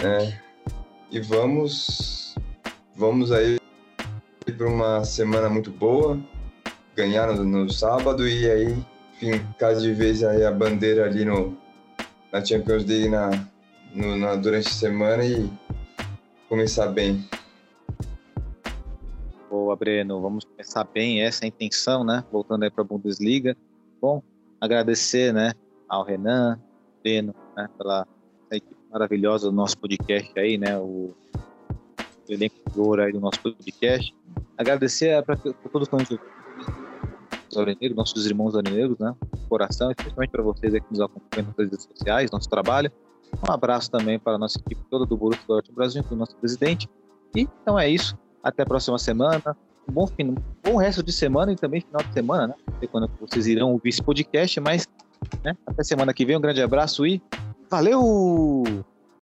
né? 0.00 0.40
E 1.10 1.20
vamos, 1.20 2.36
vamos 2.94 3.32
aí 3.32 3.58
para 4.52 4.68
uma 4.68 5.04
semana 5.04 5.48
muito 5.48 5.70
boa, 5.70 6.18
ganhar 6.94 7.34
no, 7.34 7.70
sábado 7.70 8.28
e 8.28 8.50
aí 8.50 8.76
fincar 9.18 9.74
de 9.74 9.92
vez 9.92 10.22
aí 10.22 10.44
a 10.44 10.52
bandeira 10.52 11.04
ali 11.04 11.24
no, 11.24 11.56
na 12.32 12.44
Champions 12.44 12.84
League 12.84 13.08
na, 13.08 13.30
no, 13.94 14.16
na, 14.16 14.36
durante 14.36 14.68
a 14.68 14.72
semana 14.72 15.24
e 15.24 15.50
começar 16.48 16.86
bem. 16.88 17.28
Boa, 19.50 19.74
Breno. 19.74 20.20
Vamos 20.20 20.44
começar 20.44 20.84
bem, 20.84 21.22
essa 21.22 21.44
é 21.44 21.46
a 21.46 21.48
intenção, 21.48 22.04
né? 22.04 22.24
Voltando 22.30 22.62
aí 22.62 22.70
para 22.70 22.82
a 22.82 22.86
Bundesliga. 22.86 23.56
Bom, 24.00 24.22
agradecer, 24.60 25.32
né, 25.32 25.52
ao 25.88 26.04
Renan, 26.04 26.60
Breno, 27.02 27.34
né, 27.56 27.68
pela 27.78 28.06
equipe 28.50 28.76
maravilhosa 28.90 29.50
do 29.50 29.56
nosso 29.56 29.78
podcast 29.78 30.38
aí, 30.38 30.58
né, 30.58 30.78
o, 30.78 31.14
o 32.28 32.32
elenco 32.32 32.56
de 32.70 32.80
ouro 32.80 33.02
aí 33.02 33.12
do 33.12 33.20
nosso 33.20 33.40
podcast. 33.40 34.14
Agradecer 34.56 35.22
para 35.22 35.36
todos 35.36 35.88
os 35.92 37.56
aurinegros, 37.56 37.96
nossos 37.96 38.26
irmãos 38.26 38.54
aurinegros, 38.54 38.98
né, 38.98 39.14
coração, 39.48 39.90
especialmente 39.90 40.30
para 40.30 40.42
vocês 40.42 40.74
aí 40.74 40.80
que 40.80 40.90
nos 40.90 41.00
acompanham 41.00 41.46
nas 41.48 41.56
redes 41.70 41.84
sociais, 41.84 42.30
nosso 42.30 42.48
trabalho. 42.48 42.90
Um 43.48 43.52
abraço 43.52 43.90
também 43.90 44.18
para 44.18 44.34
a 44.34 44.38
nossa 44.38 44.58
equipe 44.58 44.80
toda 44.90 45.04
do 45.04 45.16
Borussia 45.16 45.44
Dortmund 45.46 45.76
Brasil, 45.76 46.04
com 46.04 46.14
o 46.14 46.18
nosso 46.18 46.36
presidente. 46.36 46.88
E 47.34 47.40
então 47.40 47.78
é 47.78 47.88
isso. 47.88 48.16
Até 48.42 48.62
a 48.62 48.66
próxima 48.66 48.98
semana. 48.98 49.56
Um 49.88 49.92
bom, 49.92 50.06
fim, 50.06 50.34
bom 50.64 50.76
resto 50.76 51.02
de 51.02 51.12
semana 51.12 51.52
e 51.52 51.56
também 51.56 51.80
final 51.80 52.02
de 52.02 52.12
semana, 52.12 52.48
né? 52.48 52.54
Não 52.66 52.78
sei 52.78 52.88
quando 52.88 53.10
vocês 53.20 53.46
irão 53.46 53.72
ouvir 53.72 53.90
esse 53.90 54.02
podcast, 54.02 54.60
mas 54.60 54.86
né? 55.44 55.56
até 55.66 55.84
semana 55.84 56.12
que 56.12 56.24
vem. 56.24 56.36
Um 56.36 56.40
grande 56.40 56.62
abraço 56.62 57.06
e 57.06 57.22
valeu! 57.70 58.64